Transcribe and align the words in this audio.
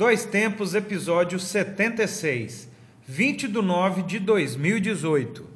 Dois 0.00 0.24
Tempos, 0.24 0.74
episódio 0.74 1.38
76, 1.38 2.70
20 3.06 3.48
de 3.48 3.60
9 3.60 4.02
de 4.04 4.18
2018. 4.18 5.46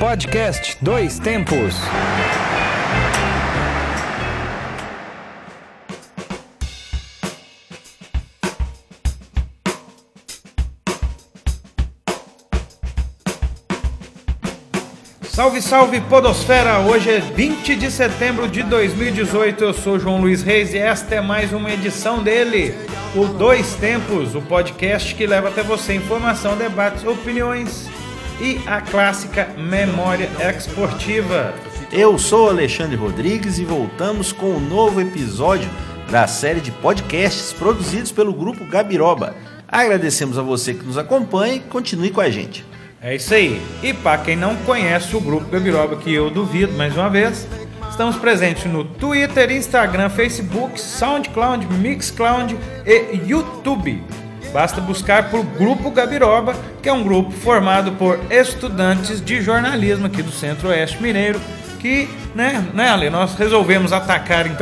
Podcast 0.00 0.76
Dois 0.82 1.20
Tempos. 1.20 1.76
Salve, 15.42 15.60
salve 15.60 16.00
Podosfera! 16.02 16.78
Hoje 16.78 17.10
é 17.10 17.18
20 17.18 17.74
de 17.74 17.90
setembro 17.90 18.46
de 18.46 18.62
2018. 18.62 19.64
Eu 19.64 19.74
sou 19.74 19.98
João 19.98 20.20
Luiz 20.20 20.40
Reis 20.40 20.72
e 20.72 20.78
esta 20.78 21.16
é 21.16 21.20
mais 21.20 21.52
uma 21.52 21.72
edição 21.72 22.22
dele, 22.22 22.72
o 23.12 23.24
Dois 23.24 23.74
Tempos, 23.74 24.36
o 24.36 24.40
podcast 24.40 25.12
que 25.16 25.26
leva 25.26 25.48
até 25.48 25.64
você 25.64 25.94
informação, 25.94 26.56
debates, 26.56 27.04
opiniões 27.04 27.90
e 28.40 28.60
a 28.68 28.80
clássica 28.80 29.48
memória 29.58 30.30
esportiva. 30.56 31.52
Eu 31.90 32.16
sou 32.20 32.48
Alexandre 32.48 32.94
Rodrigues 32.94 33.58
e 33.58 33.64
voltamos 33.64 34.30
com 34.30 34.46
um 34.46 34.60
novo 34.60 35.00
episódio 35.00 35.68
da 36.08 36.28
série 36.28 36.60
de 36.60 36.70
podcasts 36.70 37.52
produzidos 37.52 38.12
pelo 38.12 38.32
grupo 38.32 38.64
Gabiroba. 38.64 39.34
Agradecemos 39.66 40.38
a 40.38 40.42
você 40.42 40.72
que 40.72 40.86
nos 40.86 40.96
acompanha 40.96 41.56
e 41.56 41.60
continue 41.60 42.10
com 42.10 42.20
a 42.20 42.30
gente. 42.30 42.64
É 43.02 43.16
isso 43.16 43.34
aí. 43.34 43.60
E 43.82 43.92
para 43.92 44.22
quem 44.22 44.36
não 44.36 44.54
conhece 44.58 45.16
o 45.16 45.20
grupo 45.20 45.50
Gabiroba, 45.50 45.96
que 45.96 46.14
eu 46.14 46.30
duvido 46.30 46.72
mais 46.74 46.96
uma 46.96 47.10
vez, 47.10 47.48
estamos 47.90 48.14
presentes 48.14 48.66
no 48.66 48.84
Twitter, 48.84 49.50
Instagram, 49.50 50.08
Facebook, 50.08 50.80
SoundCloud, 50.80 51.66
Mixcloud 51.66 52.56
e 52.86 53.20
YouTube. 53.28 54.00
Basta 54.52 54.80
buscar 54.80 55.30
por 55.30 55.42
Grupo 55.44 55.90
Gabiroba, 55.90 56.54
que 56.80 56.88
é 56.88 56.92
um 56.92 57.02
grupo 57.02 57.32
formado 57.32 57.90
por 57.92 58.20
estudantes 58.30 59.20
de 59.20 59.42
jornalismo 59.42 60.06
aqui 60.06 60.22
do 60.22 60.30
Centro-Oeste 60.30 61.02
Mineiro, 61.02 61.40
que, 61.80 62.08
né, 62.36 62.64
né, 62.72 62.88
Ale, 62.88 63.10
nós 63.10 63.34
resolvemos 63.34 63.92
atacar 63.92 64.46
em 64.46 64.54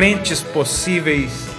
possíveis 0.55 1.50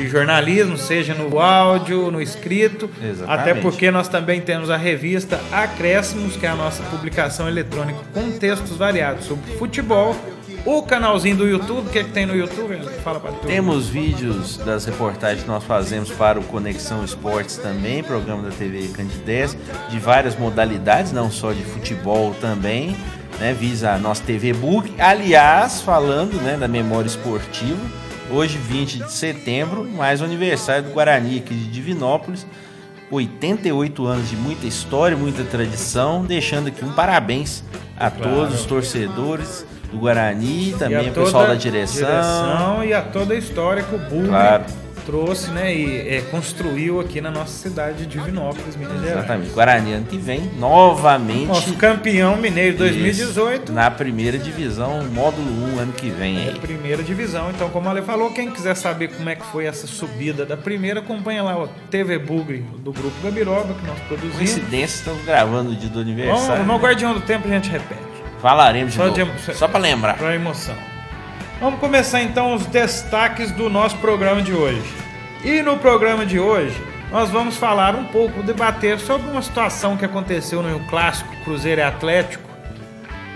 de 0.00 0.08
jornalismo, 0.08 0.76
seja 0.78 1.14
no 1.14 1.38
áudio, 1.38 2.10
no 2.10 2.20
escrito, 2.20 2.90
Exatamente. 3.02 3.50
até 3.50 3.54
porque 3.54 3.90
nós 3.90 4.08
também 4.08 4.40
temos 4.40 4.70
a 4.70 4.76
revista 4.76 5.40
Acréscimos, 5.52 6.36
que 6.36 6.46
é 6.46 6.48
a 6.48 6.56
nossa 6.56 6.82
publicação 6.84 7.48
eletrônica 7.48 8.00
com 8.14 8.30
textos 8.32 8.76
variados 8.76 9.26
sobre 9.26 9.52
futebol. 9.56 10.16
O 10.64 10.82
canalzinho 10.82 11.36
do 11.36 11.48
YouTube, 11.48 11.86
o 11.86 11.90
que, 11.90 11.98
é 12.00 12.04
que 12.04 12.10
tem 12.10 12.26
no 12.26 12.36
YouTube? 12.36 12.78
Fala 13.02 13.18
para 13.18 13.32
tu. 13.32 13.46
Temos 13.46 13.88
vídeos 13.88 14.58
das 14.58 14.84
reportagens 14.84 15.42
que 15.42 15.48
nós 15.48 15.64
fazemos 15.64 16.10
para 16.10 16.38
o 16.38 16.42
Conexão 16.44 17.02
Esportes 17.02 17.56
também, 17.56 18.02
programa 18.02 18.42
da 18.42 18.50
TV 18.50 18.88
Candidez, 18.88 19.56
de 19.88 19.98
várias 19.98 20.36
modalidades, 20.36 21.12
não 21.12 21.30
só 21.30 21.52
de 21.52 21.62
futebol 21.62 22.34
também, 22.42 22.94
né, 23.38 23.54
visa 23.58 23.92
a 23.92 23.98
nossa 23.98 24.22
TV 24.22 24.52
Book. 24.52 24.92
Aliás, 24.98 25.80
falando 25.80 26.34
né, 26.42 26.58
da 26.58 26.68
memória 26.68 27.08
esportiva, 27.08 27.80
hoje 28.30 28.56
20 28.58 28.98
de 28.98 29.12
setembro, 29.12 29.84
mais 29.88 30.20
o 30.20 30.24
aniversário 30.24 30.84
do 30.84 30.90
Guarani 30.90 31.38
aqui 31.38 31.54
de 31.54 31.66
Divinópolis, 31.70 32.46
88 33.10 34.06
anos 34.06 34.28
de 34.30 34.36
muita 34.36 34.66
história, 34.66 35.16
muita 35.16 35.42
tradição, 35.44 36.24
deixando 36.24 36.68
aqui 36.68 36.84
um 36.84 36.92
parabéns 36.92 37.64
a 37.98 38.10
Claro. 38.10 38.30
todos 38.36 38.60
os 38.60 38.66
torcedores 38.66 39.66
do 39.90 39.98
Guarani, 39.98 40.70
E 40.70 40.72
também 40.78 41.08
o 41.10 41.12
pessoal 41.12 41.46
da 41.48 41.54
direção. 41.54 42.08
direção 42.08 42.84
e 42.84 42.92
a 42.94 43.02
toda 43.02 43.34
a 43.34 43.36
história 43.36 43.82
que 43.82 43.94
o 43.94 43.98
Bully 43.98 44.28
Claro. 44.28 44.64
Trouxe 45.04 45.50
né, 45.50 45.74
e 45.74 46.08
é, 46.08 46.20
construiu 46.30 47.00
aqui 47.00 47.20
na 47.20 47.30
nossa 47.30 47.52
cidade 47.52 47.98
de 47.98 48.06
Divinópolis, 48.06 48.76
Minas 48.76 49.00
Gerais. 49.00 49.18
Exatamente. 49.18 49.50
Guarani 49.50 49.92
ano 49.94 50.06
que 50.06 50.16
vem, 50.18 50.50
novamente. 50.58 51.46
Nosso 51.46 51.74
campeão 51.74 52.36
mineiro 52.36 52.76
2018. 52.78 53.64
Isso, 53.64 53.72
na 53.72 53.90
primeira 53.90 54.38
divisão, 54.38 55.02
módulo 55.12 55.50
1, 55.76 55.78
ano 55.80 55.92
que 55.92 56.10
vem 56.10 56.36
É 56.46 56.48
aí. 56.50 56.58
primeira 56.58 57.02
divisão, 57.02 57.50
então 57.50 57.68
como 57.70 57.88
a 57.88 57.90
Ale 57.92 58.02
falou, 58.02 58.30
quem 58.32 58.50
quiser 58.50 58.76
saber 58.76 59.08
como 59.08 59.28
é 59.28 59.34
que 59.34 59.44
foi 59.46 59.66
essa 59.66 59.86
subida 59.86 60.44
da 60.46 60.56
primeira, 60.56 61.00
acompanha 61.00 61.42
lá 61.42 61.58
o 61.62 61.68
TV 61.90 62.18
Bugre 62.18 62.64
do 62.78 62.92
Grupo 62.92 63.14
Gabiroba 63.22 63.74
que 63.74 63.86
nós 63.86 63.98
produzimos. 64.08 64.36
Coincidência, 64.36 64.96
estamos 64.98 65.24
gravando 65.24 65.70
o 65.72 65.74
dia 65.76 65.88
do 65.88 66.00
aniversário. 66.00 66.46
Vamos, 66.46 66.66
no 66.66 66.72
né? 66.74 66.78
Guardião 66.78 67.14
do 67.14 67.20
Tempo 67.20 67.46
a 67.48 67.50
gente 67.50 67.70
repete. 67.70 68.00
Falaremos 68.40 68.92
de 68.92 68.98
Só 68.98 69.06
novo. 69.06 69.32
de- 69.32 69.54
Só 69.54 69.68
para 69.68 69.80
lembrar. 69.80 70.16
Pra 70.16 70.34
emoção. 70.34 70.74
Vamos 71.60 71.78
começar 71.78 72.22
então 72.22 72.54
os 72.54 72.64
destaques 72.64 73.52
do 73.52 73.68
nosso 73.68 73.98
programa 73.98 74.40
de 74.40 74.50
hoje. 74.50 74.82
E 75.44 75.60
no 75.60 75.76
programa 75.76 76.24
de 76.24 76.40
hoje, 76.40 76.74
nós 77.12 77.28
vamos 77.28 77.58
falar 77.58 77.94
um 77.94 78.06
pouco, 78.06 78.42
debater 78.42 78.98
sobre 78.98 79.30
uma 79.30 79.42
situação 79.42 79.94
que 79.94 80.04
aconteceu 80.06 80.62
no 80.62 80.80
clássico 80.86 81.36
Cruzeiro 81.44 81.82
e 81.82 81.84
Atlético. 81.84 82.48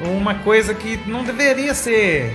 Uma 0.01 0.37
coisa 0.37 0.73
que 0.73 0.99
não 1.07 1.23
deveria 1.23 1.75
ser 1.75 2.35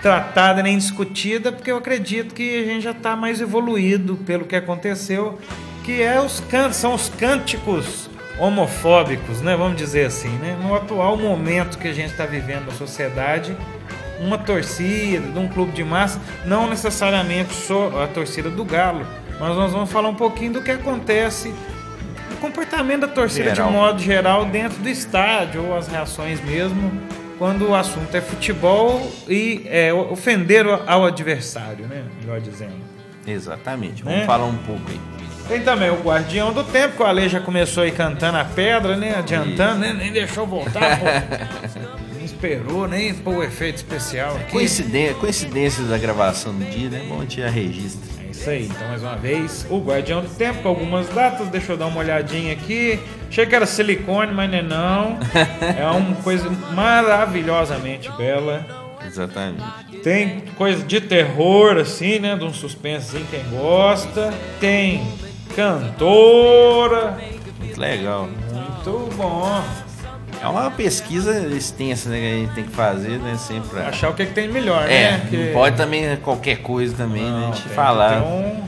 tratada 0.00 0.62
nem 0.62 0.78
discutida, 0.78 1.50
porque 1.50 1.72
eu 1.72 1.78
acredito 1.78 2.32
que 2.32 2.60
a 2.62 2.64
gente 2.64 2.82
já 2.84 2.92
está 2.92 3.16
mais 3.16 3.40
evoluído 3.40 4.14
pelo 4.18 4.44
que 4.44 4.54
aconteceu, 4.54 5.40
que 5.82 6.02
é 6.02 6.20
os 6.20 6.40
são 6.70 6.94
os 6.94 7.08
cânticos 7.08 8.08
homofóbicos, 8.38 9.40
né? 9.40 9.56
Vamos 9.56 9.76
dizer 9.76 10.06
assim, 10.06 10.30
né? 10.38 10.56
No 10.62 10.72
atual 10.72 11.16
momento 11.16 11.78
que 11.78 11.88
a 11.88 11.92
gente 11.92 12.12
está 12.12 12.26
vivendo 12.26 12.66
na 12.66 12.72
sociedade, 12.72 13.56
uma 14.20 14.38
torcida 14.38 15.26
de 15.28 15.38
um 15.38 15.48
clube 15.48 15.72
de 15.72 15.84
massa, 15.84 16.20
não 16.44 16.68
necessariamente 16.68 17.54
só 17.54 18.02
a 18.02 18.06
torcida 18.06 18.48
do 18.50 18.64
Galo, 18.64 19.06
mas 19.38 19.56
nós 19.56 19.72
vamos 19.72 19.90
falar 19.92 20.08
um 20.08 20.14
pouquinho 20.14 20.54
do 20.54 20.62
que 20.62 20.70
acontece, 20.70 21.52
o 22.32 22.36
comportamento 22.36 23.00
da 23.02 23.08
torcida 23.08 23.50
Geral. 23.54 23.68
de 23.68 23.72
modo 23.72 23.98
geral 24.02 24.44
dentro 24.46 24.78
do 24.78 24.88
estádio 24.88 25.64
ou 25.66 25.76
as 25.76 25.88
reações 25.88 26.42
mesmo 26.44 26.92
quando 27.38 27.68
o 27.68 27.74
assunto 27.74 28.14
é 28.14 28.20
futebol 28.20 29.10
e 29.28 29.62
é, 29.66 29.92
ofender 29.92 30.66
o- 30.66 30.82
ao 30.86 31.04
adversário, 31.04 31.86
né? 31.86 32.04
Melhor 32.20 32.40
dizendo. 32.40 32.72
Exatamente. 33.26 34.04
Né? 34.04 34.10
Vamos 34.12 34.26
falar 34.26 34.44
um 34.46 34.56
pouco 34.58 34.82
aí. 34.90 35.00
Tem 35.48 35.60
também 35.60 35.90
o 35.90 36.00
Guardião 36.02 36.52
do 36.52 36.64
Tempo, 36.64 36.96
que 36.96 37.02
o 37.02 37.06
Ale 37.06 37.28
já 37.28 37.38
começou 37.40 37.82
aí 37.84 37.92
cantando 37.92 38.38
a 38.38 38.44
pedra, 38.44 38.96
né? 38.96 39.14
Adiantando, 39.18 39.80
né? 39.80 39.92
nem 39.92 40.10
deixou 40.12 40.46
voltar, 40.46 40.98
esperou 42.36 42.86
nem 42.86 43.14
pôr 43.14 43.36
o 43.36 43.42
efeito 43.42 43.76
especial 43.76 44.36
aqui. 44.36 44.52
Coincidência, 44.52 45.14
coincidências 45.14 45.88
da 45.88 45.96
gravação 45.96 46.54
do 46.54 46.64
dia, 46.64 46.90
né? 46.90 47.04
Bom, 47.08 47.18
a 47.18 47.22
gente 47.22 47.40
já 47.40 47.48
registra. 47.48 48.02
É 48.22 48.30
isso 48.30 48.50
aí, 48.50 48.66
então 48.66 48.88
mais 48.88 49.02
uma 49.02 49.16
vez, 49.16 49.66
o 49.70 49.78
Guardião 49.78 50.20
do 50.20 50.28
Tempo, 50.28 50.68
algumas 50.68 51.08
datas, 51.08 51.48
deixa 51.48 51.72
eu 51.72 51.76
dar 51.76 51.86
uma 51.86 51.98
olhadinha 51.98 52.52
aqui. 52.52 53.00
Achei 53.28 53.46
que 53.46 53.54
era 53.54 53.64
silicone, 53.64 54.32
mas 54.32 54.50
não 54.50 54.58
é 54.58 54.62
não. 54.62 55.18
É 55.76 55.86
uma 55.86 56.16
coisa 56.16 56.50
maravilhosamente 56.74 58.10
bela. 58.12 58.66
Exatamente. 59.04 59.62
Tem 60.02 60.42
coisa 60.56 60.82
de 60.84 61.00
terror, 61.00 61.78
assim, 61.78 62.18
né? 62.18 62.36
De 62.36 62.44
um 62.44 62.52
suspense, 62.52 63.18
quem 63.30 63.42
gosta. 63.50 64.32
Tem 64.60 65.06
cantora. 65.54 67.18
Muito 67.58 67.80
legal. 67.80 68.28
Muito 68.52 69.14
bom. 69.16 69.85
É 70.42 70.46
uma 70.46 70.70
pesquisa 70.70 71.46
extensa, 71.48 72.08
né? 72.08 72.18
Que 72.20 72.26
a 72.26 72.36
gente 72.36 72.54
tem 72.54 72.64
que 72.64 72.70
fazer, 72.72 73.18
né? 73.18 73.36
Sempre 73.38 73.68
pra... 73.70 73.88
Achar 73.88 74.10
o 74.10 74.14
que, 74.14 74.26
que 74.26 74.32
tem 74.32 74.46
de 74.46 74.52
melhor, 74.52 74.84
É, 74.88 75.12
né? 75.12 75.28
não 75.32 75.52
pode 75.52 75.76
também 75.76 76.16
qualquer 76.18 76.58
coisa 76.58 76.94
também, 76.96 77.22
né? 77.24 77.48
A 77.50 77.52
gente 77.52 77.62
tem 77.64 77.72
falar. 77.72 78.22
um- 78.22 78.64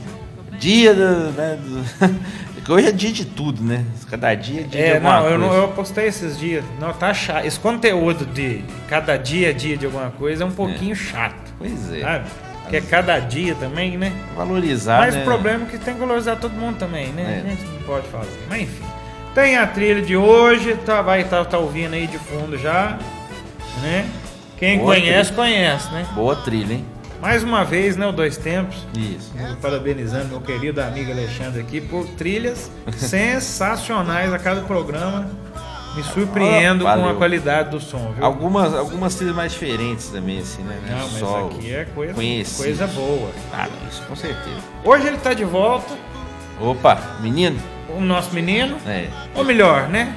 Dia 0.59 0.93
do, 0.93 1.31
né, 1.31 1.57
do- 1.61 2.19
Porque 2.55 2.69
hoje 2.73 2.87
é 2.87 2.91
dia 2.91 3.11
de 3.13 3.23
tudo, 3.25 3.63
né? 3.63 3.85
Cada 4.09 4.35
dia 4.35 4.59
é 4.59 4.63
dia 4.63 4.69
de 4.69 4.77
É, 4.77 4.93
alguma 4.95 5.19
não, 5.21 5.27
eu, 5.29 5.37
não, 5.39 5.47
coisa. 5.47 5.63
eu 5.63 5.67
postei 5.69 6.07
esses 6.07 6.37
dias. 6.37 6.65
Não, 6.81 6.91
tá 6.91 7.13
chato. 7.13 7.45
Esse 7.45 7.57
conteúdo 7.57 8.25
de 8.25 8.61
cada 8.89 9.15
dia 9.15 9.49
a 9.51 9.53
dia 9.53 9.77
de 9.77 9.85
alguma 9.85 10.09
coisa 10.11 10.43
é 10.43 10.45
um 10.45 10.51
pouquinho 10.51 10.93
chato. 10.95 11.35
Pois 11.57 11.93
é. 11.93 12.01
Sabe? 12.01 12.25
Que 12.69 12.75
é 12.75 12.81
cada 12.81 13.17
dia 13.19 13.55
também, 13.55 13.97
né? 13.97 14.11
Valorizar, 14.35 14.99
Mas 14.99 15.15
né? 15.15 15.21
o 15.21 15.23
problema 15.23 15.63
é 15.63 15.67
que 15.71 15.77
tem 15.77 15.93
que 15.93 15.99
valorizar 16.01 16.35
todo 16.35 16.51
mundo 16.51 16.77
também, 16.77 17.07
né? 17.13 17.41
É. 17.43 17.47
A 17.47 17.49
gente 17.55 17.63
não 17.63 17.81
pode 17.83 18.07
fazer. 18.09 18.37
Mas 18.49 18.61
enfim. 18.63 18.83
Tem 19.33 19.57
a 19.57 19.67
trilha 19.67 20.01
de 20.01 20.17
hoje, 20.17 20.75
tá, 20.85 21.01
vai 21.01 21.21
estar 21.21 21.45
tá, 21.45 21.57
ouvindo 21.57 21.93
aí 21.93 22.07
de 22.07 22.17
fundo 22.17 22.57
já, 22.57 22.97
né? 23.81 24.09
Quem 24.57 24.79
Boa 24.79 24.95
conhece, 24.95 25.31
conhece, 25.31 25.91
né? 25.91 26.05
Boa 26.13 26.35
trilha, 26.35 26.73
hein? 26.73 26.85
Mais 27.21 27.43
uma 27.43 27.63
vez, 27.63 27.95
né, 27.95 28.07
o 28.07 28.11
Dois 28.11 28.37
Tempos. 28.37 28.85
Isso. 28.95 29.31
Parabenizando 29.61 30.29
meu 30.29 30.41
querido 30.41 30.81
amigo 30.81 31.11
Alexandre 31.11 31.61
aqui 31.61 31.79
por 31.79 32.05
trilhas 32.07 32.71
sensacionais 32.97 34.33
a 34.33 34.39
cada 34.39 34.61
programa. 34.61 35.29
Me 35.95 36.03
surpreendo 36.03 36.87
Ah, 36.87 36.95
com 36.95 37.09
a 37.09 37.15
qualidade 37.15 37.71
do 37.71 37.79
som, 37.79 38.13
viu? 38.13 38.23
Algumas, 38.23 38.73
algumas 38.73 39.15
trilhas 39.15 39.35
mais 39.35 39.51
diferentes 39.51 40.07
também, 40.09 40.39
assim, 40.39 40.61
né? 40.61 40.79
Não 40.87 40.97
mas 40.97 41.19
só 41.19 41.47
aqui 41.47 41.73
é 41.73 41.85
coisa, 41.85 42.13
conhecido. 42.13 42.63
coisa 42.63 42.87
boa. 42.87 43.31
Ah, 43.51 43.67
isso 43.89 44.03
com 44.03 44.15
certeza. 44.15 44.61
Hoje 44.83 45.07
ele 45.07 45.17
tá 45.17 45.33
de 45.33 45.43
volta, 45.43 45.93
Opa, 46.61 46.99
menino? 47.21 47.59
O 47.97 48.01
nosso 48.01 48.33
menino. 48.33 48.77
É. 48.87 49.07
Ou 49.35 49.43
melhor, 49.43 49.87
né? 49.89 50.13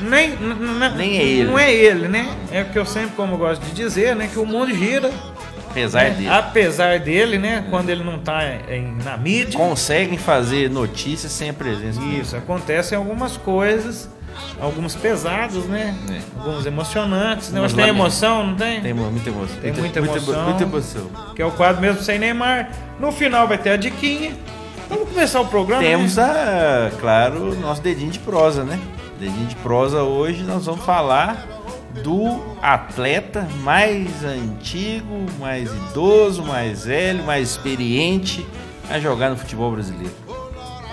Nem, 0.00 0.36
Nem 0.96 1.18
é 1.18 1.22
ele. 1.22 1.44
Não 1.50 1.58
é 1.58 1.72
ele, 1.72 2.08
né? 2.08 2.28
É 2.50 2.62
o 2.62 2.64
que 2.66 2.78
eu 2.78 2.84
sempre, 2.86 3.10
como 3.16 3.34
eu 3.34 3.38
gosto 3.38 3.62
de 3.62 3.72
dizer, 3.72 4.16
né? 4.16 4.28
Que 4.32 4.38
o 4.38 4.44
mundo 4.46 4.74
gira 4.74 5.10
Apesar 5.70 6.04
né? 6.04 6.10
dele. 6.10 6.28
Apesar 6.28 6.98
dele, 6.98 7.38
né? 7.38 7.64
Quando 7.70 7.88
ele 7.88 8.02
não 8.02 8.18
tá 8.18 8.40
em, 8.68 8.96
na 9.04 9.16
mídia. 9.16 9.58
Conseguem 9.58 10.18
fazer 10.18 10.68
notícias 10.68 11.30
sem 11.32 11.50
a 11.50 11.52
presença 11.54 12.00
dele. 12.00 12.20
Isso, 12.20 12.36
acontecem 12.36 12.98
algumas 12.98 13.36
coisas, 13.36 14.08
alguns 14.60 14.94
pesados, 14.96 15.66
né? 15.66 15.94
É. 16.10 16.18
Alguns 16.40 16.66
emocionantes, 16.66 17.50
né? 17.52 17.60
Mas 17.60 17.72
tem 17.72 17.86
emoção, 17.88 18.44
não 18.48 18.54
tem? 18.56 18.80
Tem 18.82 18.92
mu- 18.92 19.10
muita 19.10 19.30
emoção. 19.30 19.56
Tem 19.62 19.72
muita 19.72 19.98
emo- 20.00 20.08
emoção. 20.16 20.44
Muita 20.44 20.62
emoção. 20.64 21.10
Que 21.36 21.40
é 21.42 21.46
o 21.46 21.50
quadro 21.52 21.80
mesmo 21.80 22.02
sem 22.02 22.18
Neymar. 22.18 22.70
No 22.98 23.12
final 23.12 23.46
vai 23.46 23.56
ter 23.56 23.70
a 23.70 23.76
diquinha. 23.76 24.32
Então 24.86 24.98
vamos 24.98 25.08
começar 25.12 25.40
o 25.40 25.46
programa. 25.46 25.82
Temos, 25.82 26.16
né? 26.16 26.22
a, 26.24 26.90
claro, 27.00 27.54
nosso 27.60 27.80
dedinho 27.82 28.10
de 28.10 28.18
prosa, 28.18 28.64
né? 28.64 28.78
Dedinho 29.18 29.46
de 29.46 29.56
prosa 29.56 30.02
hoje 30.02 30.42
nós 30.42 30.66
vamos 30.66 30.84
falar 30.84 31.46
do 32.02 32.40
atleta 32.62 33.46
mais 33.60 34.24
antigo, 34.24 35.26
mais 35.38 35.70
idoso, 35.70 36.42
mais 36.42 36.84
velho, 36.86 37.22
mais 37.24 37.50
experiente 37.50 38.46
a 38.90 38.98
jogar 38.98 39.30
no 39.30 39.36
futebol 39.36 39.70
brasileiro. 39.70 40.14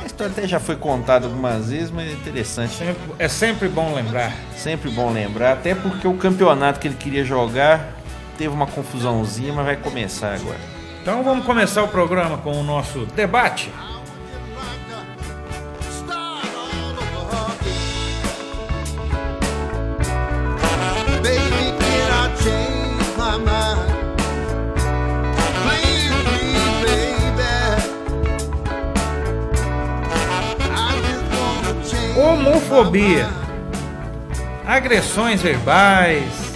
A 0.02 0.06
história 0.06 0.32
até 0.32 0.48
já 0.48 0.60
foi 0.60 0.76
contada 0.76 1.26
algumas 1.26 1.70
vezes, 1.70 1.90
mas 1.92 2.10
é 2.10 2.14
interessante. 2.14 2.74
Sempre- 2.76 2.96
é 3.18 3.28
sempre 3.28 3.70
bom 3.70 3.94
lembrar. 3.96 4.34
Sempre 4.56 4.92
bom 4.92 5.12
lembrar, 5.12 5.54
até 5.54 5.74
porque 5.74 6.08
o 6.08 6.16
campeonato 6.16 6.80
que 6.80 6.88
ele 6.88 6.96
queria 6.96 7.24
jogar 7.24 7.94
teve 8.38 8.54
uma 8.54 8.68
confusãozinha, 8.68 9.54
mas 9.54 9.66
vai 9.66 9.76
começar 9.78 10.34
agora. 10.36 10.79
Então 11.01 11.24
vamos 11.24 11.46
começar 11.46 11.81
o 11.84 11.88
programa 11.88 12.38
com 12.38 12.51
o 12.51 12.63
nosso 12.63 13.06
debate. 13.07 13.72
Homofobia. 32.16 33.30
Agressões 34.66 35.42
verbais. 35.42 36.50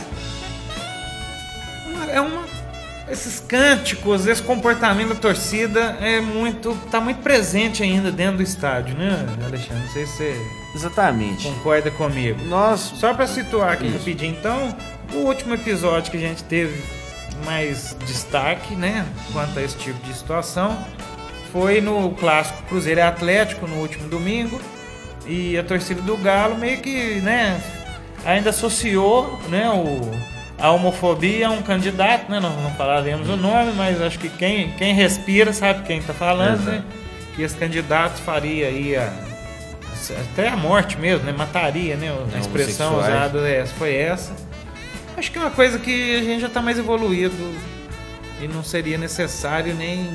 É 2.11 2.19
uma. 2.19 2.42
Esses 3.13 3.39
cânticos, 3.39 4.25
esse 4.25 4.41
comportamento 4.41 5.09
da 5.09 5.15
torcida 5.15 5.95
é 6.01 6.19
muito. 6.19 6.75
tá 6.89 6.99
muito 6.99 7.21
presente 7.21 7.83
ainda 7.83 8.11
dentro 8.11 8.37
do 8.37 8.43
estádio, 8.43 8.97
né, 8.97 9.23
Alexandre? 9.45 9.83
Não 9.83 9.93
sei 9.93 10.07
se 10.07 10.13
você 10.17 10.45
Exatamente. 10.73 11.43
concorda 11.47 11.91
comigo. 11.91 12.43
Nós 12.45 12.79
Só 12.79 13.13
para 13.13 13.27
situar 13.27 13.73
aqui 13.73 13.85
Isso. 13.85 13.99
rapidinho, 13.99 14.35
então, 14.35 14.75
o 15.13 15.17
último 15.27 15.53
episódio 15.53 16.09
que 16.09 16.17
a 16.17 16.19
gente 16.19 16.43
teve 16.45 16.81
mais 17.45 17.95
destaque, 18.03 18.75
né, 18.75 19.05
quanto 19.31 19.59
a 19.59 19.61
esse 19.61 19.77
tipo 19.77 20.03
de 20.07 20.13
situação, 20.15 20.75
foi 21.51 21.81
no 21.81 22.09
clássico 22.15 22.63
Cruzeiro 22.63 23.03
Atlético 23.03 23.67
no 23.67 23.75
último 23.75 24.09
domingo, 24.09 24.59
e 25.27 25.55
a 25.55 25.63
torcida 25.63 26.01
do 26.01 26.17
Galo 26.17 26.57
meio 26.57 26.79
que, 26.81 27.21
né, 27.21 27.61
ainda 28.25 28.49
associou, 28.49 29.39
né, 29.49 29.69
o 29.69 30.32
a 30.57 30.71
homofobia 30.71 31.47
a 31.47 31.51
um 31.51 31.61
candidato, 31.61 32.29
né, 32.31 32.39
não, 32.39 32.61
não 32.61 32.71
falaremos 32.71 33.27
o 33.27 33.35
nome, 33.35 33.73
mas 33.73 34.01
acho 34.01 34.19
que 34.19 34.29
quem, 34.29 34.71
quem 34.73 34.93
respira 34.93 35.51
sabe 35.51 35.83
quem 35.83 35.99
está 35.99 36.13
falando, 36.13 36.61
Exato. 36.61 36.71
né, 36.71 36.83
que 37.35 37.41
esse 37.41 37.55
candidato 37.55 38.21
faria 38.21 38.67
aí 38.67 38.95
a, 38.95 39.11
até 40.31 40.49
a 40.49 40.57
morte 40.57 40.97
mesmo, 40.97 41.25
né? 41.25 41.31
Mataria, 41.31 41.95
né? 41.95 42.09
A 42.33 42.39
expressão 42.39 42.93
homossexuais. 42.93 43.33
usada 43.33 43.47
é, 43.47 43.65
foi 43.65 43.95
essa. 43.95 44.33
Acho 45.15 45.31
que 45.31 45.37
é 45.37 45.41
uma 45.41 45.51
coisa 45.51 45.79
que 45.79 46.15
a 46.17 46.23
gente 46.23 46.41
já 46.41 46.47
está 46.47 46.61
mais 46.61 46.77
evoluído 46.77 47.35
e 48.41 48.47
não 48.47 48.63
seria 48.63 48.97
necessário 48.97 49.73
nem. 49.75 50.09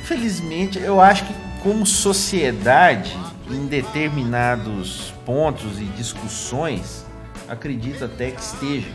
Infelizmente, 0.00 0.78
eu 0.78 1.00
acho 1.00 1.24
que 1.24 1.34
como 1.62 1.86
sociedade, 1.86 3.16
em 3.48 3.66
determinados 3.66 5.14
pontos 5.24 5.80
e 5.80 5.84
discussões, 5.84 7.06
acredito 7.48 8.04
até 8.04 8.30
que 8.30 8.40
esteja. 8.40 8.90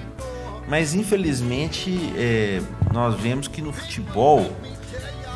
Mas 0.67 0.93
infelizmente, 0.93 2.13
é, 2.17 2.61
nós 2.91 3.15
vemos 3.19 3.47
que 3.47 3.61
no 3.61 3.71
futebol 3.71 4.51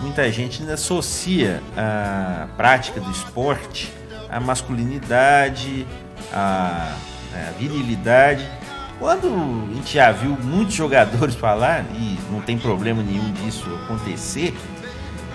muita 0.01 0.29
gente 0.31 0.61
ainda 0.61 0.73
associa 0.73 1.61
a 1.77 2.47
prática 2.57 2.99
do 2.99 3.09
esporte 3.11 3.91
à 4.29 4.39
masculinidade, 4.39 5.85
à, 6.33 6.95
à 7.33 7.51
virilidade. 7.57 8.45
Quando 8.99 9.27
a 9.27 9.75
gente 9.75 9.93
já 9.93 10.11
viu 10.11 10.37
muitos 10.43 10.75
jogadores 10.75 11.35
falar, 11.35 11.85
e 11.95 12.17
não 12.31 12.41
tem 12.41 12.57
problema 12.57 13.01
nenhum 13.01 13.31
disso 13.31 13.65
acontecer, 13.83 14.55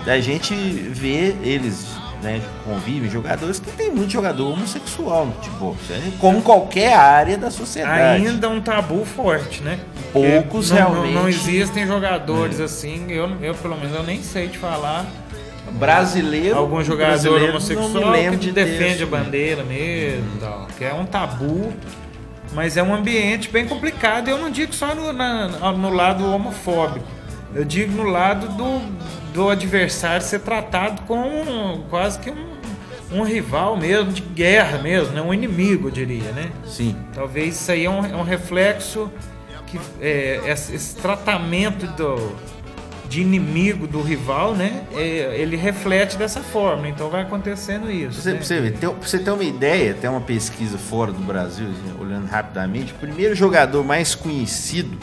da 0.05 0.21
gente 0.21 0.55
ver 0.55 1.37
eles, 1.43 1.96
né, 2.21 2.41
convivem, 2.65 3.09
jogadores 3.09 3.59
que 3.59 3.71
tem 3.71 3.91
muito 3.91 4.11
jogador 4.11 4.51
homossexual 4.53 5.25
no 5.27 5.33
futebol, 5.33 5.75
certo? 5.87 6.17
como 6.19 6.41
qualquer 6.41 6.93
área 6.95 7.37
da 7.37 7.51
sociedade. 7.51 8.25
Ainda 8.25 8.49
um 8.49 8.59
tabu 8.61 9.05
forte, 9.05 9.61
né? 9.61 9.79
Poucos 10.11 10.71
não, 10.71 10.77
realmente- 10.77 11.13
Não, 11.13 11.21
não 11.23 11.29
existem 11.29 11.85
jogadores 11.85 12.59
assim, 12.59 13.05
eu, 13.09 13.29
eu 13.41 13.53
pelo 13.53 13.75
menos 13.77 13.95
eu 13.95 14.03
nem 14.03 14.21
sei 14.23 14.47
te 14.47 14.57
falar. 14.57 15.05
brasileiro, 15.71 16.57
Algum 16.57 16.83
jogador 16.83 17.09
brasileiro, 17.11 17.49
homossexual 17.49 18.13
que 18.31 18.37
de 18.37 18.51
defende 18.51 19.03
a 19.03 19.05
bandeira 19.05 19.63
mesmo, 19.63 20.25
e 20.35 20.39
tal, 20.39 20.67
que 20.77 20.83
é 20.83 20.93
um 20.93 21.05
tabu, 21.05 21.73
mas 22.53 22.77
é 22.77 22.83
um 22.83 22.95
ambiente 22.95 23.49
bem 23.49 23.67
complicado. 23.67 24.29
Eu 24.29 24.37
não 24.37 24.49
digo 24.49 24.73
só 24.73 24.95
no, 24.95 25.11
na- 25.13 25.47
no 25.73 25.89
lado 25.91 26.25
homofóbico, 26.31 27.05
eu 27.57 27.65
digo 27.65 27.91
no 27.91 28.03
lado 28.03 28.49
do, 28.49 28.79
do 29.33 29.49
adversário 29.49 30.23
ser 30.23 30.41
tratado 30.41 31.01
como 31.07 31.83
quase 31.89 32.19
que 32.19 32.29
um, 32.29 32.57
um 33.11 33.23
rival 33.23 33.75
mesmo, 33.75 34.11
de 34.11 34.21
guerra 34.21 34.77
mesmo, 34.77 35.11
né? 35.13 35.21
um 35.23 35.33
inimigo, 35.33 35.87
eu 35.87 35.91
diria, 35.91 36.31
né? 36.33 36.51
Sim. 36.67 36.95
Talvez 37.15 37.59
isso 37.59 37.71
aí 37.71 37.85
é 37.85 37.89
um, 37.89 38.05
é 38.05 38.15
um 38.15 38.21
reflexo 38.21 39.11
que 39.65 39.79
é, 39.99 40.39
esse, 40.45 40.95
tratamento 40.97 41.87
do, 41.87 42.35
de 43.09 43.21
inimigo 43.21 43.87
do 43.87 44.03
rival, 44.03 44.53
né? 44.53 44.83
é, 44.93 45.35
ele 45.41 45.55
reflete 45.55 46.15
dessa 46.15 46.41
forma. 46.41 46.87
Então 46.87 47.09
vai 47.09 47.23
acontecendo 47.23 47.89
isso. 47.89 48.21
Você, 48.21 48.33
né? 48.33 48.39
você, 48.39 48.61
ver, 48.61 48.73
tem- 48.73 48.89
você 49.01 49.17
ter 49.17 49.31
uma 49.31 49.43
ideia, 49.43 49.95
tem 49.95 50.07
uma 50.07 50.21
pesquisa 50.21 50.77
fora 50.77 51.11
do 51.11 51.23
Brasil, 51.23 51.69
olhando 51.99 52.27
rapidamente, 52.27 52.93
o 52.93 52.97
primeiro 52.97 53.33
jogador 53.33 53.83
mais 53.83 54.13
conhecido 54.13 54.95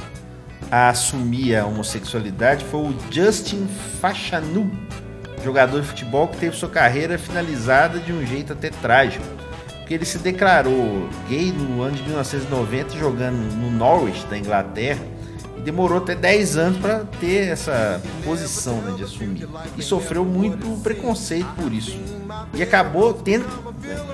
a 0.70 0.88
assumir 0.88 1.56
a 1.56 1.66
homossexualidade 1.66 2.64
foi 2.64 2.80
o 2.80 2.94
Justin 3.10 3.66
Fashanu, 4.00 4.70
jogador 5.44 5.80
de 5.80 5.88
futebol 5.88 6.28
que 6.28 6.38
teve 6.38 6.56
sua 6.56 6.68
carreira 6.68 7.18
finalizada 7.18 7.98
de 7.98 8.12
um 8.12 8.24
jeito 8.26 8.52
até 8.52 8.70
trágico. 8.70 9.24
Porque 9.78 9.92
ele 9.92 10.04
se 10.06 10.18
declarou 10.18 11.08
gay 11.28 11.52
no 11.52 11.82
ano 11.82 11.94
de 11.94 12.02
1990 12.04 12.96
jogando 12.98 13.36
no 13.36 13.70
Norwich 13.70 14.24
da 14.26 14.38
Inglaterra 14.38 15.00
e 15.58 15.60
demorou 15.60 15.98
até 15.98 16.14
10 16.14 16.56
anos 16.56 16.78
para 16.78 17.00
ter 17.20 17.48
essa 17.48 18.00
posição 18.24 18.80
né, 18.80 18.94
de 18.96 19.04
assumir. 19.04 19.46
E 19.76 19.82
sofreu 19.82 20.24
muito 20.24 20.80
preconceito 20.82 21.48
por 21.54 21.70
isso. 21.70 21.98
E 22.54 22.62
acabou 22.62 23.12
tendo, 23.12 23.44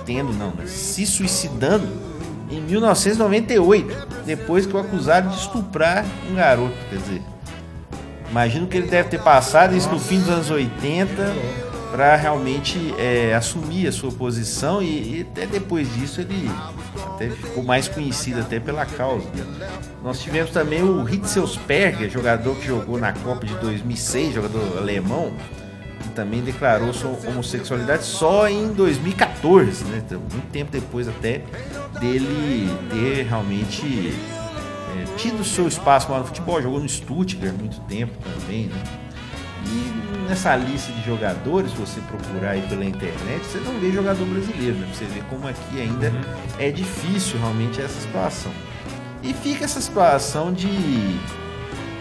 tendo 0.04 0.32
não, 0.32 0.50
né, 0.50 0.66
se 0.66 1.06
suicidando 1.06 2.09
em 2.50 2.60
1998, 2.60 4.08
depois 4.26 4.66
que 4.66 4.74
o 4.74 4.78
acusaram 4.78 5.28
de 5.28 5.36
estuprar 5.36 6.04
um 6.30 6.34
garoto. 6.34 6.74
Quer 6.88 6.98
dizer, 6.98 7.22
imagino 8.30 8.66
que 8.66 8.76
ele 8.76 8.88
deve 8.88 9.08
ter 9.08 9.20
passado 9.20 9.76
isso 9.76 9.88
no 9.88 9.98
fim 9.98 10.18
dos 10.18 10.28
anos 10.28 10.50
80 10.50 11.34
para 11.90 12.14
realmente 12.14 12.94
é, 12.98 13.34
assumir 13.34 13.88
a 13.88 13.92
sua 13.92 14.12
posição 14.12 14.80
e, 14.80 15.18
e 15.18 15.26
até 15.28 15.44
depois 15.44 15.92
disso 15.94 16.20
ele 16.20 16.48
até 17.14 17.28
ficou 17.28 17.64
mais 17.64 17.88
conhecido 17.88 18.40
até 18.40 18.60
pela 18.60 18.86
causa. 18.86 19.26
Nós 20.02 20.20
tivemos 20.20 20.50
também 20.50 20.82
o 20.82 21.08
Hitzelsperger, 21.08 22.08
jogador 22.08 22.56
que 22.56 22.66
jogou 22.66 22.98
na 22.98 23.12
Copa 23.12 23.44
de 23.44 23.54
2006, 23.54 24.34
jogador 24.34 24.78
alemão, 24.78 25.32
que 26.02 26.08
também 26.10 26.40
declarou 26.40 26.92
sua 26.94 27.10
homossexualidade 27.28 28.04
só 28.04 28.48
em 28.48 28.68
2014, 28.72 29.29
né? 29.84 30.02
Então, 30.06 30.20
muito 30.20 30.50
tempo 30.50 30.70
depois 30.70 31.08
até 31.08 31.42
dele 32.00 32.68
ter 32.90 33.26
realmente 33.26 34.12
é, 34.96 35.16
tido 35.16 35.44
seu 35.44 35.66
espaço 35.66 36.10
lá 36.10 36.18
no 36.18 36.26
futebol, 36.26 36.60
jogou 36.60 36.80
no 36.80 36.88
Stuttgart 36.88 37.54
muito 37.54 37.80
tempo 37.82 38.12
também, 38.22 38.66
né? 38.66 38.82
E 39.66 40.28
nessa 40.28 40.56
lista 40.56 40.90
de 40.92 41.04
jogadores, 41.04 41.72
você 41.72 42.00
procurar 42.00 42.52
aí 42.52 42.62
pela 42.62 42.84
internet, 42.84 43.44
você 43.44 43.58
não 43.58 43.78
vê 43.78 43.92
jogador 43.92 44.24
brasileiro, 44.24 44.76
né? 44.78 44.88
Você 44.92 45.04
ver 45.04 45.22
como 45.24 45.46
aqui 45.46 45.80
ainda 45.80 46.12
é 46.58 46.70
difícil 46.70 47.38
realmente 47.38 47.80
essa 47.80 48.00
situação. 48.00 48.52
E 49.22 49.34
fica 49.34 49.64
essa 49.64 49.80
situação 49.80 50.52
de 50.52 50.68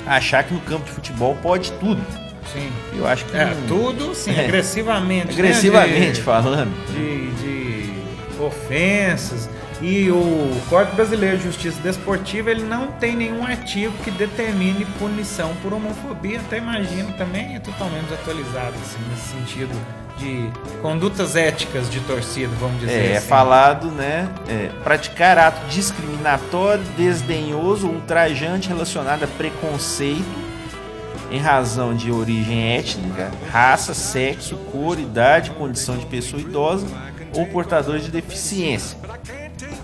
achar 0.06 0.44
que 0.44 0.54
no 0.54 0.62
campo 0.62 0.86
de 0.86 0.92
futebol 0.92 1.36
pode 1.42 1.72
tudo. 1.74 2.02
Sim. 2.54 2.72
Eu 2.98 3.06
acho 3.08 3.26
que 3.26 3.36
É, 3.38 3.46
não- 3.46 3.68
tudo, 3.68 4.14
sim, 4.16 4.34
É. 4.36 4.46
agressivamente. 4.46 5.28
né? 5.28 5.34
agressivamente 5.34 6.14
De- 6.14 6.22
falando. 6.22 6.72
de, 6.92 7.32
de 7.32 7.94
ofensas. 8.42 9.50
E 9.82 10.10
o 10.12 10.62
Código 10.70 10.96
Brasileiro 10.98 11.38
de 11.38 11.44
Justiça 11.46 11.80
Desportiva 11.82 12.52
ele 12.52 12.64
não 12.64 12.88
tem 12.88 13.16
nenhum 13.16 13.46
artigo 13.46 13.94
que 14.04 14.12
determine 14.12 14.84
punição 14.98 15.54
por 15.62 15.74
homofobia. 15.74 16.40
Até 16.40 16.58
imagino 16.58 17.14
também 17.14 17.56
é 17.56 17.60
totalmente 17.60 18.04
desatualizado 18.08 18.74
assim, 18.82 18.98
nesse 19.10 19.30
sentido 19.30 19.72
de 20.18 20.50
condutas 20.82 21.38
éticas 21.38 21.90
de 21.90 22.02
torcida, 22.02 22.52
vamos 22.60 22.82
dizer 22.82 22.92
É, 22.92 23.12
é 23.14 23.18
assim. 23.20 23.28
falado, 23.28 23.88
né? 23.90 24.28
é, 24.50 24.70
praticar 24.84 25.38
ato 25.38 25.66
discriminatório, 25.70 26.84
desdenhoso, 26.98 27.88
ultrajante 27.88 28.68
relacionado 28.68 29.24
a 29.24 29.28
preconceito 29.28 30.49
em 31.32 31.40
razão 31.40 31.96
de 31.96 32.12
origem 32.12 32.76
étnica, 32.78 33.32
raça, 33.52 33.94
sexo, 33.94 34.56
cor, 34.72 35.00
idade, 35.00 35.52
condição 35.52 35.98
de 35.98 36.06
pessoa 36.06 36.42
idosa 36.42 36.88
ou 37.36 37.46
portador 37.46 38.00
de 38.00 38.10
deficiência. 38.10 38.98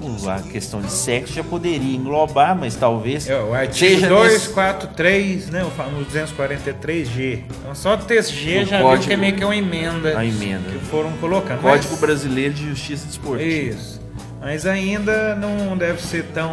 O- 0.02 0.30
A 0.30 0.40
questão 0.40 0.82
de 0.82 0.92
sexo 0.92 1.34
já 1.34 1.44
poderia 1.44 1.96
englobar, 1.96 2.56
mas 2.56 2.76
talvez 2.76 3.28
É, 3.30 3.40
o 3.40 3.54
artigo 3.54 3.76
seja 3.78 4.10
nesse- 4.10 4.50
243, 4.50 5.50
né, 5.50 5.64
o 5.64 5.70
famoso 5.72 6.06
243G. 6.06 7.44
Então 7.62 7.74
só 7.76 7.96
ter 7.98 8.24
G 8.24 8.62
O 8.64 8.66
já 8.66 8.78
viu 8.78 8.86
código- 8.88 9.08
que 9.08 9.14
é 9.14 9.18
meio 9.18 9.36
que 9.36 9.44
uma 9.46 9.56
emenda, 9.56 10.18
a 10.18 10.26
emenda. 10.26 10.70
que 10.70 10.80
foram 10.86 11.12
colocando. 11.14 11.62
Código 11.62 11.92
Mas- 11.92 12.00
Brasileiro 12.00 12.54
de 12.54 12.70
Justiça 12.70 13.06
Desportiva. 13.08 13.50
Isso. 13.76 14.02
Mas 14.42 14.66
ainda 14.66 15.34
não 15.36 15.76
deve 15.78 16.02
ser 16.02 16.24
tão 16.34 16.52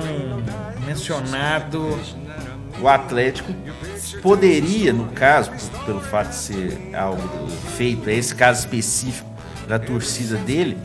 mencionado. 0.86 1.98
o 2.80 2.88
Atlético 2.88 3.52
poderia, 4.20 4.92
no 4.92 5.06
caso, 5.08 5.50
pelo 5.86 6.00
fato 6.00 6.28
de 6.30 6.34
ser 6.36 6.90
algo 6.94 7.48
feito, 7.76 8.08
esse 8.10 8.34
caso 8.34 8.60
específico 8.60 9.28
da 9.68 9.78
torcida 9.78 10.36
dele, 10.38 10.76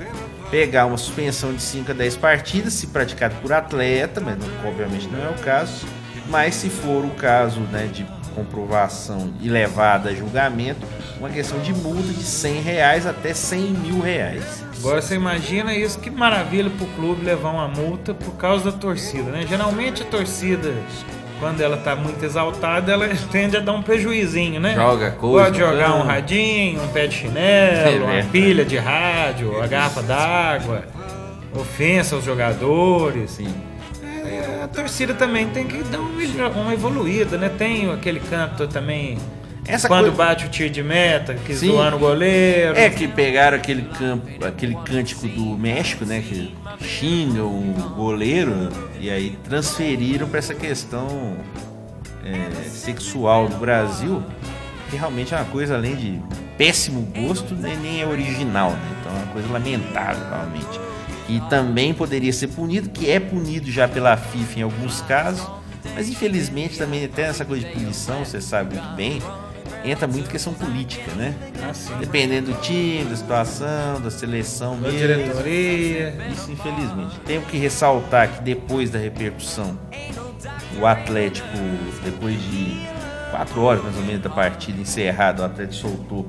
pegar 0.52 0.86
uma 0.86 0.98
suspensão 0.98 1.54
de 1.54 1.62
5 1.62 1.92
a 1.92 1.94
10 1.94 2.16
partidas, 2.18 2.74
se 2.74 2.88
praticado 2.88 3.36
por 3.42 3.52
atleta, 3.52 4.22
mas 4.22 4.38
não- 4.38 4.70
obviamente 4.70 5.08
não 5.08 5.24
é 5.26 5.30
o 5.30 5.34
caso, 5.44 5.86
mas 6.30 6.56
se 6.56 6.70
for 6.70 7.04
o 7.04 7.10
caso 7.12 7.60
né, 7.72 7.90
de 7.92 8.06
comprovação 8.34 9.34
e 9.42 9.50
levada 9.50 10.10
a 10.10 10.14
julgamento, 10.14 10.86
uma 11.20 11.30
questão 11.30 11.60
de 11.60 11.74
multa 11.74 12.14
de 12.14 12.24
100 12.24 12.62
reais 12.62 13.06
até 13.08 13.34
100 13.34 13.62
mil 13.72 14.00
reais. 14.00 14.64
Agora 14.78 15.02
você 15.02 15.16
imagina 15.16 15.74
isso, 15.74 16.00
que 16.00 16.10
maravilha 16.12 16.70
pro 16.70 16.86
clube 16.88 17.26
levar 17.26 17.50
uma 17.50 17.68
multa 17.68 18.14
por 18.14 18.36
causa 18.36 18.72
da 18.72 18.78
torcida, 18.78 19.32
né? 19.32 19.44
Geralmente 19.50 20.04
a 20.04 20.06
torcida, 20.06 20.72
quando 21.40 21.62
ela 21.62 21.78
tá 21.78 21.96
muito 21.96 22.24
exaltada, 22.24 22.92
ela 22.92 23.08
tende 23.32 23.58
a 23.58 23.60
dar 23.60 23.74
um 23.74 23.82
prejuizinho, 23.82 24.60
né? 24.60 24.74
Joga 24.76 25.12
coisa 25.12 25.46
Pode 25.46 25.60
jogar 25.60 25.90
um 25.90 25.98
campo. 26.00 26.08
radinho, 26.08 26.82
um 26.84 26.88
pé 26.90 27.08
de 27.08 27.16
É 27.16 27.18
chinelo, 27.20 28.04
uma 28.06 28.12
verdade. 28.14 28.28
pilha 28.30 28.66
de 28.66 28.78
rádio, 28.78 29.62
a 29.62 29.68
garrafa 29.68 30.02
d'água, 30.04 30.84
ofensa 31.56 32.16
aos 32.16 32.24
jogadores. 32.26 33.32
Sim. 33.32 33.54
É, 34.04 34.64
a 34.64 34.68
torcida 34.68 35.14
também 35.14 35.48
tem 35.48 35.66
que 35.66 35.82
dar 35.84 36.00
uma, 36.00 36.48
uma 36.62 36.74
evoluída, 36.74 37.38
né? 37.38 37.50
Tem 37.58 37.92
aquele 37.92 38.20
canto 38.20 38.68
também. 38.68 39.18
Essa 39.68 39.88
quando 39.88 40.04
coisa- 40.06 40.18
bate 40.18 40.46
o 40.46 40.50
tiro 40.50 40.70
de 40.70 40.82
meta, 40.82 41.34
que 41.34 41.54
Sim. 41.56 41.68
zoando 41.72 41.98
o 41.98 42.00
goleiro. 42.00 42.76
É 42.78 42.90
que 42.90 43.08
pegaram 43.08 43.58
aquele 43.58 43.82
campo, 43.84 44.46
aquele 44.46 44.76
cântico 44.76 45.28
do 45.28 45.58
México, 45.58 46.06
né, 46.06 46.22
que 46.28 46.56
xinga 46.82 47.44
o 47.44 47.74
goleiro 47.96 48.70
e 49.00 49.10
aí 49.10 49.38
transferiram 49.44 50.28
para 50.28 50.40
essa 50.40 50.54
questão 50.56 51.36
é, 52.26 52.70
sexual 52.70 53.48
do 53.48 53.58
Brasil, 53.58 54.24
que 54.90 54.96
realmente 54.96 55.34
é 55.34 55.38
uma 55.38 55.46
coisa 55.46 55.76
além 55.76 55.96
de 55.96 56.20
péssimo 56.58 57.02
gosto, 57.16 57.54
né, 57.54 57.78
nem 57.82 58.02
é 58.02 58.06
original, 58.08 58.72
né? 58.72 58.80
Então 59.00 59.12
é 59.12 59.24
uma 59.24 59.34
coisa 59.34 59.48
lamentável, 59.52 60.24
realmente. 60.30 60.80
E 61.30 61.40
também 61.50 61.94
poderia 61.94 62.32
ser 62.34 62.48
punido, 62.48 62.90
que 62.90 63.10
é 63.12 63.20
punido 63.20 63.70
já 63.70 63.88
pela 63.88 64.16
FIFA 64.18 64.60
em 64.60 64.62
alguns 64.64 65.02
casos, 65.02 65.46
mas 65.94 66.10
infelizmente 66.10 66.78
também 66.78 67.04
até 67.06 67.24
essa 67.24 67.44
coisa 67.46 67.66
de 67.68 67.74
punição, 67.74 68.24
você 68.26 68.40
sabe 68.42 68.76
muito 68.76 68.96
bem, 68.96 69.22
entra 69.92 70.08
muito 70.08 70.30
questão 70.30 70.54
política, 70.54 71.12
né? 71.14 71.34
Assim, 71.70 71.94
Dependendo 72.00 72.52
do 72.52 72.62
time, 72.62 73.06
da 73.06 73.16
situação, 73.16 74.02
da 74.02 74.10
seleção 74.12 74.76
da 74.80 74.90
mesmo. 74.90 74.98
diretoria. 75.00 76.28
Isso, 76.32 76.52
infelizmente. 76.52 77.20
Tenho 77.26 77.42
que 77.44 77.58
ressaltar 77.58 78.30
que 78.30 78.42
depois 78.42 78.90
da 78.90 79.00
repercussão, 79.00 79.78
o 80.80 80.86
Atlético, 80.86 81.48
depois 82.04 82.36
de 82.42 82.78
quatro 83.32 83.62
horas 83.62 83.84
mais 83.84 83.96
ou 83.98 84.04
menos 84.04 84.22
da 84.22 84.30
partida 84.30 84.80
encerrada, 84.82 85.42
o 85.42 85.46
Atlético 85.46 85.90
soltou 85.90 86.28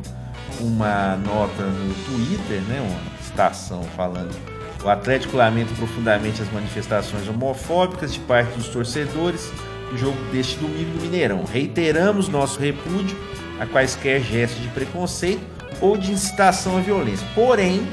uma 0.60 1.16
nota 1.16 1.62
no 1.62 1.94
Twitter, 2.04 2.60
né, 2.62 2.80
uma 2.80 3.22
citação 3.22 3.82
falando. 3.96 4.34
O 4.82 4.88
Atlético 4.88 5.36
lamenta 5.36 5.72
profundamente 5.74 6.40
as 6.42 6.50
manifestações 6.52 7.28
homofóbicas 7.28 8.12
de 8.14 8.20
parte 8.20 8.52
dos 8.56 8.68
torcedores 8.68 9.50
no 9.90 9.98
jogo 9.98 10.16
deste 10.32 10.56
domingo 10.56 10.96
no 10.96 11.02
Mineirão. 11.02 11.44
Reiteramos 11.44 12.28
nosso 12.28 12.60
repúdio 12.60 13.16
a 13.60 13.66
quaisquer 13.66 14.20
gestos 14.22 14.60
de 14.62 14.68
preconceito 14.68 15.40
ou 15.80 15.96
de 15.96 16.12
incitação 16.12 16.76
à 16.76 16.80
violência. 16.80 17.26
Porém, 17.34 17.86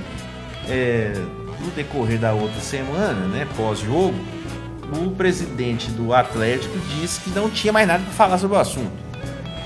é, 0.68 1.14
no 1.60 1.72
decorrer 1.72 2.20
da 2.20 2.34
outra 2.34 2.60
semana, 2.62 3.28
né, 3.28 3.48
pós-jogo, 3.56 4.16
o 4.96 5.12
presidente 5.12 5.90
do 5.92 6.14
Atlético 6.14 6.78
disse 7.00 7.20
que 7.22 7.30
não 7.32 7.50
tinha 7.50 7.74
mais 7.74 7.88
nada 7.88 8.04
para 8.04 8.14
falar 8.14 8.38
sobre 8.38 8.58
o 8.58 8.60
assunto. 8.60 8.92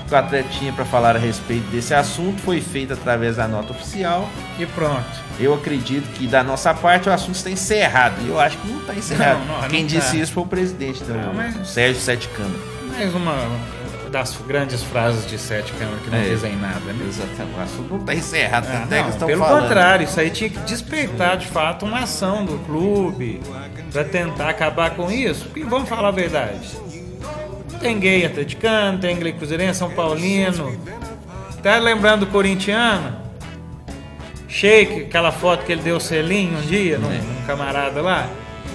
O 0.02 0.04
que 0.10 0.14
o 0.14 0.18
Atlético 0.18 0.54
tinha 0.54 0.72
para 0.72 0.84
falar 0.84 1.14
a 1.14 1.18
respeito 1.18 1.64
desse 1.70 1.94
assunto 1.94 2.40
foi 2.40 2.60
feito 2.60 2.92
através 2.92 3.36
da 3.36 3.46
nota 3.46 3.72
oficial. 3.72 4.28
E 4.58 4.66
pronto. 4.66 5.04
Eu 5.38 5.54
acredito 5.54 6.10
que 6.14 6.26
da 6.26 6.42
nossa 6.42 6.74
parte 6.74 7.08
o 7.08 7.12
assunto 7.12 7.36
está 7.36 7.48
encerrado. 7.50 8.16
E 8.24 8.28
eu 8.28 8.40
acho 8.40 8.58
que 8.58 8.66
não 8.68 8.80
está 8.80 8.94
encerrado. 8.94 9.38
Não, 9.46 9.60
não, 9.62 9.68
Quem 9.68 9.82
não 9.82 9.86
disse 9.86 10.16
tá. 10.16 10.22
isso 10.22 10.32
foi 10.32 10.42
o 10.42 10.46
presidente, 10.46 11.04
Não, 11.04 11.32
mas- 11.32 11.68
Sérgio 11.68 12.00
Sete 12.02 12.26
Câmara. 12.28 12.58
Mais 12.88 13.14
uma 13.14 13.36
das 14.10 14.36
grandes 14.46 14.82
frases 14.82 15.26
de 15.28 15.38
Sete 15.38 15.72
Câmara 15.72 15.98
que 16.04 16.10
não 16.10 16.18
É. 16.18 16.22
dizem 16.28 16.56
nada, 16.56 16.80
né? 16.92 17.06
Exatamente. 17.08 17.56
O 17.58 17.62
assunto 17.62 17.90
não 17.90 18.00
está 18.00 18.14
encerrado. 18.14 18.66
Ah, 18.68 18.80
tanto 18.80 18.92
é 18.92 18.96
que 18.96 19.02
não, 19.02 19.08
estão 19.10 19.28
pelo 19.28 19.44
falando. 19.44 19.62
contrário, 19.62 20.04
isso 20.04 20.20
aí 20.20 20.30
tinha 20.30 20.50
que 20.50 20.58
despertar 20.60 21.36
de 21.36 21.46
fato 21.46 21.84
uma 21.86 22.00
ação 22.00 22.44
do 22.44 22.58
clube 22.64 23.40
pra 23.92 24.04
tentar 24.04 24.48
acabar 24.48 24.90
com 24.90 25.10
isso. 25.10 25.44
Porque 25.46 25.64
vamos 25.64 25.88
falar 25.88 26.08
a 26.08 26.12
verdade. 26.12 26.68
Tem 27.80 27.98
gay 27.98 28.26
atleticano, 28.26 28.98
tem 28.98 29.16
gay 29.18 29.32
cruzeirense, 29.32 29.78
São 29.78 29.90
Paulino. 29.90 30.76
Tá 31.62 31.78
lembrando 31.78 32.26
do 32.26 32.32
corintiano? 32.32 33.16
Sheik, 34.48 35.02
aquela 35.02 35.30
foto 35.30 35.64
que 35.64 35.72
ele 35.72 35.82
deu 35.82 35.96
o 35.96 36.00
selinho 36.00 36.58
um 36.58 36.62
dia 36.62 36.98
num, 36.98 37.10
É. 37.12 37.18
num 37.18 37.46
camarada 37.46 38.02
lá. 38.02 38.28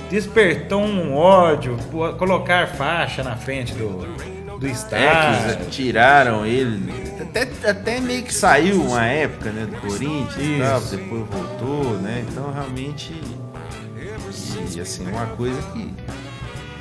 Despertou 0.10 0.82
um 0.82 1.16
ódio, 1.16 1.78
colocar 2.18 2.68
faixa 2.70 3.24
na 3.24 3.36
frente 3.36 3.74
do, 3.74 4.08
do 4.60 4.68
É, 4.68 4.72
estádio. 4.72 5.58
que 5.58 5.66
tiraram 5.72 6.46
ele. 6.46 6.94
Até, 7.22 7.48
até 7.70 8.00
meio 8.00 8.24
que 8.24 8.34
saiu 8.34 8.82
uma 8.82 9.06
época, 9.06 9.52
né, 9.52 9.66
do 9.66 9.76
Corinthians 9.82 10.36
e 10.38 10.60
tal, 10.60 10.82
depois 10.82 11.24
voltou, 11.30 11.98
né? 12.00 12.24
Então 12.30 12.52
realmente. 12.54 13.14
E 14.74 14.80
assim, 14.80 15.08
uma 15.08 15.26
coisa 15.28 15.62
que 15.74 15.94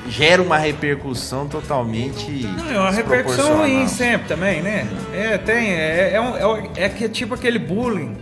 gera 0.09 0.43
uma 0.43 0.59
repercussão 0.59 1.47
totalmente. 1.49 2.31
Não, 2.31 2.71
é 2.75 2.79
uma 2.81 2.91
repercussão 2.91 3.59
ruim 3.59 3.87
sempre 3.89 4.29
também, 4.29 4.63
né? 4.63 4.87
É, 5.13 5.39
tem. 5.39 5.73
É, 5.73 6.13
é, 6.15 6.21
um- 6.21 6.37
é, 6.37 6.47
um- 6.47 6.71
é 6.77 6.89
que 6.89 7.05
é 7.05 7.09
tipo 7.09 7.35
aquele 7.35 7.59
bullying 7.59 8.17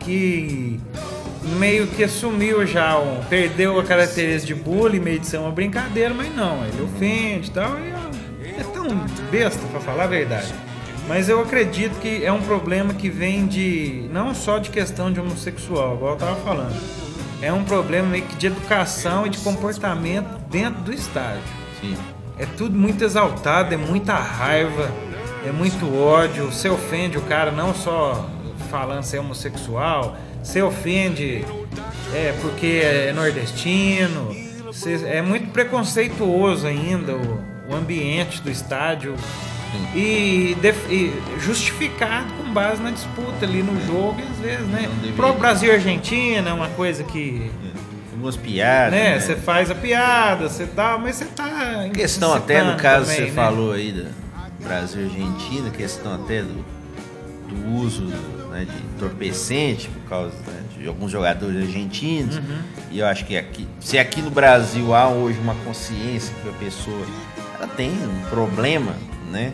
que 0.00 0.80
meio 1.58 1.86
que 1.86 2.04
assumiu 2.04 2.66
já, 2.66 2.98
um, 2.98 3.22
perdeu 3.24 3.78
a 3.78 3.84
característica 3.84 4.54
de 4.54 4.60
bullying, 4.60 5.00
meio 5.00 5.18
de 5.18 5.26
ser 5.26 5.38
uma 5.38 5.50
brincadeira, 5.50 6.12
mas 6.14 6.34
não, 6.34 6.64
ele 6.64 6.82
ofende 6.82 7.48
e 7.48 7.52
tal. 7.52 7.78
e 7.78 7.82
é, 7.82 7.88
é 7.90 8.07
tão 8.88 9.30
besta 9.30 9.66
pra 9.68 9.80
falar 9.80 10.04
a 10.04 10.06
verdade. 10.06 10.54
Mas 11.06 11.28
eu 11.28 11.40
acredito 11.40 11.98
que 12.00 12.24
é 12.24 12.32
um 12.32 12.42
problema 12.42 12.92
que 12.92 13.08
vem 13.08 13.46
de. 13.46 14.08
não 14.12 14.34
só 14.34 14.58
de 14.58 14.70
questão 14.70 15.12
de 15.12 15.20
homossexual, 15.20 15.94
igual 15.94 16.12
eu 16.12 16.18
tava 16.18 16.36
falando. 16.36 16.76
É 17.40 17.52
um 17.52 17.64
problema 17.64 18.08
meio 18.08 18.24
que 18.24 18.36
de 18.36 18.48
educação 18.48 19.26
e 19.26 19.30
de 19.30 19.38
comportamento 19.38 20.28
dentro 20.50 20.82
do 20.82 20.92
estádio. 20.92 21.42
Sim. 21.80 21.96
É 22.38 22.46
tudo 22.56 22.76
muito 22.76 23.02
exaltado, 23.02 23.72
é 23.72 23.76
muita 23.76 24.14
raiva, 24.14 24.90
é 25.46 25.52
muito 25.52 25.96
ódio. 25.96 26.46
Você 26.46 26.68
ofende 26.68 27.16
o 27.16 27.22
cara 27.22 27.50
não 27.50 27.74
só 27.74 28.28
falando 28.70 29.02
ser 29.02 29.18
homossexual, 29.18 30.16
você 30.42 30.60
ofende 30.60 31.44
é, 32.12 32.34
porque 32.40 32.80
é 32.82 33.12
nordestino. 33.12 34.36
É 35.06 35.22
muito 35.22 35.50
preconceituoso 35.50 36.66
ainda 36.66 37.14
o, 37.14 37.44
o 37.70 37.74
ambiente 37.74 38.40
do 38.42 38.50
estádio 38.50 39.14
e, 39.94 40.56
e 40.88 41.22
justificado 41.38 42.32
com 42.34 42.52
base 42.52 42.82
na 42.82 42.90
disputa 42.90 43.44
ali 43.44 43.62
no 43.62 43.80
jogo, 43.86 44.20
e 44.20 44.22
às 44.22 44.38
vezes, 44.38 44.66
né? 44.66 44.88
Pro 45.14 45.32
Brasil 45.34 45.70
e 45.70 45.74
Argentina 45.74 46.50
é 46.50 46.52
uma 46.52 46.68
coisa 46.70 47.04
que 47.04 47.50
Algumas 48.12 48.36
piadas. 48.36 48.92
né? 48.92 49.10
né? 49.14 49.20
Você 49.20 49.36
faz 49.36 49.70
a 49.70 49.76
piada, 49.76 50.48
você 50.48 50.66
dá, 50.66 50.98
mas 50.98 51.16
você 51.16 51.24
tá. 51.26 51.88
Questão 51.94 52.34
até 52.34 52.62
no 52.64 52.70
incitando 52.70 52.82
caso 52.82 53.04
também, 53.04 53.16
você 53.16 53.26
né? 53.26 53.32
falou 53.32 53.72
aí 53.72 53.92
da 53.92 54.10
Brasil 54.60 55.02
e 55.02 55.04
Argentina, 55.04 55.70
questão 55.70 56.14
até 56.16 56.42
do, 56.42 56.64
do 57.48 57.76
uso, 57.76 58.02
né, 58.06 58.18
né, 58.50 58.64
de 58.64 58.76
entorpecente 58.86 59.88
por 59.88 60.08
causa 60.08 60.34
né, 60.48 60.62
de 60.78 60.88
alguns 60.88 61.10
jogadores 61.10 61.56
argentinos. 61.62 62.36
Uhum. 62.36 62.58
E 62.90 62.98
eu 63.00 63.06
acho 63.06 63.24
que 63.24 63.36
aqui, 63.36 63.66
se 63.80 63.98
aqui 63.98 64.22
no 64.22 64.30
Brasil 64.30 64.94
há 64.94 65.08
hoje 65.08 65.38
uma 65.38 65.54
consciência 65.56 66.34
que 66.42 66.48
a 66.48 66.52
pessoa 66.52 67.06
ela 67.58 67.66
tem 67.68 67.90
um 67.90 68.30
problema, 68.30 68.94
né, 69.30 69.52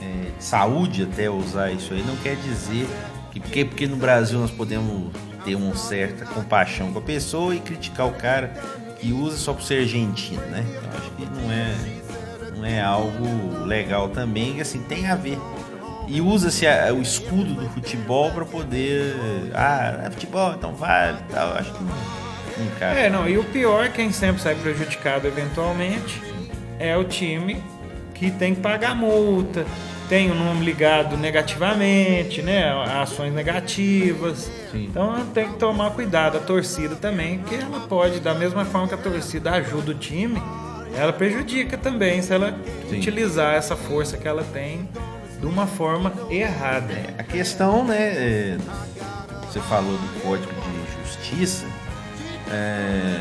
é, 0.00 0.30
de 0.36 0.44
saúde 0.44 1.02
até 1.02 1.28
usar 1.28 1.70
isso 1.70 1.92
aí, 1.92 2.02
não 2.02 2.16
quer 2.16 2.36
dizer 2.36 2.88
que 3.30 3.40
porque, 3.40 3.64
porque 3.64 3.86
no 3.86 3.96
Brasil 3.96 4.38
nós 4.38 4.50
podemos 4.50 5.12
ter 5.44 5.54
uma 5.54 5.76
certa 5.76 6.24
compaixão 6.24 6.92
com 6.92 6.98
a 6.98 7.02
pessoa 7.02 7.54
e 7.54 7.60
criticar 7.60 8.06
o 8.06 8.12
cara 8.12 8.52
que 8.98 9.12
usa 9.12 9.36
só 9.36 9.52
por 9.52 9.62
ser 9.62 9.80
argentino, 9.80 10.42
né? 10.46 10.64
Eu 10.66 10.98
acho 10.98 11.10
que 11.12 11.24
não 11.24 11.52
é, 11.52 11.74
não 12.56 12.64
é 12.64 12.80
algo 12.80 13.64
legal 13.64 14.08
também, 14.08 14.60
assim, 14.60 14.80
tem 14.80 15.06
a 15.06 15.14
ver. 15.14 15.38
E 16.08 16.20
usa-se 16.22 16.66
o 16.96 17.02
escudo 17.02 17.54
do 17.54 17.68
futebol 17.68 18.30
para 18.30 18.44
poder. 18.44 19.14
Ah, 19.54 20.04
é 20.06 20.10
futebol, 20.10 20.54
então 20.54 20.74
vale 20.74 21.18
e 21.28 21.32
tal. 21.32 21.52
Acho 21.52 21.72
que 21.72 21.84
não, 21.84 21.94
não 22.58 22.66
encaixa. 22.66 23.00
É, 23.00 23.10
não, 23.10 23.28
e 23.28 23.36
o 23.36 23.44
pior, 23.44 23.90
quem 23.90 24.10
sempre 24.10 24.40
sai 24.40 24.54
prejudicado 24.54 25.26
eventualmente, 25.26 26.22
é 26.78 26.96
o 26.96 27.04
time 27.04 27.62
que 28.14 28.30
tem 28.30 28.54
que 28.54 28.60
pagar 28.60 28.96
multa, 28.96 29.64
tem 30.08 30.30
o 30.30 30.34
nome 30.34 30.64
ligado 30.64 31.16
negativamente, 31.16 32.42
né? 32.42 32.70
a 32.70 33.02
Ações 33.02 33.32
negativas. 33.32 34.50
Sim. 34.72 34.84
Então 34.84 35.26
tem 35.34 35.52
que 35.52 35.58
tomar 35.58 35.90
cuidado, 35.90 36.38
a 36.38 36.40
torcida 36.40 36.96
também, 36.96 37.38
que 37.40 37.54
ela 37.54 37.80
pode, 37.80 38.18
da 38.18 38.34
mesma 38.34 38.64
forma 38.64 38.88
que 38.88 38.94
a 38.94 38.98
torcida 38.98 39.52
ajuda 39.52 39.92
o 39.92 39.94
time, 39.94 40.42
ela 40.96 41.12
prejudica 41.12 41.76
também 41.76 42.22
se 42.22 42.32
ela 42.32 42.56
Sim. 42.88 42.96
utilizar 42.96 43.54
essa 43.54 43.76
força 43.76 44.16
que 44.16 44.26
ela 44.26 44.42
tem 44.42 44.88
de 45.40 45.46
uma 45.46 45.66
forma 45.66 46.12
errada. 46.30 46.94
A 47.18 47.22
questão, 47.22 47.84
né? 47.84 47.96
é, 47.98 48.56
você 49.46 49.60
falou 49.60 49.92
do 49.96 50.20
código 50.22 50.48
de 50.52 51.02
justiça. 51.08 51.64
É, 52.50 53.20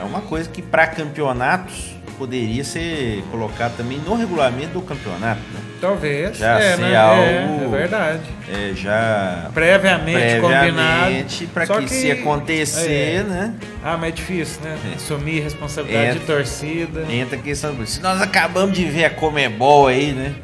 é 0.00 0.02
uma 0.02 0.20
coisa 0.20 0.48
que 0.48 0.62
para 0.62 0.86
campeonatos 0.86 1.92
poderia 2.18 2.62
ser 2.62 3.22
colocado 3.30 3.76
também 3.76 3.98
no 3.98 4.14
regulamento 4.14 4.74
do 4.74 4.82
campeonato, 4.82 5.40
né? 5.52 5.60
Talvez. 5.80 6.36
Já 6.38 6.60
é, 6.60 6.76
ser 6.76 6.82
né? 6.82 6.96
algo- 6.96 7.22
É, 7.22 7.64
é 7.64 7.68
verdade. 7.68 8.20
É, 8.48 8.72
já 8.74 9.50
Previamente, 9.52 10.40
combinado. 10.40 10.72
previamente 10.72 11.46
para 11.48 11.66
Só 11.66 11.80
que, 11.80 11.88
se 11.88 12.10
acontecer, 12.12 13.16
é. 13.20 13.22
né? 13.24 13.54
Ah, 13.82 13.96
mas 13.96 14.10
é 14.10 14.12
difícil, 14.12 14.62
né? 14.62 14.78
É. 14.92 14.94
Assumir 14.94 15.40
responsabilidade 15.40 16.06
É. 16.10 16.12
de 16.14 16.20
torcida. 16.20 17.04
Entra 17.12 17.36
a 17.36 17.42
questão. 17.42 17.74
Se 17.84 18.00
nós 18.00 18.22
acabamos 18.22 18.76
de 18.76 18.84
ver 18.84 19.06
a 19.06 19.10
Comebol 19.10 19.88
aí, 19.88 20.12
né? 20.12 20.34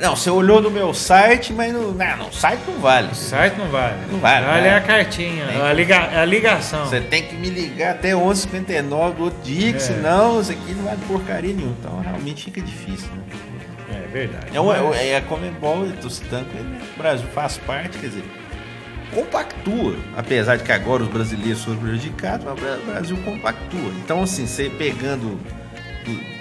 Não, 0.00 0.14
você 0.16 0.30
olhou 0.30 0.60
no 0.62 0.70
meu 0.70 0.92
site, 0.94 1.52
mas 1.52 1.72
no, 1.72 1.92
não, 1.92 2.16
no 2.16 2.32
site 2.32 2.60
não 2.68 2.78
vale. 2.80 3.08
O 3.10 3.14
site 3.14 3.56
não 3.58 3.68
vale. 3.68 3.94
Não 4.10 4.18
vale, 4.18 4.46
Vale 4.46 4.62
né? 4.62 4.76
a 4.76 4.80
cartinha, 4.80 5.44
a, 5.68 5.72
liga, 5.72 6.20
a 6.20 6.24
ligação. 6.24 6.86
Você 6.86 7.00
tem 7.00 7.22
que 7.24 7.34
me 7.34 7.48
ligar 7.50 7.92
até 7.92 8.12
11h59 8.12 9.14
do 9.14 9.24
outro 9.24 9.40
dia, 9.42 9.72
que 9.72 9.78
É. 9.78 9.80
senão 9.80 10.40
isso 10.40 10.52
aqui 10.52 10.72
não 10.74 10.84
vale 10.84 10.98
porcaria 11.06 11.52
nenhuma. 11.54 11.76
Então 11.80 12.00
realmente 12.00 12.44
fica 12.44 12.60
difícil, 12.60 13.08
né? 13.14 13.22
É 13.90 14.06
verdade. 14.10 14.46
É, 14.56 14.60
uma, 14.60 14.74
Mas- 14.76 15.00
é 15.00 15.16
a 15.16 15.20
Comebol, 15.22 15.84
eu 15.84 15.92
tô 15.96 16.08
citando 16.10 16.44
que 16.46 16.58
o 16.58 16.98
Brasil 16.98 17.26
faz 17.34 17.58
parte, 17.58 17.98
quer 17.98 18.08
dizer, 18.08 18.24
compactua. 19.14 19.96
Apesar 20.16 20.56
de 20.56 20.64
que 20.64 20.72
agora 20.72 21.02
os 21.02 21.08
brasileiros 21.08 21.64
foram 21.64 21.78
prejudicados, 21.78 22.44
mas 22.44 22.56
o 22.56 22.60
Bra- 22.60 22.78
o 22.82 22.86
Brasil 22.92 23.16
compactua. 23.24 23.90
Então, 24.04 24.22
assim, 24.22 24.46
você 24.46 24.68
pegando 24.70 25.38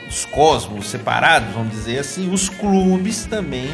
os 0.08 0.26
cosmos 0.26 0.90
separados, 0.90 1.54
vamos 1.54 1.72
dizer 1.72 2.00
assim, 2.00 2.32
os 2.32 2.50
clubes 2.50 3.26
também 3.26 3.70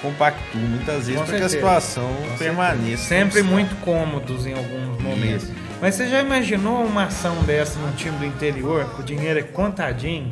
compactuam 0.00 0.64
muitas 0.64 1.06
vezes 1.06 1.22
para 1.22 1.38
que 1.38 1.44
a 1.44 1.48
situação 1.48 2.08
Com 2.30 2.38
permaneça. 2.38 3.04
Sempre 3.04 3.42
muito 3.42 3.74
cômodos 3.76 4.46
em 4.46 4.52
alguns 4.52 5.00
momentos. 5.02 5.44
Isso. 5.44 5.54
Mas 5.80 5.94
você 5.94 6.08
já 6.08 6.20
imaginou 6.20 6.84
uma 6.84 7.04
ação 7.04 7.42
dessa 7.42 7.78
num 7.78 7.92
time 7.92 8.16
do 8.18 8.24
interior, 8.24 8.94
que 8.94 9.00
o 9.00 9.04
dinheiro 9.04 9.38
é 9.38 9.42
contadinho. 9.42 10.30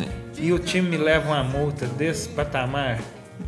É, 0.00 0.06
e 0.38 0.52
o 0.52 0.58
time 0.58 0.90
me 0.90 0.96
leva 0.96 1.26
uma 1.26 1.42
multa 1.42 1.86
desse 1.86 2.28
patamar? 2.28 2.98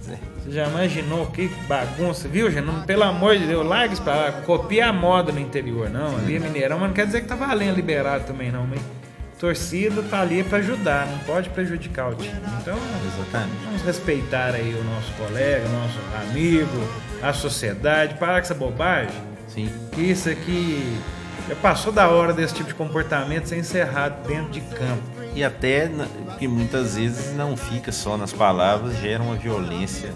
é. 0.09 0.37
Você 0.47 0.53
já 0.53 0.69
imaginou 0.69 1.27
que 1.27 1.49
bagunça, 1.67 2.29
viu, 2.29 2.49
gente? 2.51 2.65
Não, 2.65 2.83
pelo 2.83 3.03
amor 3.03 3.37
de 3.37 3.47
Deus, 3.47 3.67
larga 3.67 3.93
isso 3.93 4.03
pra 4.03 4.15
lá. 4.15 4.33
Copia 4.33 4.87
a 4.89 4.93
moda 4.93 5.33
no 5.33 5.41
interior, 5.41 5.91
não. 5.91 6.17
Ali 6.17 6.37
é 6.37 6.39
Mineirão, 6.39 6.79
mas 6.79 6.89
não 6.89 6.95
quer 6.95 7.07
dizer 7.07 7.23
que 7.23 7.27
tá 7.27 7.35
valendo 7.35 7.75
liberado 7.75 8.25
também, 8.25 8.53
não. 8.53 8.65
Mas 8.65 8.81
torcida 9.39 10.03
tá 10.03 10.21
ali 10.21 10.43
pra 10.43 10.59
ajudar, 10.59 11.07
não 11.07 11.19
pode 11.21 11.51
prejudicar 11.51 12.11
o 12.11 12.15
time. 12.15 12.35
Então, 12.61 12.79
Exatamente. 13.07 13.65
vamos 13.65 13.83
respeitar 13.83 14.55
aí 14.55 14.75
o 14.75 14.85
nosso 14.85 15.13
colega, 15.13 15.67
o 15.67 15.73
nosso 15.73 15.99
amigo, 16.23 16.89
a 17.23 17.33
sociedade. 17.33 18.15
Parar 18.15 18.35
com 18.35 18.41
essa 18.41 18.55
bobagem. 18.55 19.15
Sim. 19.49 19.71
Isso 19.97 20.29
aqui 20.29 20.99
já 21.49 21.55
passou 21.57 21.93
da 21.93 22.09
hora 22.09 22.33
desse 22.33 22.55
tipo 22.55 22.69
de 22.69 22.75
comportamento 22.75 23.47
ser 23.47 23.59
encerrado 23.59 24.27
dentro 24.27 24.51
de 24.51 24.61
campo. 24.61 25.03
E 25.35 25.45
até 25.45 25.91
que 26.39 26.49
muitas 26.49 26.97
vezes 26.97 27.35
não 27.37 27.57
fica 27.57 27.93
só 27.93 28.17
nas 28.17 28.33
palavras, 28.33 28.97
gera 28.99 29.23
uma 29.23 29.37
violência 29.37 30.11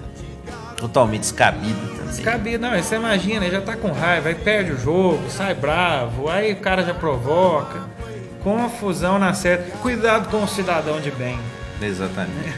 totalmente 0.78 1.20
descabida 1.20 1.78
também. 1.88 2.06
Descabido, 2.06 2.58
não, 2.66 2.82
você 2.82 2.96
imagina, 2.96 3.44
ele 3.44 3.54
já 3.54 3.60
tá 3.60 3.76
com 3.76 3.92
raiva, 3.92 4.30
aí 4.30 4.34
perde 4.34 4.72
o 4.72 4.78
jogo, 4.80 5.28
sai 5.28 5.54
bravo, 5.54 6.28
aí 6.28 6.54
o 6.54 6.56
cara 6.56 6.82
já 6.82 6.94
provoca. 6.94 7.89
Confusão 8.42 9.18
na 9.18 9.34
série. 9.34 9.64
Cuidado 9.82 10.28
com 10.30 10.42
o 10.44 10.48
cidadão 10.48 11.00
de 11.00 11.10
bem. 11.10 11.38
Exatamente. 11.80 12.54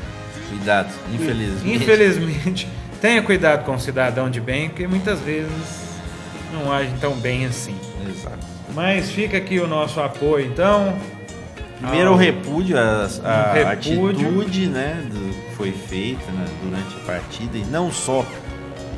Cuidado, 0.48 0.92
infelizmente. 1.12 1.76
Infelizmente, 1.76 2.68
tenha 3.00 3.22
cuidado 3.22 3.64
com 3.64 3.74
o 3.74 3.80
cidadão 3.80 4.28
de 4.30 4.40
bem, 4.40 4.68
porque 4.68 4.86
muitas 4.86 5.18
vezes 5.20 5.50
não 6.52 6.70
agem 6.72 6.94
tão 7.00 7.14
bem 7.14 7.46
assim. 7.46 7.74
Exato. 8.08 8.38
Mas 8.74 9.10
fica 9.10 9.36
aqui 9.38 9.58
o 9.58 9.66
nosso 9.66 10.00
apoio, 10.00 10.46
então. 10.46 10.94
Primeiro 11.80 12.10
ao- 12.10 12.14
o 12.14 12.16
repúdio, 12.18 12.78
a, 12.78 13.08
a 13.24 13.52
repúdio. 13.52 14.28
atitude 14.28 14.66
né, 14.68 15.02
do, 15.10 15.32
que 15.50 15.56
foi 15.56 15.72
feita 15.72 16.30
né, 16.30 16.44
durante 16.62 16.94
a 16.96 17.00
partida, 17.06 17.58
e 17.58 17.64
não 17.64 17.90
só. 17.90 18.24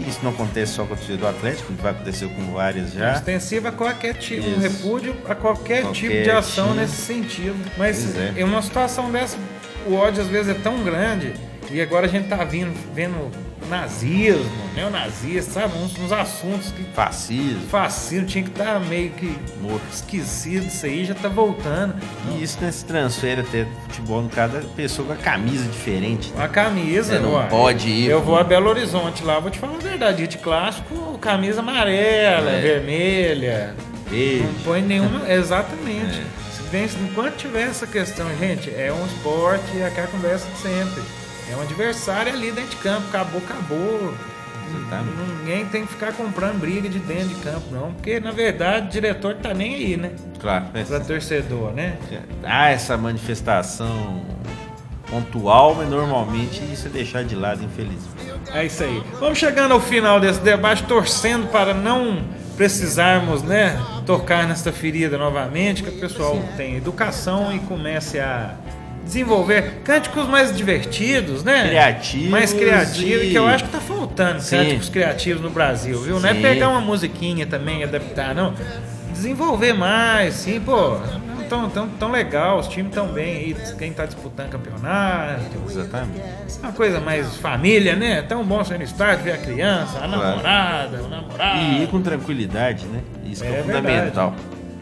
Isso 0.01 0.21
não 0.23 0.31
acontece 0.31 0.73
só 0.73 0.85
com 0.85 0.95
a 0.95 0.97
torcida 0.97 1.19
do 1.19 1.27
Atlético, 1.27 1.73
vai 1.75 1.93
acontecer 1.93 2.29
com 2.29 2.53
várias 2.53 2.93
já. 2.93 3.13
Extensiva 3.15 3.69
a 3.69 3.73
qualquer 3.73 4.15
tipo, 4.15 4.47
um 4.49 4.59
repúdio 4.59 5.17
a 5.27 5.35
qualquer, 5.35 5.83
Qualquer 5.83 5.99
tipo 5.99 6.23
de 6.23 6.31
ação 6.31 6.69
time. 6.69 6.81
nesse 6.81 6.97
sentido. 6.97 7.57
Mas 7.77 8.17
é. 8.17 8.35
em 8.37 8.45
uma 8.45 8.61
situação 8.63 9.11
dessa, 9.11 9.37
o 9.87 9.95
ódio 9.95 10.23
às 10.23 10.29
vezes 10.29 10.55
é 10.57 10.59
tão 10.59 10.83
grande 10.83 11.35
e 11.71 11.81
agora 11.81 12.07
a 12.07 12.09
gente 12.09 12.29
tá 12.29 12.43
vindo, 12.45 12.75
vendo 12.95 13.31
nazismo, 13.69 14.51
neonazismo, 14.75 15.53
sabe? 15.53 15.77
Uns, 15.79 15.99
uns 15.99 16.13
assuntos 16.13 16.71
que 16.73 16.85
Fascismo, 16.95 17.67
fascismo 17.69 18.27
tinha 18.27 18.45
que 18.45 18.51
estar 18.51 18.79
meio 18.81 19.11
que 19.11 19.37
morto. 19.61 19.83
esquisito, 19.93 20.67
isso 20.67 20.87
aí 20.87 21.05
já 21.05 21.15
tá 21.15 21.29
voltando. 21.29 21.95
E 22.33 22.43
isso 22.43 22.59
né, 22.61 22.71
se 22.71 22.85
transfere 22.85 23.41
até 23.41 23.67
futebol, 23.87 24.23
no 24.23 24.29
cada 24.29 24.61
pessoa 24.77 25.07
com 25.09 25.13
a 25.15 25.17
camisa 25.17 25.65
diferente. 25.69 26.31
né? 26.35 26.45
A 26.45 26.49
camisa, 26.49 27.15
Você 27.15 27.19
não 27.19 27.33
uai, 27.35 27.49
pode 27.49 27.89
ir, 27.89 28.09
Eu 28.11 28.21
pô. 28.21 28.27
vou 28.27 28.39
a 28.39 28.45
Belo 28.45 28.69
Horizonte 28.69 29.25
lá, 29.25 29.39
vou 29.41 29.51
te 29.51 29.59
falar 29.59 29.75
a 29.75 29.79
verdade. 29.79 30.27
De 30.27 30.39
clássico, 30.39 31.19
camisa 31.19 31.61
amarela, 31.61 32.51
É. 32.51 32.61
vermelha. 32.61 33.75
Beijo. 34.11 34.45
Não 34.45 34.55
põe 34.65 34.83
nenhuma. 34.83 35.23
Exatamente. 35.31 36.21
É. 36.21 36.45
Enquanto 37.05 37.37
tiver 37.37 37.69
essa 37.69 37.87
questão, 37.87 38.27
gente, 38.37 38.69
é 38.71 38.93
um 38.93 39.07
esporte, 39.07 39.79
é 39.79 39.87
aquela 39.87 40.09
conversa 40.09 40.45
de 40.51 40.59
sempre. 40.59 41.03
É 41.55 41.57
um 41.57 41.63
adversário 41.63 42.33
ali 42.33 42.51
dentro 42.51 42.71
de 42.71 42.77
campo. 42.77 43.07
Acabou, 43.09 43.41
acabou. 43.41 44.15
Exatamente. 44.77 45.33
Ninguém 45.39 45.67
tem 45.67 45.87
que 45.87 45.93
ficar 45.93 46.13
comprando 46.13 46.59
briga 46.59 46.89
de 46.89 46.99
dentro 46.99 47.29
de 47.29 47.35
campo, 47.37 47.67
não. 47.71 47.93
Porque, 47.93 48.19
na 48.19 48.33
verdade, 48.33 48.89
o 48.89 48.91
diretor 48.91 49.37
tá 49.37 49.55
nem 49.55 49.75
aí, 49.75 49.97
né? 49.97 50.11
Claro. 50.41 50.67
é 50.75 50.83
Pra 50.83 51.01
torcedor, 51.01 51.73
né? 51.73 51.97
Há 52.43 52.71
essa 52.71 52.97
manifestação 52.97 54.23
pontual, 55.09 55.77
mas 55.77 55.89
normalmente 55.89 56.61
isso 56.73 56.89
é 56.89 56.91
deixar 56.91 57.23
de 57.23 57.37
lado, 57.37 57.63
infelizmente. 57.63 58.33
É 58.53 58.65
isso 58.65 58.83
aí. 58.83 59.03
Vamos 59.21 59.39
chegando 59.39 59.73
ao 59.73 59.81
final 59.81 60.19
desse 60.19 60.41
debate, 60.41 60.83
torcendo 60.85 61.47
para 61.53 61.73
não 61.73 62.23
precisarmos, 62.57 63.43
né, 63.43 63.81
tocar 64.07 64.47
nesta 64.47 64.73
ferida 64.73 65.19
novamente, 65.19 65.83
que 65.83 65.91
o 65.91 66.01
pessoal 66.01 66.41
tem 66.57 66.77
educação 66.77 67.55
e 67.55 67.59
comece 67.61 68.19
a 68.19 68.55
desenvolver 69.05 69.81
cânticos 69.85 70.27
mais 70.29 70.57
divertidos, 70.57 71.45
né? 71.45 71.69
Criativos 71.69 72.29
Mais 72.31 72.53
criativos, 72.53 73.25
e- 73.27 73.31
que 73.31 73.39
eu 73.39 73.47
acho 73.47 73.65
que 73.65 73.71
tá 73.71 73.81
faltando 73.81 74.41
Sim. 74.41 74.57
cânticos 74.57 74.89
criativos 74.89 75.43
no 75.43 75.51
Brasil, 75.51 76.01
viu? 76.01 76.19
Não 76.21 76.29
é 76.29 76.35
Sim. 76.35 76.43
pegar 76.43 76.69
uma 76.71 76.81
musiquinha 76.81 77.47
também 77.47 77.81
e 77.81 77.85
adaptar, 77.85 78.35
não. 78.35 78.55
Desenvolver 79.13 79.73
mais, 79.73 80.35
sim, 80.35 80.61
pô. 80.61 80.97
Tão, 81.49 81.69
tão, 81.69 81.87
tão 81.89 82.11
legal, 82.11 82.59
os 82.59 82.67
times 82.67 82.93
tão 82.93 83.07
bem 83.09 83.37
aí, 83.37 83.57
quem 83.79 83.93
tá 83.93 84.07
disputando 84.07 84.49
campeonato. 84.49 85.43
Exatamente. 85.69 86.19
É 86.21 86.67
uma 86.67 86.73
coisa 86.73 87.01
mais 87.01 87.37
família, 87.37 87.95
né? 87.95 88.23
Tão 88.23 88.43
bom 88.43 88.65
ser 88.65 88.79
no 88.79 88.85
estádio, 88.85 89.25
ver 89.25 89.33
a 89.33 89.39
criança, 89.39 89.99
a 89.99 90.09
namorada, 90.09 91.03
o 91.03 91.09
namorado. 91.09 91.61
E 91.61 91.83
ir 91.83 91.89
com 91.89 92.01
tranquilidade, 92.01 92.87
né? 92.87 93.01
Isso 93.27 93.45
que 93.45 93.49
é, 93.53 93.59
É 93.59 93.63
fundamental. 93.63 94.35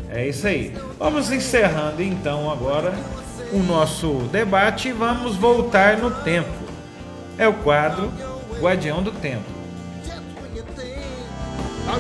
É 0.09 0.29
isso 0.29 0.47
aí. 0.47 0.73
Vamos 0.99 1.31
encerrando 1.33 2.01
então 2.01 2.51
agora 2.51 2.93
o 3.53 3.59
nosso 3.59 4.29
debate 4.33 4.89
e 4.89 4.93
vamos 4.93 5.37
voltar 5.37 5.99
no 5.99 6.11
tempo. 6.11 6.51
É 7.37 7.47
o 7.47 7.53
quadro 7.53 8.11
Guardião 8.61 9.03
do 9.03 9.13
Tempo. 9.13 9.45
All 11.89 11.99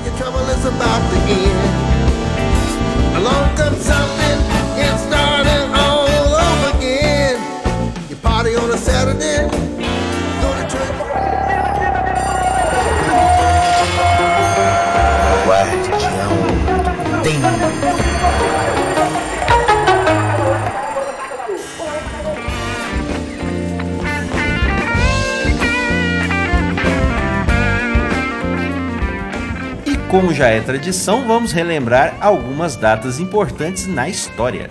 como 30.12 30.34
já 30.34 30.48
é 30.48 30.60
tradição, 30.60 31.26
vamos 31.26 31.52
relembrar 31.52 32.14
algumas 32.20 32.76
datas 32.76 33.18
importantes 33.18 33.86
na 33.86 34.10
história. 34.10 34.68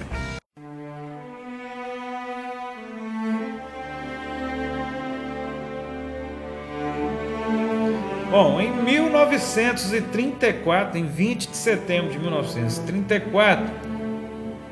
Bom, 8.29 8.61
em 8.61 8.71
1934, 8.71 10.97
em 10.97 11.05
20 11.05 11.49
de 11.49 11.57
setembro 11.57 12.11
de 12.11 12.19
1934, 12.19 13.65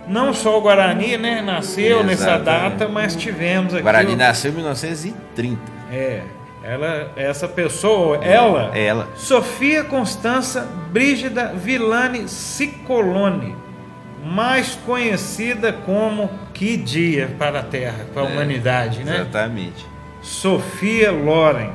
não 0.08 0.34
só 0.34 0.58
o 0.58 0.62
Guarani, 0.62 1.18
né, 1.18 1.42
nasceu 1.42 2.02
nessa 2.04 2.36
Exatamente. 2.36 2.46
data, 2.78 2.88
mas 2.88 3.16
tivemos 3.18 3.74
aqui. 3.74 3.84
Guarani 3.84 4.14
o- 4.14 4.18
nasceu 4.18 4.52
em 4.52 4.56
1930. 4.56 5.60
É, 5.92 6.22
ela, 6.64 7.12
essa 7.16 7.48
pessoa, 7.48 8.18
ela, 8.24 8.78
ela. 8.78 9.08
Sofia 9.16 9.84
Constança 9.84 10.68
Brígida 10.92 11.54
Villani 11.56 12.28
Cicolone, 12.28 13.56
mais 14.26 14.76
conhecida 14.86 15.72
como 15.72 16.30
Que 16.54 16.76
Dia 16.76 17.34
para 17.40 17.60
a 17.60 17.64
Terra, 17.64 18.06
para 18.14 18.24
a 18.24 18.26
É, 18.26 18.32
humanidade, 18.32 19.04
né? 19.04 19.16
Exatamente. 19.22 19.86
Sofia 20.22 21.12
Loren, 21.12 21.72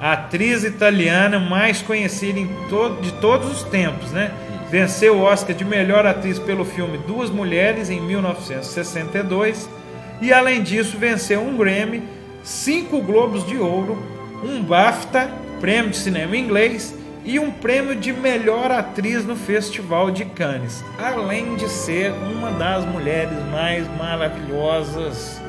atriz 0.00 0.64
italiana 0.64 1.38
mais 1.38 1.82
conhecida 1.82 2.38
em 2.38 2.46
to- 2.70 2.96
de 3.02 3.12
todos 3.14 3.50
os 3.50 3.62
tempos, 3.64 4.10
né? 4.10 4.30
Venceu 4.70 5.16
o 5.18 5.22
Oscar 5.22 5.54
de 5.54 5.64
melhor 5.64 6.06
atriz 6.06 6.38
pelo 6.38 6.64
filme 6.64 6.98
Duas 6.98 7.28
Mulheres 7.30 7.90
em 7.90 8.00
1962 8.00 9.68
e 10.20 10.32
além 10.32 10.62
disso 10.62 10.96
venceu 10.98 11.40
um 11.42 11.56
Grammy, 11.56 12.02
cinco 12.42 13.00
Globos 13.02 13.46
de 13.46 13.56
Ouro, 13.58 13.98
um 14.42 14.62
BAFTA, 14.62 15.30
prêmio 15.60 15.90
de 15.90 15.96
cinema 15.96 16.36
inglês 16.36 16.94
e 17.24 17.38
um 17.38 17.50
prêmio 17.50 17.94
de 17.94 18.12
melhor 18.12 18.70
atriz 18.70 19.24
no 19.24 19.36
Festival 19.36 20.10
de 20.10 20.24
Cannes, 20.24 20.82
além 20.98 21.56
de 21.56 21.68
ser 21.68 22.12
uma 22.12 22.50
das 22.52 22.84
mulheres 22.86 23.36
mais 23.50 23.86
maravilhosas 23.98 25.40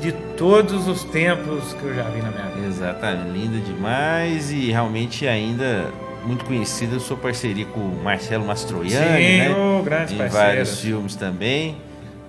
de 0.00 0.12
todos 0.36 0.88
os 0.88 1.04
tempos 1.04 1.72
que 1.74 1.84
eu 1.84 1.94
já 1.94 2.02
vi 2.04 2.20
na 2.22 2.30
minha 2.30 2.46
vida. 2.54 2.66
Exatamente, 2.66 3.38
linda 3.38 3.58
demais 3.58 4.50
e 4.50 4.70
realmente 4.70 5.26
ainda 5.26 5.86
muito 6.24 6.44
conhecida 6.44 6.98
sua 6.98 7.16
parceria 7.16 7.66
com 7.66 7.80
o 7.80 8.02
Marcelo 8.02 8.44
Mastroianni, 8.44 8.90
Sim, 8.90 9.38
né? 9.38 9.54
ô, 9.56 9.82
grandes 9.82 10.12
em 10.12 10.16
parceiros. 10.18 10.32
vários 10.46 10.80
filmes 10.80 11.14
também. 11.14 11.76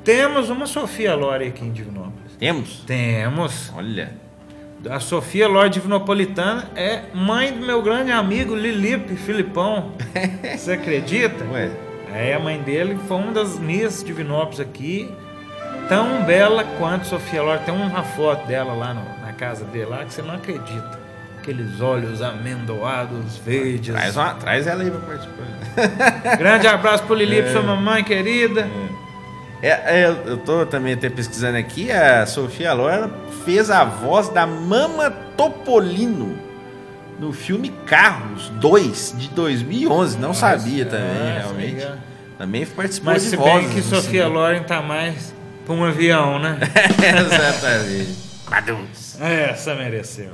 Temos 0.04 0.50
uma 0.50 0.65
Sofia 0.67 1.15
Lore 1.15 1.47
aqui 1.47 1.65
em 1.65 1.71
Divinópolis. 1.71 2.27
Temos? 2.39 2.84
Temos. 2.86 3.71
Olha, 3.76 4.12
A 4.89 5.00
Sofia 5.00 5.47
Lore 5.47 5.69
Divinopolitana 5.69 6.65
é 6.76 7.02
mãe 7.13 7.52
do 7.52 7.65
meu 7.65 7.82
grande 7.82 8.12
amigo 8.12 8.56
Lilipe 8.56 9.15
Filipão. 9.15 9.91
Você 10.56 10.73
acredita? 10.73 11.43
ué, 11.45 11.71
É, 12.13 12.34
a 12.34 12.39
mãe 12.39 12.60
dele 12.62 12.97
foi 13.08 13.17
uma 13.17 13.32
das 13.32 13.58
minhas 13.60 14.04
Divinópolis 14.04 14.60
aqui. 14.60 15.12
Tão 15.89 16.23
bela 16.26 16.63
quanto 16.78 17.08
Sofia 17.08 17.41
Lore. 17.41 17.62
Tem 17.65 17.73
uma 17.73 18.04
foto 18.04 18.45
dela 18.47 18.73
lá 18.73 18.93
no- 18.93 19.26
na 19.26 19.34
casa 19.34 19.63
dele 19.65 19.86
lá 19.86 20.04
que 20.06 20.13
você 20.13 20.21
não 20.21 20.36
acredita. 20.36 21.00
Aqueles 21.39 21.80
olhos 21.80 22.21
amendoados, 22.21 23.38
verdes. 23.38 23.95
traz, 23.95 24.17
uma, 24.17 24.34
traz 24.34 24.67
ela 24.67 24.84
aí 24.84 24.91
pra 24.91 25.00
participar. 25.00 26.36
Grande 26.38 26.67
abraço 26.67 27.04
pro 27.06 27.15
Lilipe, 27.15 27.50
sua 27.54 27.62
mamãe 27.63 28.04
querida. 28.04 28.62
É, 28.62 28.97
é, 29.62 30.06
eu- 30.06 30.32
eu 30.32 30.38
tô 30.38 30.65
também 30.65 30.93
até 30.93 31.10
pesquisando 31.10 31.58
aqui, 31.58 31.91
a 31.91 32.26
Sofia 32.26 32.74
Loren 32.74 33.10
fez 33.43 33.70
a 33.72 33.84
voz 33.84 34.30
da 34.30 34.46
Mama 34.46 35.10
Topolino 35.36 36.38
no 37.20 37.34
filme 37.34 37.70
Carros 37.86 38.50
2 38.60 39.15
de 39.17 39.30
2011. 39.30 40.17
Não 40.20 40.34
sabia 40.34 40.86
também, 40.86 41.08
ah, 41.08 41.39
realmente. 41.39 41.82
é. 41.84 41.96
Também 42.38 42.65
participou 42.67 43.13
Mas 43.13 43.24
de 43.24 43.30
se 43.30 43.36
vozes. 43.36 43.65
bem 43.65 43.70
que 43.76 43.82
Sofia 43.82 44.02
cinema. 44.26 44.30
Loren 44.30 44.62
tá 44.63 44.80
mais 44.82 45.34
pra 45.65 45.74
um 45.74 45.84
avião, 45.84 46.38
né? 46.38 46.60
Exatamente. 47.02 48.15
Baduns. 48.48 49.20
Essa 49.20 49.74
mereceu. 49.74 50.34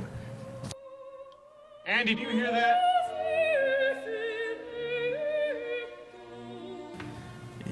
Andy, 1.86 2.14
do 2.14 2.20
you 2.22 2.30
hear 2.38 2.50
that? 2.50 2.78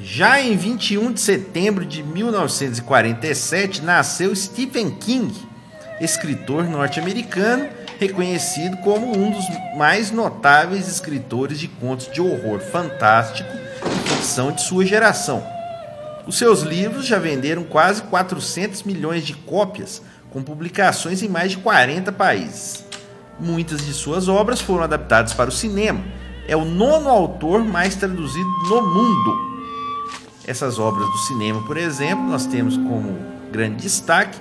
Já 0.04 0.40
em 0.40 0.56
21 0.56 1.12
de 1.12 1.20
setembro 1.20 1.86
de 1.86 2.02
1947 2.02 3.82
nasceu 3.82 4.34
Stephen 4.34 4.90
King, 4.90 5.32
escritor 6.00 6.64
norte-americano, 6.64 7.68
reconhecido 8.00 8.78
como 8.78 9.16
um 9.16 9.30
dos 9.30 9.44
mais 9.76 10.10
notáveis 10.10 10.88
escritores 10.88 11.60
de 11.60 11.68
contos 11.68 12.10
de 12.10 12.20
horror 12.20 12.58
fantástico 12.58 13.48
e 13.54 14.08
ficção 14.08 14.50
de 14.50 14.62
sua 14.62 14.84
geração. 14.84 15.46
Os 16.26 16.36
seus 16.36 16.62
livros 16.62 17.06
já 17.06 17.20
venderam 17.20 17.62
quase 17.62 18.02
400 18.02 18.82
milhões 18.82 19.24
de 19.24 19.34
cópias, 19.34 20.02
com 20.30 20.42
publicações 20.42 21.22
em 21.22 21.28
mais 21.28 21.52
de 21.52 21.58
40 21.58 22.10
países. 22.10 22.84
Muitas 23.38 23.86
de 23.86 23.92
suas 23.92 24.26
obras 24.26 24.60
foram 24.60 24.82
adaptadas 24.82 25.32
para 25.32 25.48
o 25.48 25.52
cinema. 25.52 26.02
É 26.48 26.56
o 26.56 26.64
nono 26.64 27.08
autor 27.08 27.64
mais 27.64 27.94
traduzido 27.94 28.50
no 28.68 28.82
mundo. 28.82 29.51
Essas 30.46 30.78
obras 30.78 31.06
do 31.06 31.18
cinema, 31.18 31.62
por 31.66 31.76
exemplo, 31.76 32.24
nós 32.24 32.46
temos 32.46 32.76
como 32.76 33.16
grande 33.50 33.76
destaque 33.82 34.38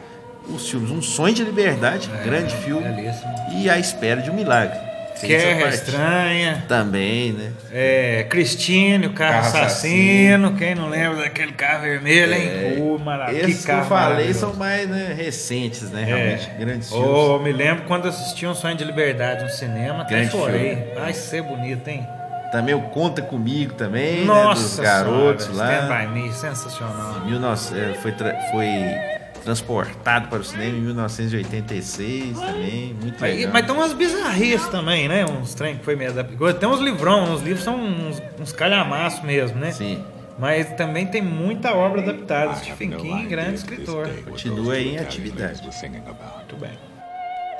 os 0.49 0.69
filmes 0.69 0.89
Um 0.89 1.01
Sonho 1.01 1.33
de 1.35 1.43
Liberdade, 1.43 2.09
grande 2.23 2.55
filme, 2.57 2.87
belíssimo. 2.89 3.31
e 3.53 3.69
A 3.69 3.77
Espera 3.77 4.21
de 4.21 4.29
um 4.31 4.33
Milagre. 4.33 4.77
Guerra 5.23 5.69
Estranha, 5.69 6.65
Também, 6.67 7.31
né? 7.33 7.51
é, 7.71 8.23
Cristine, 8.27 9.05
o 9.05 9.13
carro, 9.13 9.43
Carro 9.51 9.65
assassino. 9.65 10.55
Quem 10.57 10.73
não 10.73 10.89
lembra 10.89 11.21
daquele 11.21 11.51
carro 11.51 11.83
vermelho, 11.83 12.33
hein? 12.33 12.49
Pô, 12.79 12.97
maravilha. 12.97 13.41
Esses 13.43 13.63
Que 13.63 13.71
que 13.71 13.77
eu 13.77 13.83
falei 13.85 14.33
são 14.33 14.55
mais 14.55 14.89
né, 14.89 15.13
recentes, 15.15 15.91
né? 15.91 16.01
É. 16.01 16.05
Realmente, 16.05 16.49
grandes 16.59 16.89
filmes. 16.89 17.07
Oh, 17.07 17.37
me 17.37 17.51
lembro 17.51 17.83
quando 17.85 18.07
assisti 18.07 18.47
um 18.47 18.55
Sonho 18.55 18.75
de 18.75 18.83
Liberdade 18.83 19.43
no 19.43 19.49
cinema, 19.51 20.01
até 20.01 20.15
Grande 20.15 20.31
chorei. 20.31 20.75
filme. 20.77 20.91
Vai 20.99 21.13
ser 21.13 21.43
bonito, 21.43 21.87
hein? 21.87 22.07
Também 22.51 22.75
o 22.75 22.81
Conta 22.89 23.21
Comigo 23.21 23.73
também, 23.75 24.19
né? 24.21 24.25
Nossa 24.25 24.61
Dos 24.61 24.79
garotos 24.79 25.45
senhora, 25.45 25.73
Stand 25.77 25.87
lá. 25.87 26.05
By 26.05 26.07
Me, 26.07 26.33
sensacional. 26.33 27.19
19 27.21 27.79
é, 27.79 27.93
foi, 27.95 28.11
tra- 28.11 28.35
foi 28.51 28.67
transportado 29.43 30.27
para 30.27 30.39
o 30.39 30.43
cinema 30.43 30.77
em 30.77 30.81
1986 30.81 32.37
também, 32.39 32.93
muito 33.01 33.17
Mas, 33.19 33.35
legal. 33.35 33.53
mas 33.53 33.65
tem 33.65 33.75
umas 33.75 33.93
bizarrices 33.93 34.67
também, 34.67 35.07
né? 35.07 35.25
Uns 35.25 35.53
trem 35.55 35.77
que 35.77 35.85
foi 35.85 35.95
meio 35.95 36.11
adaptado. 36.11 36.53
Tem 36.59 36.67
uns 36.69 36.79
livrão, 36.79 37.33
os 37.33 37.41
livros 37.41 37.63
são 37.63 37.75
uns, 37.79 38.21
uns 38.39 38.51
calhamaços 38.51 39.21
mesmo, 39.23 39.57
né? 39.57 39.71
Sim, 39.71 40.03
Mas 40.37 40.67
também 40.73 41.07
tem 41.07 41.21
muita 41.21 41.73
obra 41.73 42.01
adaptada. 42.01 42.55
Stephen 42.55 42.91
King, 42.91 43.25
grande 43.27 43.55
escritor. 43.55 44.07
Continua 44.29 44.77
em 44.77 44.97
atividade. 44.97 45.61
Muito 45.63 46.55
bem. 46.57 46.71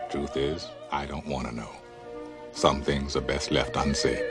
Truth 0.10 0.36
is, 0.36 0.70
I 0.92 1.06
don't 1.08 1.28
want 1.28 1.48
to 1.48 1.56
know. 1.56 1.72
Some 2.54 2.82
things 2.82 3.16
are 3.16 3.26
best 3.26 3.50
left 3.52 3.78
unsaid. 3.78 4.22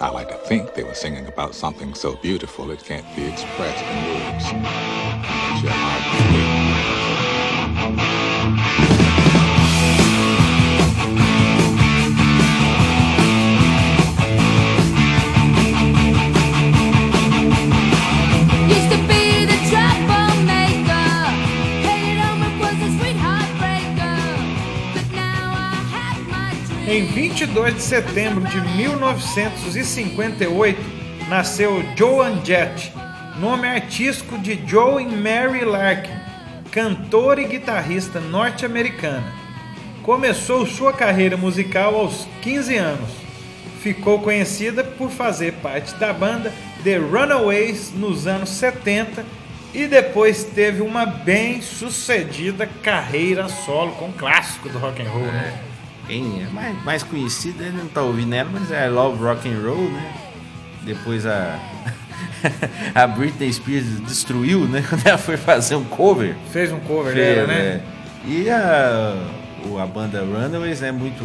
I 0.00 0.10
like 0.10 0.28
to 0.28 0.36
think 0.36 0.74
they 0.74 0.84
were 0.84 0.94
singing 0.94 1.26
about 1.26 1.56
something 1.56 1.92
so 1.92 2.14
beautiful 2.14 2.70
it 2.70 2.84
can't 2.84 3.04
be 3.16 3.26
expressed 3.26 3.84
in 3.84 3.96
words. 4.06 4.44
But 4.44 5.62
you're 5.62 5.72
hard 5.72 6.67
Em 26.98 27.04
22 27.04 27.76
de 27.76 27.80
setembro 27.80 28.44
de 28.48 28.60
1958, 28.76 30.80
nasceu 31.28 31.80
Joan 31.96 32.44
Jett, 32.44 32.92
nome 33.38 33.68
artístico 33.68 34.36
de 34.36 34.60
Joan 34.66 35.10
Mary 35.10 35.64
Larkin, 35.64 36.10
cantora 36.72 37.40
e 37.40 37.46
guitarrista 37.46 38.18
norte-americana. 38.18 39.32
começou 40.02 40.66
sua 40.66 40.92
carreira 40.92 41.36
musical 41.36 41.94
aos 41.94 42.26
15 42.42 42.76
anos. 42.76 43.10
Ficou 43.80 44.18
conhecida 44.18 44.82
por 44.82 45.08
fazer 45.08 45.52
parte 45.62 45.94
da 45.94 46.12
banda 46.12 46.52
The 46.82 46.96
Runaways 46.96 47.92
nos 47.94 48.26
anos 48.26 48.48
70 48.48 49.24
e 49.72 49.86
depois 49.86 50.42
teve 50.42 50.82
uma 50.82 51.06
bem 51.06 51.62
sucedida 51.62 52.68
carreira 52.82 53.48
solo 53.48 53.92
com 53.92 54.10
clássico 54.10 54.68
do 54.68 54.80
rock 54.80 55.00
and 55.00 55.10
roll. 55.10 55.26
né? 55.26 55.67
Quem 56.08 56.42
é 56.42 56.46
mais, 56.52 56.84
mais 56.84 57.02
conhecido, 57.04 57.62
ele 57.62 57.76
não 57.76 57.86
tá 57.86 58.02
ouvindo 58.02 58.32
ela, 58.34 58.50
mas 58.52 58.72
é 58.72 58.88
Love 58.88 59.22
Rock 59.22 59.48
and 59.48 59.60
Roll, 59.60 59.90
né? 59.90 60.12
Depois 60.82 61.26
a 61.26 61.58
a 62.94 63.06
Britney 63.06 63.52
Spears 63.52 64.00
destruiu, 64.00 64.66
né? 64.66 64.82
Quando 64.88 65.06
ela 65.06 65.18
foi 65.18 65.36
fazer 65.36 65.76
um 65.76 65.84
cover. 65.84 66.34
Fez 66.50 66.72
um 66.72 66.80
cover 66.80 67.12
Fez, 67.12 67.36
dela, 67.36 67.46
né? 67.46 67.54
é. 67.54 67.82
E 68.26 68.50
a, 68.50 69.14
a 69.80 69.86
banda 69.86 70.20
Runaways 70.20 70.82
é 70.82 70.92
muito 70.92 71.24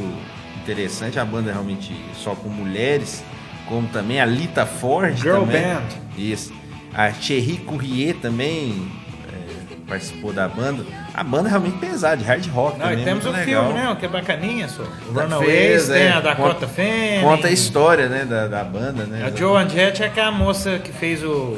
interessante. 0.62 1.20
A 1.20 1.26
banda 1.26 1.50
é 1.50 1.54
realmente 1.54 1.96
só 2.16 2.36
com 2.36 2.50
mulheres, 2.50 3.24
como 3.68 3.88
também 3.88 4.20
a 4.22 4.26
Lita 4.26 4.66
Ford. 4.66 5.16
Girl 5.18 5.42
também. 5.42 5.64
band. 5.64 5.82
Isso. 6.18 6.54
A 6.94 7.10
Thierry 7.10 7.58
Courrier 7.58 8.16
também 8.22 8.88
é, 9.32 9.76
participou 9.88 10.32
da 10.32 10.48
banda. 10.48 10.86
A 11.16 11.24
banda 11.24 11.48
é 11.48 11.52
realmente 11.52 11.78
pesada, 11.78 12.18
de 12.18 12.24
hard 12.24 12.46
rock. 12.48 12.80
Não, 12.80 12.86
também, 12.88 13.02
e 13.02 13.06
temos 13.06 13.26
o 13.26 13.30
muito 13.32 13.44
filme, 13.46 13.74
né? 13.74 13.96
Que 14.00 14.06
é 14.06 14.10
bacaninha, 14.10 14.68
só. 14.68 14.82
O 15.10 15.14
Da- 15.14 15.24
Runaways, 15.24 15.48
fez, 15.52 15.88
tem 15.90 16.04
é. 16.08 16.12
a 16.12 16.20
Dakota 16.20 16.68
Fanning. 16.68 17.22
Conta 17.22 17.48
a 17.48 17.52
história, 17.52 18.10
né, 18.10 18.26
da, 18.26 18.48
da 18.48 18.64
banda, 18.64 19.04
né? 19.06 19.24
A 19.26 19.36
Joan 19.38 19.70
Jett 19.70 20.02
é 20.02 20.08
aquela 20.08 20.32
moça 20.32 20.80
que 20.80 20.92
fez 20.92 21.24
o 21.24 21.56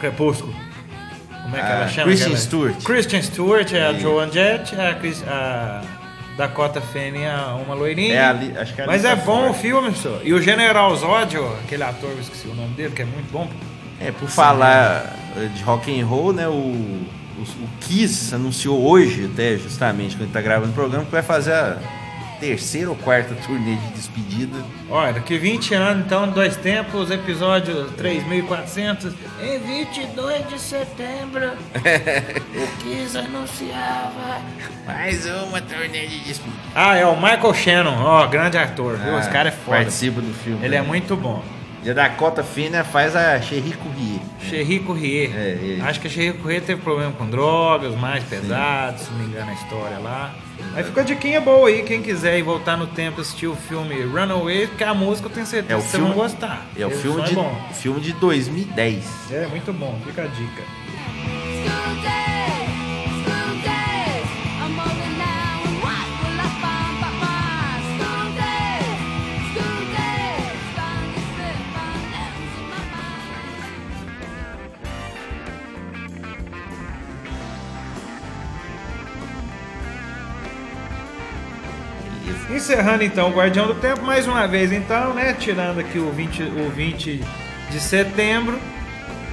Crepúsculo. 0.00 0.54
Como 1.42 1.56
é 1.56 1.60
que 1.60 1.66
Ah, 1.66 1.70
ela 1.70 1.88
chama? 1.88 2.06
Kristen 2.06 2.26
aquela? 2.28 2.40
Stewart. 2.40 2.82
Kristen 2.84 3.22
Stewart 3.22 3.72
é 3.72 3.86
a 3.86 3.92
E- 3.92 4.00
Joan 4.00 4.30
Jett, 4.30 4.80
a, 4.80 4.94
Chris- 4.94 5.24
a 5.26 5.80
Dakota 6.36 6.80
Fanning 6.80 7.24
é 7.24 7.36
uma 7.66 7.74
loirinha. 7.74 8.14
É 8.14 8.24
a 8.24 8.32
Li- 8.32 8.56
acho 8.56 8.72
que 8.74 8.80
é 8.80 8.84
a 8.84 8.86
Mas 8.86 9.04
é 9.04 9.16
bom 9.16 9.22
Ford. 9.42 9.50
o 9.50 9.54
filme, 9.54 9.94
senhor. 9.96 10.20
E 10.24 10.32
o 10.32 10.40
General 10.40 10.94
Zod, 10.96 11.36
aquele 11.64 11.82
ator, 11.82 12.10
eu 12.10 12.20
esqueci 12.20 12.46
o 12.48 12.54
nome 12.54 12.74
dele, 12.74 12.94
que 12.94 13.02
é 13.02 13.04
muito 13.04 13.30
bom. 13.32 13.48
É, 14.00 14.10
por 14.12 14.28
falar 14.28 15.12
eh, 15.36 15.46
de 15.54 15.62
rock 15.62 16.00
and 16.00 16.06
roll, 16.06 16.32
né, 16.32 16.48
o, 16.48 17.04
o, 17.44 17.68
Kiss 17.80 18.34
anunciou 18.34 18.82
hoje, 18.84 19.30
até 19.32 19.56
justamente, 19.56 20.16
quando 20.16 20.22
ele 20.22 20.32
tá 20.32 20.40
gravando 20.40 20.72
o 20.72 20.74
programa, 20.74 21.04
que 21.04 21.12
vai 21.12 21.22
fazer 21.22 21.52
a 21.52 21.78
terceira 22.40 22.90
ou 22.90 22.96
quarta 22.96 23.34
turnê 23.34 23.76
de 23.76 23.88
despedida. 23.92 24.58
Olha, 24.90 25.14
daqui 25.14 25.38
20 25.38 25.74
anos, 25.74 26.06
então, 26.06 26.28
dois 26.28 26.56
tempos, 26.56 27.10
episódio 27.10 27.86
3400. 27.92 29.14
Em 29.42 29.58
22 29.58 30.48
de 30.48 30.58
setembro, 30.58 31.52
o 32.54 32.82
Kiss 32.82 33.16
anunciava. 33.16 34.42
Mais 34.86 35.24
uma 35.26 35.60
turnê 35.60 36.06
de 36.06 36.20
despedida. 36.20 36.62
Ah, 36.74 36.96
é 36.96 37.06
o 37.06 37.14
Michael 37.16 37.54
Shannon, 37.54 38.02
ó, 38.02 38.26
grande 38.26 38.58
ator, 38.58 38.96
viu? 38.98 39.18
Esse 39.18 39.30
cara 39.30 39.48
é 39.48 39.52
foda. 39.52 39.78
Participa 39.78 40.20
do 40.20 40.34
filme. 40.34 40.64
Ele 40.64 40.74
é 40.74 40.82
né? 40.82 40.86
muito 40.86 41.16
bom. 41.16 41.42
E 41.84 41.90
a 41.90 41.92
Dakota 41.92 42.42
Fanning 42.42 42.82
faz 42.90 43.14
a 43.14 43.38
Thierry 43.38 43.72
Courrier. 43.74 44.20
Cherry 44.40 44.78
Courrier. 44.80 45.30
É, 45.36 45.48
ele. 45.60 45.82
Acho 45.82 46.00
que 46.00 46.06
a 46.06 46.10
Cherry 46.10 46.32
Courrier 46.38 46.62
teve 46.62 46.80
problema 46.80 47.12
com 47.12 47.26
drogas 47.26 47.94
mais 47.94 48.24
pesados, 48.24 49.02
se 49.02 49.10
não 49.10 49.18
me 49.18 49.26
engano 49.26 49.50
a 49.50 49.54
história 49.54 49.98
lá. 49.98 50.34
Aí 50.74 50.82
fica 50.82 51.02
a 51.02 51.04
diquinha 51.04 51.40
boa 51.42 51.68
aí, 51.68 51.82
quem 51.82 52.00
quiser 52.00 52.38
ir 52.38 52.42
voltar 52.42 52.76
no 52.78 52.86
tempo 52.86 53.20
assistir 53.20 53.48
o 53.48 53.54
filme 53.54 54.00
Runaway, 54.02 54.66
porque 54.68 54.82
a 54.84 54.94
música 54.94 55.28
eu 55.28 55.32
tenho 55.32 55.46
certeza 55.46 55.74
É 55.74 55.76
o 55.76 55.82
que 55.82 55.88
filme, 55.88 56.06
vocês 56.06 56.16
vão 56.16 56.24
gostar. 56.24 56.66
É 56.78 56.86
o 56.86 56.90
Esse 56.90 57.02
filme 57.02 57.22
de, 57.22 57.32
É, 57.32 57.34
bom. 57.34 57.68
filme 57.74 58.00
de 58.00 58.12
2010. 58.14 59.04
é 59.32 59.46
muito 59.48 59.72
bom, 59.72 59.98
fica 60.06 60.22
a 60.22 60.26
dica. 60.26 60.62
Encerrando 82.64 83.04
então 83.04 83.28
o 83.28 83.34
Guardião 83.34 83.66
do 83.66 83.74
Tempo, 83.74 84.00
mais 84.00 84.26
uma 84.26 84.48
vez 84.48 84.72
então, 84.72 85.12
né? 85.12 85.34
Tirando 85.38 85.80
aqui 85.80 85.98
o 85.98 86.10
20, 86.10 86.42
o 86.44 86.70
20 86.70 87.22
de 87.70 87.78
setembro, 87.78 88.58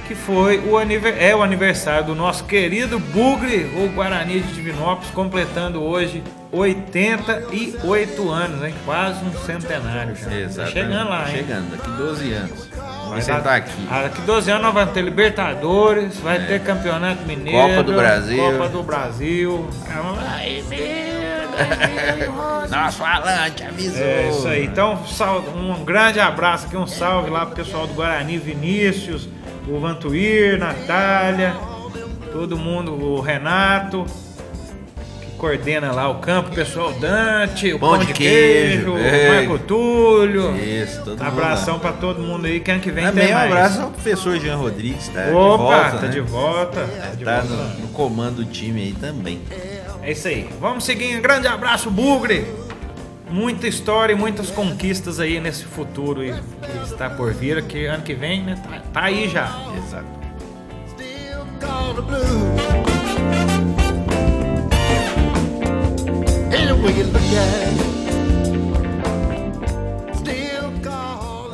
que 0.06 0.14
foi 0.14 0.58
o 0.58 0.78
é 0.78 1.34
o 1.34 1.42
aniversário 1.42 2.08
do 2.08 2.14
nosso 2.14 2.44
querido 2.44 2.98
Bugre, 2.98 3.72
o 3.74 3.88
Guarani 3.88 4.40
de 4.40 4.52
Divinópolis, 4.52 5.10
completando 5.12 5.82
hoje 5.82 6.22
88 6.52 8.30
anos, 8.30 8.62
hein? 8.62 8.74
Quase 8.84 9.24
um 9.24 9.32
centenário 9.32 10.14
já. 10.14 10.26
Tá 10.26 10.36
Exatamente. 10.36 10.72
chegando 10.74 11.08
lá, 11.08 11.30
hein? 11.30 11.36
Chegando, 11.36 11.70
daqui 11.70 11.90
12 11.90 12.32
anos. 12.34 12.68
Vai 13.08 13.22
sentar 13.22 13.56
aqui. 13.56 13.86
Daqui 13.88 14.20
12 14.20 14.50
anos 14.50 14.62
nós 14.62 14.74
vamos 14.74 14.92
ter 14.92 15.02
Libertadores, 15.02 16.18
vai 16.20 16.46
ter 16.46 16.60
Campeonato 16.60 17.26
Mineiro, 17.26 17.68
Copa 17.68 17.82
do 17.82 17.94
Brasil. 17.94 18.42
Copa 18.42 18.68
do 18.68 18.82
Brasil. 18.82 19.70
Aí, 20.28 20.62
Nosso 22.70 22.98
falante 22.98 23.62
avisou. 23.64 24.02
É 24.04 24.28
isso 24.30 24.48
aí. 24.48 24.64
Então, 24.64 24.98
um 25.56 25.84
grande 25.84 26.20
abraço 26.20 26.66
aqui, 26.66 26.76
um 26.76 26.86
salve 26.86 27.30
lá 27.30 27.46
pro 27.46 27.56
pessoal 27.56 27.86
do 27.86 27.94
Guarani, 27.94 28.38
Vinícius, 28.38 29.28
o 29.68 29.78
Vantuir, 29.78 30.58
Natália, 30.58 31.54
todo 32.32 32.56
mundo, 32.56 32.92
o 32.92 33.20
Renato, 33.20 34.06
que 35.20 35.30
coordena 35.36 35.92
lá 35.92 36.08
o 36.08 36.16
campo, 36.16 36.50
o 36.50 36.54
pessoal 36.54 36.92
Dante, 36.94 37.72
o 37.72 37.78
Pão, 37.78 37.98
de, 37.98 38.12
queijo, 38.12 38.92
o 38.94 38.98
ei. 38.98 39.46
Marco 39.48 39.58
Túlio. 39.64 40.56
Isso, 40.56 40.98
todo 41.04 41.18
mundo 41.18 41.22
Abração 41.26 41.78
pra 41.78 41.92
todo 41.92 42.20
mundo 42.20 42.46
aí, 42.46 42.60
que 42.60 42.70
ano 42.70 42.80
que 42.80 42.90
vem 42.90 43.04
Também 43.04 43.26
tem 43.26 43.34
um 43.34 43.38
abraço 43.38 43.82
ao 43.82 43.90
professor 43.90 44.38
Jean 44.38 44.56
Rodrigues, 44.56 45.08
tá? 45.08 45.24
de 45.26 45.32
Opa, 45.32 45.56
volta, 45.58 45.90
tá 45.98 46.02
né? 46.02 46.08
de 46.08 46.20
volta. 46.20 46.80
Tá 46.80 47.08
de 47.14 47.24
Tá 47.24 47.40
volta. 47.40 47.54
no, 47.54 47.80
no 47.82 47.88
comando 47.88 48.36
do 48.36 48.44
time 48.46 48.80
aí 48.82 48.92
também. 48.98 49.40
É 50.02 50.10
isso 50.10 50.26
aí. 50.26 50.48
Vamos 50.60 50.84
seguir. 50.84 51.16
Um 51.16 51.22
grande 51.22 51.46
abraço, 51.46 51.90
Bugre. 51.90 52.44
Muita 53.30 53.66
história 53.66 54.12
e 54.12 54.16
muitas 54.16 54.50
conquistas 54.50 55.18
aí 55.20 55.40
nesse 55.40 55.64
futuro 55.64 56.20
que 56.20 56.92
está 56.92 57.08
por 57.08 57.32
vir, 57.32 57.62
que 57.62 57.86
ano 57.86 58.02
que 58.02 58.12
vem, 58.12 58.42
né? 58.42 58.60
Tá, 58.62 58.82
tá 58.92 59.04
aí 59.04 59.28
já. 59.28 59.58
Exato. 59.78 60.22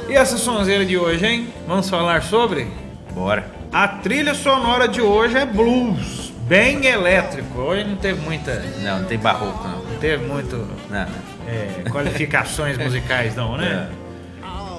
E 0.09 0.15
essa 0.15 0.39
sonzeira 0.39 0.85
de 0.87 0.97
hoje, 0.97 1.27
hein? 1.27 1.49
Vamos 1.67 1.89
falar 1.89 2.23
sobre? 2.23 2.67
Bora. 3.13 3.47
A 3.71 3.87
trilha 3.87 4.35
sonora 4.35 4.89
de 4.89 5.03
hoje 5.03 5.37
é 5.37 5.45
blues, 5.45 6.28
bem 6.49 6.87
elétrico. 6.87 7.61
Hoje 7.61 7.85
não 7.85 7.97
teve 7.97 8.21
muita, 8.23 8.59
Não, 8.81 9.01
não 9.01 9.05
tem 9.07 9.19
barroco, 9.19 9.69
não. 9.69 9.83
não 9.85 9.99
teve 9.99 10.25
muito 10.25 10.57
Não, 10.89 11.01
não. 11.01 11.07
é, 11.47 11.85
qualificações 11.93 12.79
musicais 12.79 13.37
não, 13.37 13.57
né? 13.57 13.91
É. 14.05 14.09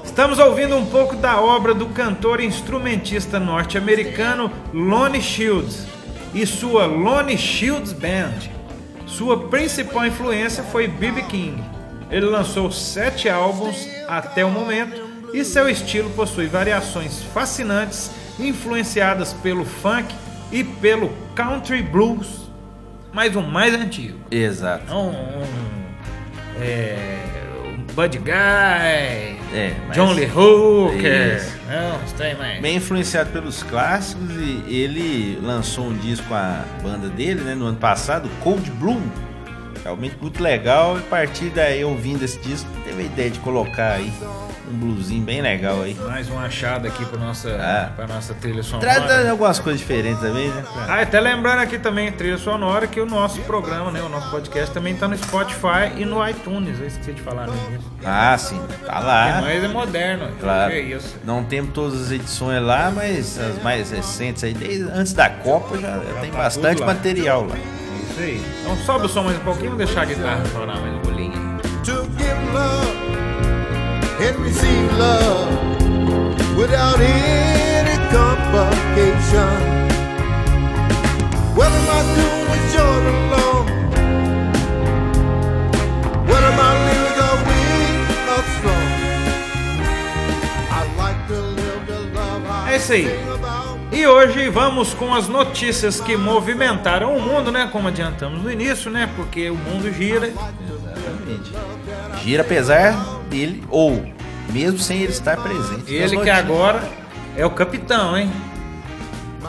Estamos 0.04 0.40
ouvindo 0.40 0.76
um 0.76 0.88
pouco 0.88 1.16
da 1.16 1.40
obra 1.40 1.74
do 1.74 1.86
cantor 1.88 2.42
e 2.42 2.46
instrumentista 2.46 3.40
norte-americano 3.40 4.52
Lonnie 4.74 5.22
Shields 5.22 5.86
e 6.34 6.46
sua 6.46 6.88
Lonnie 6.88 7.38
Shields 7.38 7.94
Band. 7.94 8.50
Sua 9.06 9.48
principal 9.48 10.06
influência 10.08 10.64
foi 10.64 10.88
B.B. 10.88 11.22
King. 11.24 11.64
Ele 12.10 12.26
lançou 12.26 12.72
sete 12.72 13.30
álbuns 13.30 13.88
até 14.08 14.44
o 14.44 14.50
momento 14.50 15.00
e 15.32 15.46
seu 15.46 15.70
estilo 15.70 16.10
possui 16.12 16.48
variações 16.48 17.22
fascinantes 17.34 18.10
influenciadas 18.40 19.32
pelo 19.34 19.64
funk 19.64 20.14
e 20.52 20.64
pelo 20.64 21.12
country 21.36 21.82
blues, 21.82 22.50
mas 23.14 23.36
o 23.36 23.42
mais 23.42 23.74
antigo. 23.74 24.20
Exato. 24.32 24.94
Um, 24.94 25.10
um, 25.10 25.44
é, 26.60 27.18
um 27.66 27.94
Bud 27.94 28.18
Guy, 28.20 28.32
É, 28.32 29.74
mas- 29.88 29.96
John 29.98 30.12
Lee 30.14 30.26
Hooker, 30.30 31.38
Isso. 31.38 31.58
não, 31.68 32.00
mais. 32.36 32.62
Bem 32.62 32.76
influenciado 32.78 33.32
pelos 33.32 33.64
clássicos 33.64 34.30
e 34.36 34.64
ele 34.76 35.40
lançou 35.42 35.88
um 35.88 35.98
disco 35.98 36.28
com 36.28 36.36
a 36.36 36.64
banda 36.84 37.10
dele, 37.10 37.42
né, 37.42 37.56
no 37.56 37.66
ano 37.66 37.78
passado, 37.78 38.30
Cold 38.44 38.70
Bloom. 38.72 39.02
Realmente 39.84 40.18
muito 40.22 40.44
legal. 40.44 40.98
E 40.98 41.00
a 41.00 41.04
partir 41.04 41.50
daí, 41.50 41.84
ouvindo 41.86 42.24
esse 42.24 42.38
disco, 42.40 42.70
teve 42.84 43.02
a 43.02 43.06
ideia 43.06 43.30
de 43.30 43.40
colocar 43.40 43.94
aí 43.94 44.12
um 44.70 44.74
bluesinho 44.78 45.24
bem 45.24 45.42
legal 45.42 45.82
aí. 45.82 45.96
Mais 46.06 46.30
um 46.30 46.38
achado 46.40 46.88
aqui 46.88 47.04
para 47.06 47.18
nossa, 47.20 47.50
Ah. 47.50 47.90
pra 47.96 48.06
nossa 48.08 48.34
trilha 48.36 48.62
sonora. 48.62 48.94
Trata 48.94 49.30
algumas 49.32 49.60
coisas 49.60 49.80
diferentes 49.82 50.20
também, 50.20 50.50
né? 50.50 50.64
Ah, 50.88 51.02
até 51.02 51.20
lembrando 51.20 51.60
aqui 51.60 51.80
também, 51.80 52.12
trilha 52.12 52.38
sonora, 52.38 52.86
que 52.88 53.00
o 53.02 53.06
nosso 53.06 53.42
programa, 53.42 53.90
né, 53.92 54.02
o 54.02 54.10
nosso 54.10 54.30
podcast 54.30 54.72
também 54.74 54.96
tá 54.96 55.08
no 55.08 55.18
Spotify 55.18 55.92
e 55.98 56.06
no 56.06 56.26
iTunes. 56.28 56.80
Eu 56.80 56.88
esqueci 56.88 57.14
de 57.14 57.22
falar 57.22 57.48
nisso. 57.48 57.92
Ah, 58.06 58.38
sim, 58.38 58.60
tá 58.86 58.94
Porque 58.94 59.06
lá. 59.06 59.42
nós 59.42 59.64
é 59.64 59.68
moderno. 59.68 60.28
Claro. 60.40 60.72
Que 60.72 60.78
é 60.78 60.82
isso. 60.82 61.16
Não 61.26 61.44
temos 61.44 61.74
todas 61.74 62.02
as 62.02 62.12
edições 62.12 62.62
lá, 62.62 62.92
mas 62.94 63.40
as 63.40 63.62
mais 63.64 63.90
recentes 63.92 64.44
aí, 64.44 64.54
desde 64.54 64.84
antes 64.92 65.14
da 65.14 65.30
Copa, 65.30 65.78
já, 65.78 66.00
tem 66.22 66.30
tá 66.32 66.38
bastante 66.38 66.80
lá. 66.82 66.88
material 66.88 67.46
lá. 67.48 67.56
Isso 67.56 68.12
isso 68.12 68.20
aí. 68.22 68.46
Então 68.62 68.76
sobe 68.78 69.06
o 69.06 69.10
som 69.10 69.24
mais 69.24 69.38
um 69.38 69.42
pouquinho, 69.42 69.70
vou 69.70 69.78
deixar 69.78 70.02
a 70.02 70.06
guitarra 70.06 70.44
chorar 70.52 70.80
mais 70.80 70.94
um 70.94 71.00
bolinho. 71.00 71.60
to 71.86 72.04
give 72.18 72.54
love 72.54 72.99
and 74.22 74.38
receive 74.40 74.98
love 74.98 75.50
without 76.58 77.00
any 77.00 77.96
complication. 78.12 79.54
Whether 81.56 81.82
my 81.88 82.02
doom 82.16 82.48
is 82.58 82.74
short 82.74 83.04
or 83.12 83.20
long, 83.34 83.66
whether 86.28 86.52
my 86.62 86.72
lyrics 86.86 87.20
are 87.28 87.40
weak 87.48 87.96
or 88.34 88.44
strong, 88.56 88.90
I 90.70 90.82
like 90.98 91.22
to 91.28 91.40
live 91.40 91.88
the 91.88 92.00
love 92.14 92.46
I 92.46 92.74
É 92.74 92.78
isso 92.78 92.92
aí. 92.94 93.08
E 93.92 94.06
hoje 94.06 94.50
vamos 94.50 94.94
com 94.94 95.14
as 95.14 95.28
notícias 95.28 96.00
que 96.00 96.16
movimentaram 96.16 97.16
o 97.16 97.22
mundo, 97.22 97.52
né? 97.52 97.70
Como 97.72 97.88
adiantamos 97.88 98.44
no 98.44 98.52
início, 98.52 98.92
né? 98.92 99.10
Porque 99.16 99.50
o 99.50 99.56
mundo 99.56 99.92
gira. 99.92 100.28
Exatamente. 100.28 101.52
Gira 102.22 102.44
apesar 102.44 103.19
dele, 103.30 103.64
ou 103.70 104.04
mesmo 104.50 104.80
sem 104.80 105.02
ele 105.02 105.12
estar 105.12 105.38
presente. 105.38 105.94
Ele 105.94 106.18
que 106.18 106.30
agora 106.30 106.82
é 107.38 107.46
o 107.46 107.50
capitão, 107.52 108.18
hein? 108.18 108.30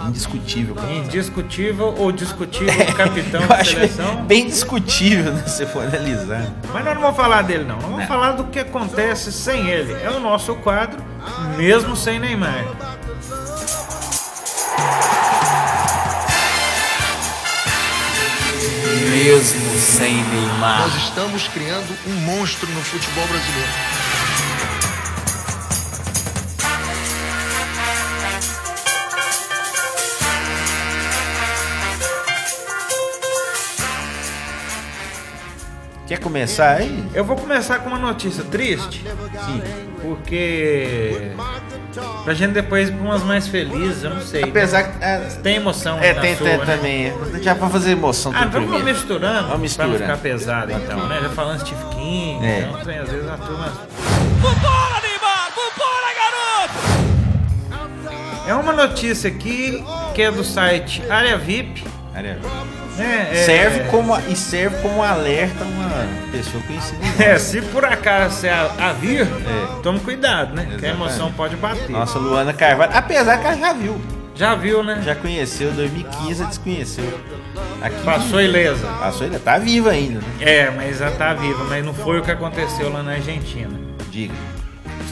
Indiscutível. 0.06 0.76
Indiscutível 0.90 1.94
ou 1.98 2.10
discutível 2.10 2.72
capitão 2.94 3.42
Eu 3.42 3.48
da 3.48 3.56
acho 3.56 3.72
seleção. 3.72 4.24
bem 4.24 4.46
discutível, 4.46 5.30
né, 5.32 5.42
se 5.46 5.66
for 5.66 5.82
analisar. 5.84 6.46
Mas 6.72 6.84
nós 6.84 6.94
não 6.94 7.02
vamos 7.02 7.16
falar 7.16 7.42
dele, 7.42 7.64
não. 7.64 7.74
Nós 7.76 7.84
vamos 7.84 7.98
Não. 8.00 8.06
falar 8.06 8.32
do 8.32 8.44
que 8.44 8.60
acontece 8.60 9.30
sem 9.30 9.68
ele. 9.68 9.92
É 10.02 10.08
o 10.10 10.18
nosso 10.20 10.54
quadro, 10.56 11.02
mesmo 11.56 11.94
sem 11.96 12.18
Neymar. 12.18 12.64
Mesmo 19.08 19.78
sem 19.78 20.22
Neymar. 20.24 20.80
Nós 20.80 21.02
estamos 21.04 21.48
criando 21.48 21.96
um 22.06 22.12
monstro 22.20 22.68
no 22.70 22.82
futebol 22.82 23.26
brasileiro. 23.26 23.70
Quer 36.06 36.18
começar 36.18 36.78
aí? 36.78 37.08
Eu 37.14 37.24
vou 37.24 37.36
começar 37.36 37.78
com 37.78 37.88
uma 37.88 37.98
notícia 37.98 38.42
triste, 38.42 39.04
Sim. 39.46 39.62
porque. 40.02 41.30
Pra 42.24 42.34
gente 42.34 42.52
depois 42.52 42.88
ir 42.88 42.92
pra 42.92 43.02
umas 43.04 43.22
mais 43.24 43.48
felizes, 43.48 44.04
eu 44.04 44.10
não 44.10 44.20
sei. 44.20 44.44
Apesar 44.44 44.84
que. 44.84 45.04
É, 45.04 45.18
Tem 45.42 45.56
emoção 45.56 45.98
é, 45.98 46.14
tem, 46.14 46.36
sua, 46.36 46.46
tem 46.48 46.58
né? 46.58 46.64
também. 46.66 47.12
Já 47.42 47.54
pra 47.54 47.68
fazer 47.68 47.90
emoção 47.92 48.32
Ah, 48.34 48.44
vamos 48.46 48.70
primeiro. 48.70 48.84
misturando, 48.84 49.48
Vamos 49.48 49.74
pra 49.74 49.86
não 49.86 49.92
misturando. 49.92 49.98
ficar 49.98 50.16
pesado 50.18 50.72
então, 50.72 51.08
né? 51.08 51.18
Já 51.22 51.28
falando 51.30 51.60
Steve 51.60 51.84
King, 51.94 52.46
É. 52.46 52.68
então 52.68 52.80
tem, 52.84 52.98
às 52.98 53.08
vezes 53.10 53.28
a 53.28 53.36
turma... 53.36 53.72
Vambora, 54.40 55.00
Neymar! 55.02 55.50
Vambora, 55.56 56.14
garoto! 57.74 58.48
É 58.48 58.54
uma 58.54 58.72
notícia 58.72 59.28
aqui 59.30 59.84
que 60.14 60.22
é 60.22 60.30
do 60.30 60.44
site 60.44 61.02
Área 61.10 61.36
VIP, 61.36 61.84
Área- 62.14 62.34
né? 62.34 62.40
É- 62.98 63.44
Serve 63.44 63.80
como 63.90 64.16
e 64.28 64.36
serve 64.36 64.76
como 64.82 65.02
alerta 65.02 65.64
uma 65.64 66.06
pessoa 66.32 66.62
conhecida. 66.64 66.98
É, 67.22 67.38
se 67.38 67.60
por 67.62 67.84
acaso 67.84 68.36
você 68.36 68.48
a, 68.48 68.92
vir, 68.92 69.22
É. 69.22 69.80
tome 69.82 70.00
cuidado, 70.00 70.54
né? 70.54 70.64
Que 70.64 70.70
a 70.70 70.74
Exatamente. 70.74 70.96
emoção 71.00 71.32
pode 71.32 71.56
bater. 71.56 71.88
Nossa, 71.90 72.18
Luana 72.18 72.52
Carvalho. 72.52 72.92
Apesar 72.94 73.38
que 73.38 73.46
ela 73.46 73.56
já 73.56 73.72
viu. 73.72 74.00
Já 74.34 74.54
viu, 74.54 74.82
né? 74.82 75.02
Já 75.04 75.14
conheceu, 75.14 75.70
2015 75.72 76.44
desconheceu. 76.46 77.20
Aqui 77.82 78.02
Passou 78.04 78.40
ilesa. 78.40 78.86
Passou, 78.98 79.24
ainda 79.24 79.38
tá 79.38 79.58
viva 79.58 79.90
ainda, 79.90 80.20
né? 80.20 80.26
É, 80.40 80.70
mas 80.70 80.98
já 80.98 81.10
tá 81.10 81.34
viva, 81.34 81.64
mas 81.64 81.84
não 81.84 81.92
foi 81.94 82.18
o 82.20 82.22
que 82.22 82.30
aconteceu 82.30 82.90
lá 82.92 83.02
na 83.02 83.12
Argentina. 83.12 83.70
Diga. 84.10 84.34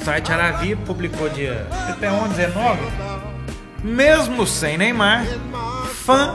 O 0.00 0.04
site 0.04 0.32
Aravi 0.32 0.76
publicou 0.76 1.28
dia 1.28 1.66
até 1.88 2.10
11, 2.10 2.34
19. 2.34 2.78
Mesmo 3.82 4.46
sem 4.46 4.76
Neymar, 4.78 5.24
fã, 6.04 6.34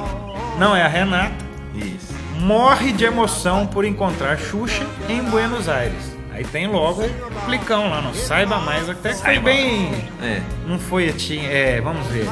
não 0.57 0.75
é 0.75 0.83
a 0.83 0.87
Renata, 0.87 1.33
Isso. 1.73 2.13
morre 2.39 2.91
de 2.91 3.05
emoção 3.05 3.65
por 3.67 3.85
encontrar 3.85 4.37
Xuxa 4.37 4.85
em 5.09 5.21
Buenos 5.23 5.67
Aires. 5.67 6.13
Aí 6.31 6.43
tem 6.43 6.67
logo 6.67 7.03
o 7.03 7.45
clicão 7.45 7.89
lá, 7.89 8.01
não 8.01 8.13
saiba 8.13 8.57
mais, 8.57 8.89
até 8.89 9.13
que 9.13 9.21
foi 9.21 9.39
bem. 9.39 9.91
É. 10.21 10.41
Não 10.65 10.79
foi 10.79 11.09
assim, 11.09 11.45
é, 11.45 11.79
vamos 11.79 12.07
ver. 12.07 12.27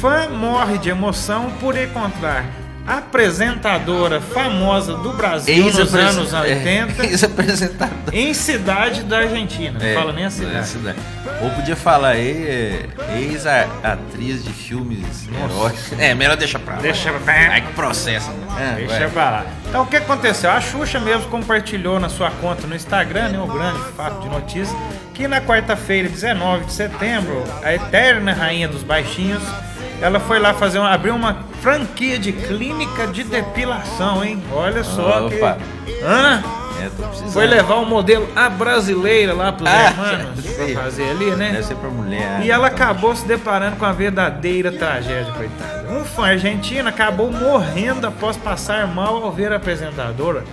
Fã 0.00 0.28
morre 0.28 0.78
de 0.78 0.88
emoção 0.88 1.50
por 1.60 1.76
encontrar 1.76 2.44
apresentadora 2.86 4.20
famosa 4.20 4.94
do 4.96 5.12
Brasil 5.12 5.64
nos 5.64 5.94
anos 5.94 6.32
é, 6.32 6.40
80 6.40 7.06
Ex-apresentador. 7.06 7.96
em 8.14 8.32
cidade 8.34 9.02
da 9.02 9.18
Argentina. 9.18 9.78
Não 9.78 9.86
É, 9.86 9.94
fala 9.94 10.12
nem 10.12 10.24
a 10.24 10.26
é, 10.26 10.30
cidade. 10.30 10.66
cidade. 10.66 10.98
Ou 11.42 11.50
podia 11.50 11.76
falar 11.76 12.10
aí, 12.10 12.46
é, 12.46 12.86
ex-atriz 13.18 14.44
de 14.44 14.50
filmes 14.52 15.26
heróicos. 15.28 15.92
É, 15.98 16.14
melhor 16.14 16.36
deixar 16.36 16.58
pra 16.58 16.74
lá. 16.74 16.80
Deixa 16.80 17.10
Ai 17.26 17.60
que 17.62 17.72
processo. 17.72 18.30
né? 18.30 18.72
É, 18.72 18.76
Deixa 18.76 18.98
vai. 18.98 19.10
pra 19.10 19.30
lá. 19.30 19.46
Então 19.68 19.82
o 19.82 19.86
que 19.86 19.96
aconteceu? 19.96 20.50
A 20.50 20.60
Xuxa 20.60 20.98
mesmo 21.00 21.24
compartilhou 21.28 21.98
na 22.00 22.08
sua 22.08 22.30
conta 22.30 22.66
no 22.66 22.74
Instagram, 22.74 23.28
né, 23.30 23.38
o 23.38 23.46
grande 23.46 23.78
fato 23.96 24.20
de 24.20 24.28
notícia, 24.28 24.76
que 25.14 25.26
na 25.28 25.40
quarta-feira, 25.40 26.08
19 26.08 26.64
de 26.66 26.72
setembro, 26.72 27.44
a 27.62 27.74
eterna 27.74 28.32
rainha 28.32 28.68
dos 28.68 28.82
baixinhos, 28.82 29.42
ela 30.00 30.18
foi 30.18 30.38
lá 30.38 30.54
fazer 30.54 30.78
uma, 30.78 30.90
abrir 30.92 31.10
uma 31.10 31.38
franquia 31.60 32.18
de 32.18 32.32
clínica 32.32 33.06
de 33.06 33.22
depilação, 33.24 34.24
hein? 34.24 34.42
Olha 34.52 34.82
só 34.82 35.26
Opa. 35.26 35.58
que. 35.84 36.02
Hã? 36.02 36.42
É, 36.80 36.88
tô 36.96 37.02
precisando. 37.08 37.32
Foi 37.32 37.46
levar 37.46 37.74
o 37.74 37.84
modelo 37.84 38.26
a 38.34 38.48
brasileira 38.48 39.34
lá 39.34 39.52
pros 39.52 39.68
Ah, 39.68 40.32
sei. 40.40 40.74
pra 40.74 40.82
fazer 40.84 41.10
ali, 41.10 41.30
né? 41.32 41.50
Deve 41.52 41.64
ser 41.64 41.74
pra 41.76 41.90
mulher. 41.90 42.40
E 42.42 42.50
ela 42.50 42.68
então. 42.68 42.76
acabou 42.86 43.14
se 43.14 43.26
deparando 43.26 43.76
com 43.76 43.84
a 43.84 43.92
verdadeira 43.92 44.72
tragédia, 44.72 45.30
coitada. 45.34 45.88
Um 45.90 46.02
fã 46.04 46.28
argentino 46.28 46.88
acabou 46.88 47.30
morrendo 47.30 48.06
após 48.06 48.38
passar 48.38 48.86
mal 48.86 49.22
ao 49.22 49.30
ver 49.30 49.52
a 49.52 49.56
apresentadora. 49.56 50.44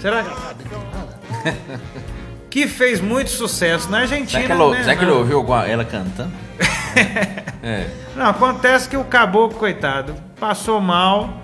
Será 0.00 0.22
que 0.22 0.28
ela 0.30 0.36
tá? 0.36 1.52
Que 2.52 2.68
fez 2.68 3.00
muito 3.00 3.30
sucesso 3.30 3.90
na 3.90 4.00
Argentina. 4.00 4.42
Será 4.42 4.44
que, 4.44 4.52
ela, 4.52 4.70
né? 4.72 4.82
será 4.82 4.96
que 4.96 5.04
ele 5.04 5.10
ouviu 5.10 5.42
ela 5.66 5.86
cantando? 5.86 6.30
é. 7.64 7.86
Não, 8.14 8.26
acontece 8.26 8.90
que 8.90 8.94
o 8.94 9.04
caboclo, 9.04 9.58
coitado, 9.58 10.14
passou 10.38 10.78
mal. 10.78 11.42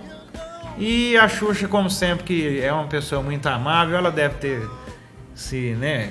E 0.77 1.17
a 1.17 1.27
Xuxa, 1.27 1.67
como 1.67 1.89
sempre, 1.89 2.25
que 2.25 2.61
é 2.61 2.71
uma 2.71 2.89
pessoa 2.89 3.23
muito 3.23 3.47
amável, 3.47 3.97
ela 3.97 4.11
deve 4.11 4.35
ter 4.35 4.69
se, 5.35 5.75
né, 5.77 6.11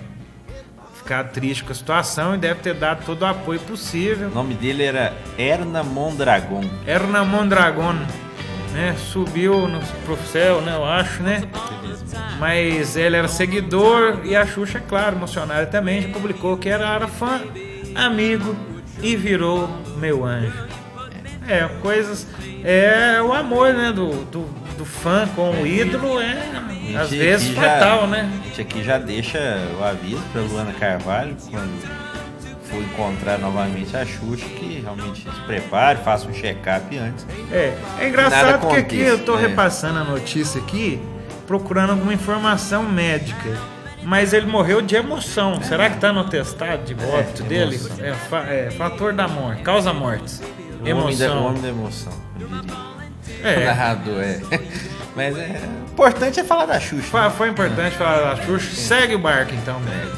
ficado 0.95 1.31
triste 1.31 1.63
com 1.63 1.73
a 1.73 1.75
situação 1.75 2.33
e 2.33 2.39
deve 2.39 2.61
ter 2.61 2.73
dado 2.73 3.05
todo 3.05 3.21
o 3.21 3.25
apoio 3.27 3.59
possível. 3.59 4.29
O 4.29 4.33
nome 4.33 4.55
dele 4.55 4.81
era 4.81 5.13
Erna 5.37 5.83
Mondragon. 5.83 6.63
Erna 6.87 7.23
Mondragon, 7.23 7.97
né? 8.73 8.95
Subiu 8.97 9.67
no, 9.67 9.79
pro 10.05 10.17
céu, 10.31 10.61
né? 10.61 10.73
Eu 10.75 10.85
acho, 10.85 11.21
né? 11.23 11.43
Mas 12.39 12.95
ele 12.95 13.15
era 13.15 13.27
seguidor 13.27 14.19
e 14.23 14.35
a 14.35 14.45
Xuxa, 14.45 14.79
claro, 14.79 15.15
emocionada 15.15 15.65
também, 15.65 16.01
já 16.03 16.09
publicou 16.09 16.55
que 16.57 16.69
era, 16.69 16.87
era 16.95 17.07
fã, 17.07 17.41
amigo 17.95 18.55
e 19.01 19.15
virou 19.15 19.69
meu 19.97 20.23
anjo. 20.25 20.53
É, 21.47 21.67
coisas. 21.81 22.27
É 22.63 23.21
o 23.21 23.33
amor, 23.33 23.73
né? 23.73 23.91
Do, 23.91 24.25
do, 24.25 24.41
do 24.77 24.85
fã 24.85 25.27
com 25.35 25.49
o 25.61 25.65
ídolo 25.65 26.19
é 26.19 26.37
às 26.97 27.09
vezes 27.09 27.51
aqui 27.51 27.55
já- 27.55 27.61
fatal, 27.79 28.07
né? 28.07 28.29
A 28.41 28.45
gente 28.47 28.61
aqui 28.61 28.83
já 28.83 28.97
deixa 28.97 29.39
o 29.79 29.83
aviso 29.83 30.21
pra 30.31 30.41
Luana 30.41 30.73
Carvalho 30.73 31.35
quando 31.49 32.06
for 32.67 32.81
encontrar 32.81 33.37
novamente 33.37 33.95
a 33.95 34.05
Xuxa 34.05 34.45
que 34.45 34.79
realmente 34.81 35.21
se 35.23 35.41
prepare, 35.45 35.99
faça 36.03 36.27
um 36.27 36.33
check-up 36.33 36.97
antes. 36.97 37.25
É, 37.51 37.55
é 37.57 37.77
Nada 37.93 38.07
engraçado 38.07 38.59
porque 38.61 38.75
aqui 38.77 38.99
eu 38.99 39.19
tô 39.23 39.37
é. 39.37 39.41
repassando 39.41 39.99
a 39.99 40.03
notícia 40.03 40.59
aqui, 40.61 41.01
procurando 41.45 41.91
alguma 41.91 42.13
informação 42.13 42.83
médica. 42.83 43.57
Mas 44.03 44.31
ele 44.31 44.45
morreu 44.45 44.81
de 44.81 44.95
emoção. 44.95 45.61
Será 45.61 45.89
que 45.89 45.97
tá 45.97 46.13
no 46.13 46.23
testado 46.29 46.83
de 46.85 46.93
óbito 46.93 47.43
É, 47.43 47.45
dele? 47.45 47.75
emoção. 47.75 48.05
É, 48.05 48.13
fa- 48.13 48.43
é, 48.47 48.71
fator 48.71 49.11
da 49.11 49.27
morte, 49.27 49.61
causa 49.63 49.91
mortes. 49.91 50.39
O 50.39 50.43
homem, 50.43 50.83
da, 50.83 50.85
o 50.85 50.87
Emoção. 50.87 51.45
homem 51.47 51.61
da 51.61 51.67
emoção, 51.69 52.13
eu 52.39 52.47
diria. 52.47 52.75
O 53.43 53.47
É, 53.47 53.65
narrador, 53.67 54.21
é. 54.21 54.39
Mas 55.15 55.35
é. 55.37 55.59
O 55.89 55.91
importante 55.91 56.39
é 56.39 56.43
falar 56.43 56.67
da 56.67 56.79
Xuxa. 56.79 57.01
foi, 57.09 57.29
foi 57.31 57.49
importante 57.49 57.95
falar 57.97 58.35
da 58.35 58.43
Xuxa. 58.43 58.75
Segue 58.75 59.15
o 59.15 59.19
barco 59.19 59.51
então, 59.55 59.79
velho. 59.79 60.11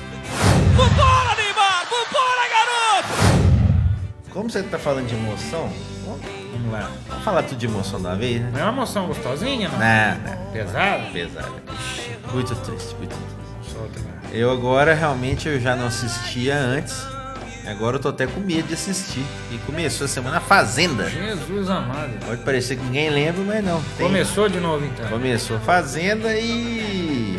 Como 4.31 4.49
você 4.49 4.61
tá 4.63 4.77
falando 4.77 5.07
de 5.07 5.15
emoção, 5.15 5.71
Vamos 6.05 6.71
lá. 6.71 6.89
vamos 7.07 7.23
falar 7.23 7.43
tudo 7.43 7.57
de 7.57 7.65
emoção 7.65 8.01
da 8.01 8.15
vez, 8.15 8.41
né? 8.41 8.49
Não 8.53 8.59
é 8.59 8.63
uma 8.63 8.71
emoção 8.73 9.07
gostosinha, 9.07 9.69
não? 9.69 9.79
Não, 9.79 10.35
não. 10.45 10.51
Pesada? 10.51 11.03
Pesado. 11.11 11.53
Muito 12.33 12.55
triste, 12.55 12.95
muito 12.95 13.15
triste. 13.15 13.73
Solta. 13.73 13.99
Eu 14.31 14.51
agora 14.51 14.93
realmente 14.93 15.47
eu 15.47 15.59
já 15.59 15.75
não 15.75 15.87
assistia 15.87 16.55
antes 16.55 17.03
Agora 17.67 17.97
eu 17.97 17.99
tô 17.99 18.09
até 18.09 18.25
com 18.25 18.39
medo 18.39 18.67
de 18.67 18.73
assistir. 18.73 19.23
E 19.51 19.57
começou 19.59 20.05
a 20.05 20.07
semana 20.07 20.37
a 20.37 20.41
Fazenda. 20.41 21.07
Jesus 21.07 21.69
amado. 21.69 22.09
Pode 22.25 22.41
parecer 22.43 22.77
que 22.77 22.83
ninguém 22.83 23.11
lembra, 23.11 23.43
mas 23.43 23.63
não. 23.63 23.79
Tem- 23.95 24.07
Começou 24.07 24.49
de 24.49 24.59
novo 24.59 24.83
então. 24.85 25.07
Começou 25.07 25.59
Fazenda 25.59 26.33
e. 26.35 27.37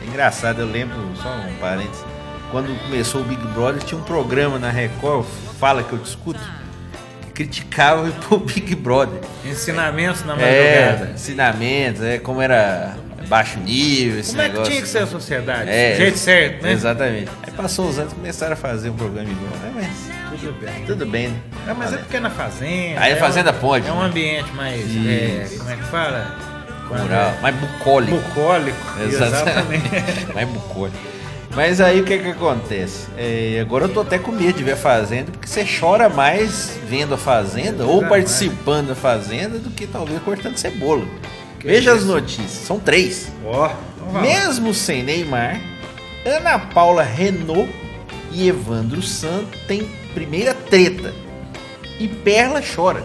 É 0.00 0.06
engraçado, 0.06 0.60
eu 0.60 0.66
lembro, 0.70 0.96
só 1.20 1.28
um 1.30 1.54
parênteses. 1.56 2.04
Quando 2.52 2.78
começou 2.82 3.22
o 3.22 3.24
Big 3.24 3.42
Brother, 3.48 3.82
tinha 3.82 3.98
um 4.00 4.04
programa 4.04 4.58
na 4.58 4.70
Record, 4.70 5.26
Fala 5.58 5.82
que 5.82 5.92
eu 5.92 5.98
discuto, 5.98 6.38
que 7.22 7.30
criticava 7.32 8.12
o 8.30 8.36
Big 8.38 8.74
Brother. 8.74 9.20
Ensinamentos 9.44 10.24
na 10.24 10.34
É, 10.34 10.86
madrugada. 10.90 11.12
ensinamentos, 11.14 12.02
é 12.02 12.18
como 12.18 12.40
era 12.42 12.94
baixo 13.28 13.58
nível, 13.60 14.18
esse 14.20 14.30
Como 14.30 14.42
é 14.42 14.44
que 14.46 14.50
negócio. 14.52 14.70
tinha 14.72 14.82
que 14.82 14.88
ser 14.88 14.98
a 14.98 15.06
sociedade? 15.06 15.70
É, 15.70 15.92
Do 15.92 15.96
jeito 15.98 16.18
certo, 16.18 16.62
né? 16.62 16.72
Exatamente. 16.72 17.30
Aí 17.42 17.52
passou 17.52 17.88
os 17.88 17.98
anos 17.98 18.12
e 18.12 18.16
começaram 18.16 18.52
a 18.52 18.56
fazer 18.56 18.90
um 18.90 18.96
programa 18.96 19.30
igual. 19.30 19.52
É, 19.64 19.70
mas 19.74 20.40
Tudo 20.40 20.52
bem. 20.60 20.84
tudo 20.86 21.06
bem, 21.06 21.28
né? 21.28 21.36
É, 21.68 21.72
mas 21.72 21.92
é 21.92 21.96
porque 21.98 22.16
é 22.16 22.20
na 22.20 22.30
fazenda. 22.30 23.00
Aí 23.00 23.12
a 23.12 23.16
é 23.16 23.18
fazenda 23.18 23.50
um- 23.52 23.54
pode, 23.54 23.86
É 23.88 23.92
um 23.92 24.00
né? 24.00 24.06
ambiente 24.06 24.52
mais. 24.52 24.80
é, 25.06 25.48
como 25.56 25.70
é 25.70 25.76
que 25.76 25.84
fala? 25.84 26.36
Rural, 26.88 27.34
mais 27.40 27.54
bucólico. 27.56 28.16
Bucólico. 28.18 28.76
Exatamente. 29.00 29.86
Exatamente. 29.86 30.26
mais 30.34 30.48
bucólico. 30.48 31.11
Mas 31.54 31.80
aí 31.80 32.00
o 32.00 32.04
que 32.04 32.18
que 32.18 32.28
acontece? 32.28 33.08
É, 33.16 33.58
agora 33.60 33.84
eu 33.84 33.88
tô 33.92 34.00
até 34.00 34.18
com 34.18 34.32
medo 34.32 34.56
de 34.56 34.64
ver 34.64 34.72
a 34.72 34.76
Fazenda, 34.76 35.30
porque 35.30 35.46
você 35.46 35.66
chora 35.66 36.08
mais 36.08 36.78
vendo 36.88 37.14
a 37.14 37.18
Fazenda 37.18 37.84
ou 37.84 38.06
participando 38.06 38.88
da 38.88 38.94
Fazenda 38.94 39.58
do 39.58 39.70
que 39.70 39.86
talvez 39.86 40.20
cortando 40.22 40.56
cebola. 40.56 41.04
Veja 41.62 41.92
as 41.92 42.04
notícias, 42.04 42.66
são 42.66 42.80
três. 42.80 43.30
Ó. 43.44 43.70
então. 44.08 44.22
Mesmo 44.22 44.72
sem 44.72 45.02
Neymar, 45.02 45.60
Ana 46.24 46.58
Paula 46.58 47.02
Renault 47.02 47.70
e 48.32 48.48
Evandro 48.48 49.02
Santos 49.02 49.60
têm 49.68 49.88
primeira 50.14 50.54
treta. 50.54 51.12
E 52.00 52.08
Perla 52.08 52.62
chora. 52.62 53.04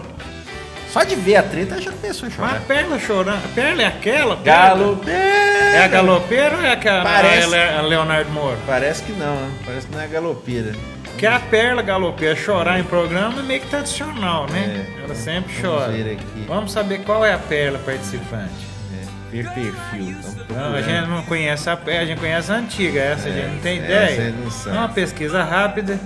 Só 0.98 1.04
de 1.04 1.14
ver 1.14 1.36
a 1.36 1.42
treta 1.44 1.80
já 1.80 1.92
começou 1.92 2.26
a 2.26 2.30
Mas 2.30 2.38
a 2.40 2.48
chorar. 2.48 2.60
perna 2.66 2.98
chorando. 2.98 3.44
A 3.44 3.48
perna 3.54 3.82
é 3.84 3.86
aquela? 3.86 4.36
Perla? 4.36 4.58
Galo. 4.68 5.00
É 5.08 5.84
a 5.84 5.86
galopeira 5.88 6.56
ou 6.56 6.62
é 6.62 6.72
aquela 6.72 7.04
Parece. 7.04 7.54
a 7.54 7.82
Leonardo 7.82 8.30
Moro? 8.32 8.58
Parece 8.66 9.04
que 9.04 9.12
não, 9.12 9.36
né? 9.36 9.50
Parece 9.64 9.86
que 9.86 9.94
não 9.94 10.02
é 10.02 10.08
galopeira. 10.08 10.72
Que 11.16 11.24
a 11.24 11.38
perla 11.38 11.82
galopeira 11.82 12.34
chorar 12.34 12.80
em 12.80 12.84
programa 12.84 13.38
é 13.38 13.42
meio 13.44 13.60
que 13.60 13.68
tradicional, 13.68 14.48
né? 14.50 14.86
É. 14.98 15.04
Ela 15.04 15.14
sempre 15.14 15.52
Vamos 15.62 15.78
chora. 15.78 15.92
ver 15.92 16.12
aqui. 16.14 16.44
Vamos 16.48 16.72
saber 16.72 16.98
qual 17.04 17.24
é 17.24 17.32
a 17.32 17.38
perla 17.38 17.78
participante. 17.78 18.50
É, 18.92 19.30
ver 19.30 19.44
perfil. 19.52 20.16
Então, 20.16 20.56
Não, 20.56 20.74
a 20.74 20.82
gente 20.82 21.06
não 21.08 21.22
conhece 21.22 21.70
a 21.70 21.76
perla, 21.76 22.00
a 22.02 22.06
gente 22.06 22.18
conhece 22.18 22.50
a 22.50 22.56
antiga, 22.56 23.00
essa 23.00 23.28
a 23.28 23.32
gente 23.32 23.46
não 23.54 23.58
tem 23.60 23.78
ideia. 23.78 24.32
não 24.32 24.50
sabe. 24.50 24.76
É 24.76 24.78
uma 24.80 24.88
pesquisa 24.88 25.44
rápida, 25.44 26.00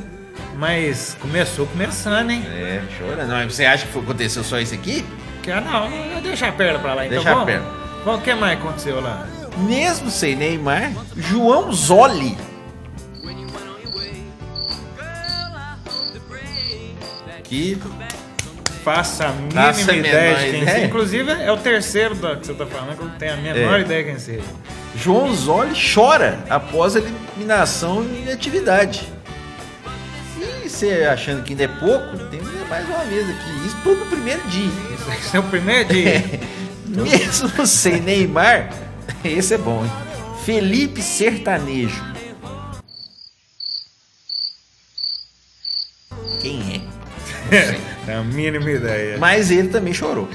mas 0.62 1.16
começou 1.20 1.66
começando, 1.66 2.30
hein? 2.30 2.44
É, 2.46 2.82
chora. 2.96 3.24
Não, 3.24 3.50
você 3.50 3.64
acha 3.64 3.84
que 3.84 3.98
aconteceu 3.98 4.44
só 4.44 4.60
isso 4.60 4.72
aqui? 4.72 5.04
Que, 5.42 5.50
ah, 5.50 5.60
não, 5.60 6.20
deixa 6.22 6.46
a 6.46 6.52
perla 6.52 6.78
pra 6.78 6.94
lá 6.94 7.04
então. 7.04 7.20
Deixa 7.20 7.42
a 7.42 7.44
perla. 7.44 7.66
Vamos, 8.04 8.20
o 8.20 8.22
que 8.22 8.32
mais 8.32 8.60
aconteceu 8.60 9.00
lá? 9.00 9.26
Mesmo 9.56 10.08
sem 10.08 10.36
Neymar, 10.36 10.92
João 11.16 11.72
Zoli. 11.72 12.38
Que 17.42 17.76
Faça 18.84 19.26
a 19.26 19.32
mínima 19.32 19.62
Faça 19.62 19.92
ideia 19.94 20.34
de 20.36 20.50
quem 20.50 20.64
seja. 20.66 20.86
Inclusive, 20.86 21.30
é 21.30 21.50
o 21.52 21.56
terceiro 21.56 22.14
que 22.14 22.46
você 22.46 22.54
tá 22.54 22.66
falando, 22.66 22.96
que 22.96 23.02
eu 23.02 23.06
não 23.08 23.14
tenho 23.16 23.32
a 23.32 23.36
menor 23.36 23.78
É. 23.78 23.80
ideia 23.80 24.04
quem 24.04 24.18
seja. 24.18 24.42
João 24.96 25.34
Zoli 25.34 25.72
chora 25.94 26.38
após 26.48 26.94
a 26.96 27.00
eliminação 27.00 28.04
em 28.04 28.30
atividade. 28.32 29.08
Você 30.73 31.05
achando 31.05 31.45
que 31.45 31.53
ainda 31.53 31.64
é 31.64 31.68
pouco, 31.68 32.16
tem 32.31 32.41
mais 32.66 32.89
uma 32.89 33.05
vez 33.05 33.29
aqui. 33.29 33.66
Isso 33.66 33.77
tudo 33.85 34.01
no 34.01 34.07
primeiro 34.07 34.41
dia. 34.49 34.70
Esse 35.18 35.37
é 35.37 35.39
o 35.39 35.43
primeiro 35.43 35.87
dia. 35.91 36.25
Mesmo 36.89 37.66
sem 37.66 38.01
Neymar, 38.01 38.70
esse 39.23 39.53
é 39.53 39.59
bom, 39.59 39.85
hein? 39.85 39.93
Felipe 40.47 41.03
Sertanejo. 41.03 42.03
Quem 46.41 46.83
é? 47.51 47.79
Tem 48.07 48.14
a 48.16 48.23
mínima 48.23 48.70
ideia. 48.70 49.18
Mas 49.18 49.51
ele 49.51 49.68
também 49.68 49.93
chorou. 49.93 50.27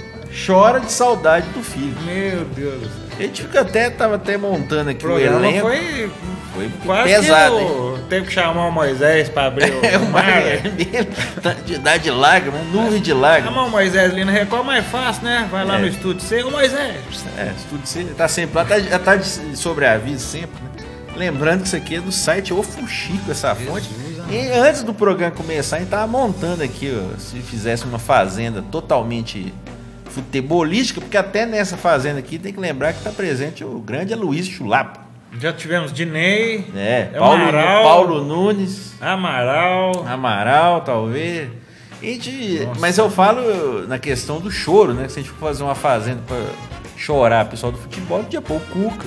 Chora 0.45 0.79
de 0.79 0.91
saudade 0.91 1.49
do 1.49 1.63
filho. 1.63 1.99
Meu 2.03 2.45
Deus 2.45 2.81
do 2.81 2.87
céu. 2.87 3.06
A 3.17 3.21
gente 3.21 3.41
fica 3.41 3.61
até, 3.61 3.89
tava 3.89 4.15
até 4.15 4.37
montando 4.37 4.89
O 4.89 4.91
aqui 4.91 5.05
o, 5.05 5.09
programa 5.09 5.47
elenco. 5.47 5.67
foi 5.67 6.11
Foi 6.53 6.69
quase 6.85 7.09
pesado, 7.13 7.55
que 7.57 7.63
o... 7.63 7.99
teve 8.09 8.25
que 8.27 8.33
chamar 8.33 8.67
o 8.67 8.71
Moisés 8.71 9.29
pra 9.29 9.45
abrir 9.45 9.71
o, 9.73 9.79
É 9.85 9.97
o 9.97 10.05
mar 10.09 10.23
mar. 10.25 10.41
vermelho, 10.41 11.07
tá 11.41 11.53
de 11.53 11.77
dar 11.77 11.97
de 11.97 12.09
lágrima, 12.11 12.57
nuvem 12.71 13.01
de 13.01 13.13
lágrimas. 13.13 13.53
Chamar 13.53 13.67
o 13.67 13.69
Moisés 13.71 14.11
ali 14.11 14.23
na 14.25 14.31
Record 14.31 14.65
mais 14.65 14.85
fácil, 14.87 15.23
né? 15.23 15.47
Vai 15.51 15.65
lá 15.65 15.75
É. 15.77 15.81
no 15.81 15.87
estúdio 15.87 16.21
C, 16.21 16.43
ô 16.43 16.51
Moisés. 16.51 16.95
É, 17.37 17.51
tudo 17.69 17.85
sempre, 17.85 18.13
tá 18.15 18.27
sempre 18.27 18.55
lá, 18.55 18.65
tá, 18.65 18.79
já 18.79 18.97
tá 18.99 19.15
de 19.15 19.27
sobreaviso 19.57 20.25
sempre, 20.25 20.49
né? 20.63 20.85
Lembrando 21.15 21.61
que 21.61 21.67
isso 21.67 21.75
aqui 21.75 21.95
é 21.95 21.99
do 21.99 22.11
site 22.11 22.53
O 22.53 22.61
Fuxico, 22.61 23.31
essa 23.31 23.53
fonte. 23.55 23.89
E 24.29 24.49
antes 24.51 24.83
do 24.83 24.93
programa 24.93 25.31
começar, 25.33 25.77
a 25.77 25.79
gente 25.79 25.89
tava 25.89 26.05
montando 26.05 26.61
aqui, 26.63 26.93
ó, 26.95 27.17
se 27.17 27.39
fizesse 27.39 27.85
uma 27.85 27.97
fazenda 27.97 28.61
totalmente 28.61 29.53
futebolística, 30.21 30.99
porque 31.01 31.17
até 31.17 31.45
nessa 31.45 31.77
fazenda 31.77 32.19
aqui 32.19 32.37
tem 32.39 32.53
que 32.53 32.59
lembrar 32.59 32.93
que 32.93 33.03
tá 33.03 33.11
presente 33.11 33.63
o 33.63 33.79
grande 33.79 34.13
Aloysio 34.13 34.53
Chulapa. 34.53 35.05
Já 35.39 35.51
tivemos 35.53 35.91
Dinei, 35.93 36.65
É, 36.75 37.05
Paulo, 37.17 37.41
Amaral. 37.43 37.83
Paulo 37.83 38.23
Nunes, 38.23 38.95
Amaral. 38.99 40.05
Amaral, 40.07 40.81
talvez. 40.81 41.49
Gente, 42.01 42.67
mas 42.79 42.97
eu 42.97 43.09
falo 43.09 43.87
na 43.87 43.97
questão 43.99 44.39
do 44.39 44.49
choro, 44.51 44.93
né? 44.93 45.05
Que 45.05 45.11
se 45.11 45.19
a 45.19 45.21
gente 45.21 45.31
for 45.31 45.47
fazer 45.47 45.63
uma 45.63 45.75
fazenda 45.75 46.21
pra 46.27 46.37
chorar, 46.95 47.45
pessoal 47.45 47.71
do 47.71 47.77
futebol, 47.77 48.23
podia 48.23 48.41
pôr 48.41 48.57
o 48.57 48.59
Cuca. 48.61 49.05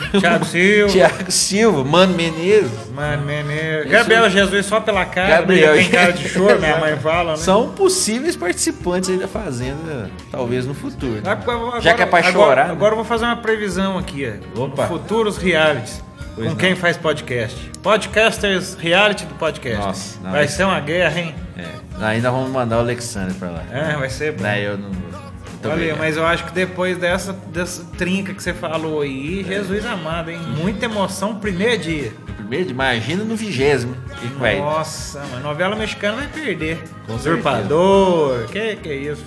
Thiago 0.20 0.44
Silva. 0.44 0.92
Tiago 0.92 1.30
Silva, 1.32 1.84
Mano 1.84 2.14
Menezes. 2.14 2.70
Mano, 2.94 3.24
Menezes. 3.24 3.90
Gabriela 3.90 4.28
Jesus 4.30 4.66
só 4.66 4.80
pela 4.80 5.04
cara. 5.04 5.28
Gabriel 5.40 5.74
né? 5.74 5.82
Tem 5.82 5.90
cara 5.90 6.12
de 6.12 6.28
choro, 6.28 6.58
minha 6.58 6.78
mãe 6.78 6.96
fala, 7.00 7.32
né? 7.32 7.36
São 7.38 7.70
possíveis 7.70 8.36
participantes 8.36 9.10
aí 9.10 9.16
da 9.18 9.28
Fazenda, 9.28 10.10
talvez 10.30 10.66
no 10.66 10.74
futuro. 10.74 11.20
Agora- 11.24 11.80
Já 11.80 11.94
que 11.94 12.02
é 12.02 12.06
pra 12.06 12.18
agora- 12.20 12.32
chorar, 12.32 12.66
né? 12.66 12.72
Agora 12.72 12.92
eu 12.92 12.96
vou 12.96 13.04
fazer 13.04 13.24
uma 13.24 13.36
previsão 13.36 13.98
aqui, 13.98 14.30
ó. 14.56 14.64
Opa. 14.64 14.86
Futuros 14.86 15.36
realities. 15.36 16.02
Pois 16.34 16.48
com 16.48 16.52
não. 16.52 16.58
quem 16.60 16.74
faz 16.76 16.98
podcast. 16.98 17.70
Podcasters, 17.82 18.74
reality 18.78 19.24
do 19.24 19.34
podcast. 19.36 19.78
Nossa, 19.86 20.18
não, 20.22 20.32
vai 20.32 20.46
ser 20.46 20.64
uma 20.64 20.78
guerra, 20.80 21.18
hein? 21.18 21.34
É. 21.56 21.64
Ainda 22.04 22.30
vamos 22.30 22.50
mandar 22.50 22.76
o 22.76 22.80
Alexandre 22.80 23.32
pra 23.34 23.48
lá. 23.48 23.62
É, 23.72 23.96
vai 23.96 24.10
ser 24.10 24.32
bom. 24.32 24.42
Daí 24.42 24.64
eu 24.64 24.76
não 24.76 24.90
vou. 24.92 25.25
Muito 25.66 25.72
Olha, 25.72 25.74
obrigado. 25.74 25.98
mas 25.98 26.16
eu 26.16 26.26
acho 26.26 26.44
que 26.44 26.52
depois 26.52 26.96
dessa, 26.98 27.32
dessa 27.32 27.84
trinca 27.98 28.32
que 28.34 28.42
você 28.42 28.54
falou 28.54 29.00
aí, 29.02 29.44
Jesus 29.44 29.84
amado, 29.86 30.30
hein? 30.30 30.38
Muita 30.56 30.86
emoção, 30.86 31.36
primeiro 31.36 31.78
dia. 31.82 32.12
Primeiro, 32.36 32.70
imagina 32.70 33.24
no 33.24 33.34
vigésimo. 33.36 33.96
Nossa, 34.58 35.22
mas 35.32 35.42
novela 35.42 35.74
mexicana 35.76 36.16
vai 36.18 36.28
perder. 36.28 36.82
Com 37.06 37.14
Usurpador, 37.14 38.46
que 38.46 38.76
que 38.76 38.88
é 38.88 38.94
isso? 38.96 39.24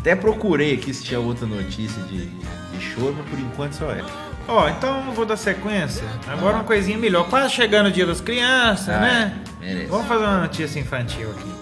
Até 0.00 0.14
procurei 0.14 0.74
aqui 0.74 0.92
se 0.92 1.02
tinha 1.04 1.18
outra 1.20 1.46
notícia 1.46 2.02
de, 2.04 2.26
de 2.26 2.80
choro, 2.80 3.14
mas 3.18 3.28
por 3.28 3.38
enquanto 3.38 3.72
só 3.72 3.90
é. 3.90 4.02
Ó, 4.46 4.68
então 4.68 5.06
eu 5.06 5.12
vou 5.12 5.24
dar 5.24 5.36
sequência. 5.38 6.04
Agora 6.26 6.56
uma 6.56 6.64
coisinha 6.64 6.98
melhor. 6.98 7.26
Quase 7.28 7.54
chegando 7.54 7.86
o 7.86 7.90
dia 7.90 8.04
das 8.04 8.20
crianças, 8.20 8.90
Ah, 8.90 9.00
né? 9.00 9.38
merece. 9.60 9.86
Vamos 9.86 10.06
fazer 10.06 10.24
uma 10.24 10.40
notícia 10.42 10.78
infantil 10.78 11.30
aqui 11.30 11.44
então. 11.46 11.53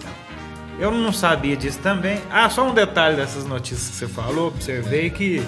Eu 0.83 0.91
não 0.91 1.13
sabia 1.13 1.55
disso 1.55 1.79
também. 1.81 2.19
Ah, 2.29 2.49
só 2.49 2.67
um 2.67 2.73
detalhe 2.73 3.15
dessas 3.15 3.45
notícias 3.45 3.87
que 3.87 3.95
você 3.95 4.05
falou, 4.05 4.49
observei 4.49 5.09
que 5.09 5.41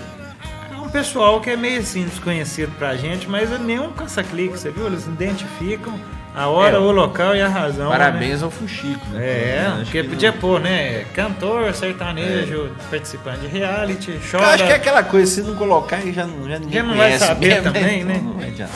é 0.73 0.77
um 0.77 0.88
pessoal 0.88 1.41
que 1.41 1.49
é 1.49 1.57
meio 1.57 1.81
assim 1.81 2.05
desconhecido 2.05 2.71
pra 2.79 2.95
gente, 2.95 3.27
mas 3.29 3.51
é 3.51 3.57
nenhum 3.57 3.91
caça-clique, 3.91 4.57
você 4.57 4.69
viu? 4.71 4.86
Eles 4.88 5.05
identificam 5.05 5.93
a 6.33 6.47
hora, 6.47 6.77
É, 6.77 6.79
o 6.79 6.89
local 6.89 7.36
e 7.36 7.41
a 7.41 7.49
razão. 7.49 7.89
né? 7.89 7.97
Parabéns 7.97 8.41
ao 8.43 8.49
Fuxico, 8.49 9.05
né? 9.11 9.25
É, 9.25 9.67
Acho 9.73 9.83
porque 9.83 10.03
que 10.03 10.07
podia 10.09 10.31
não- 10.31 10.38
pôr, 10.39 10.61
né? 10.61 11.03
Cantor, 11.13 11.73
sertanejo, 11.73 12.69
participante 12.89 13.39
de 13.39 13.47
reality, 13.47 14.11
Eu 14.11 14.19
chora. 14.39 14.53
acho 14.53 14.65
que 14.65 14.71
é 14.71 14.75
aquela 14.75 15.03
coisa, 15.03 15.29
se 15.29 15.41
não 15.41 15.55
colocar, 15.55 15.99
já, 16.13 16.25
não- 16.25 16.47
já 16.47 16.59
ninguém 16.59 16.75
Já 16.75 16.83
não 16.83 16.95
vai 16.95 17.07
conhece 17.07 17.25
saber 17.25 17.47
mesmo, 17.47 17.63
também, 17.63 18.03
né? 18.05 18.21
Não 18.23 18.39
adianta. 18.39 18.71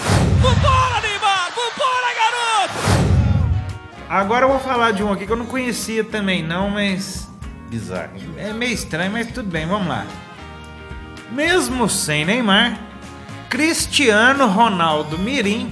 Agora 4.10 4.46
eu 4.46 4.50
vou 4.50 4.60
falar 4.60 4.90
de 4.90 5.04
um 5.04 5.14
aqui 5.14 5.28
que 5.28 5.32
eu 5.32 5.38
não 5.38 5.46
conhecia 5.46 6.04
também 6.04 6.42
não, 6.42 6.72
mas 6.72 7.30
Bizarro. 7.70 8.10
é 8.38 8.52
meio 8.52 8.74
estranho, 8.74 9.12
mas 9.12 9.28
tudo 9.28 9.48
bem, 9.48 9.68
vamos 9.68 9.88
lá. 9.88 10.04
Mesmo 11.32 11.88
sem 11.88 12.26
Neymar, 12.26 12.80
Cristiano 13.52 14.48
Ronaldo 14.48 15.20
Mirim 15.20 15.72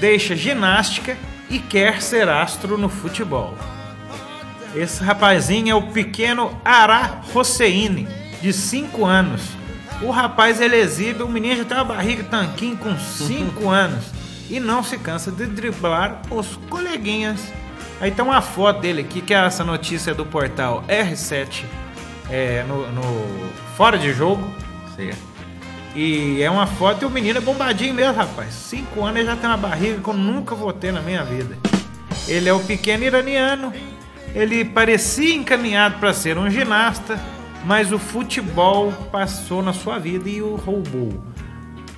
deixa 0.00 0.34
ginástica 0.34 1.14
e 1.50 1.58
quer 1.58 2.00
ser 2.00 2.26
astro 2.26 2.78
no 2.78 2.88
futebol. 2.88 3.54
Esse 4.74 5.04
rapazinho 5.04 5.72
é 5.72 5.74
o 5.74 5.88
pequeno 5.88 6.58
Ara 6.64 7.20
Hosseini, 7.34 8.08
de 8.40 8.50
5 8.50 9.04
anos. 9.04 9.42
O 10.00 10.10
rapaz 10.10 10.58
ele 10.58 10.76
exibe, 10.76 11.22
o 11.22 11.28
menino 11.28 11.58
já 11.58 11.64
tem 11.66 11.76
uma 11.76 11.84
barriga 11.84 12.24
tanquinho 12.24 12.78
com 12.78 12.98
5 12.98 13.68
anos 13.68 14.21
e 14.52 14.60
não 14.60 14.84
se 14.84 14.98
cansa 14.98 15.32
de 15.32 15.46
driblar 15.46 16.20
os 16.30 16.56
coleguinhas. 16.68 17.40
Aí 17.98 18.10
tem 18.10 18.22
uma 18.22 18.42
foto 18.42 18.80
dele 18.80 19.00
aqui, 19.00 19.22
que 19.22 19.32
é 19.32 19.38
essa 19.38 19.64
notícia 19.64 20.14
do 20.14 20.26
portal 20.26 20.84
R7 20.86 21.64
é, 22.30 22.62
no, 22.64 22.86
no 22.92 23.50
Fora 23.78 23.96
de 23.96 24.12
Jogo. 24.12 24.44
Certo. 24.94 25.32
E 25.94 26.42
é 26.42 26.50
uma 26.50 26.66
foto 26.66 27.02
e 27.02 27.06
o 27.06 27.10
menino 27.10 27.38
é 27.38 27.40
bombadinho 27.40 27.94
mesmo, 27.94 28.12
rapaz. 28.12 28.52
Cinco 28.52 29.02
anos 29.02 29.20
ele 29.20 29.26
já 29.26 29.36
tem 29.36 29.48
uma 29.48 29.56
barriga 29.56 29.98
que 30.02 30.08
eu 30.08 30.14
nunca 30.14 30.54
vou 30.54 30.70
ter 30.70 30.92
na 30.92 31.00
minha 31.00 31.24
vida. 31.24 31.56
Ele 32.28 32.46
é 32.46 32.52
o 32.52 32.60
pequeno 32.60 33.04
iraniano. 33.04 33.72
Ele 34.34 34.66
parecia 34.66 35.34
encaminhado 35.34 35.98
para 35.98 36.12
ser 36.12 36.36
um 36.36 36.50
ginasta, 36.50 37.18
mas 37.64 37.90
o 37.90 37.98
futebol 37.98 38.92
passou 39.10 39.62
na 39.62 39.72
sua 39.72 39.98
vida 39.98 40.28
e 40.28 40.42
o 40.42 40.56
roubou. 40.56 41.31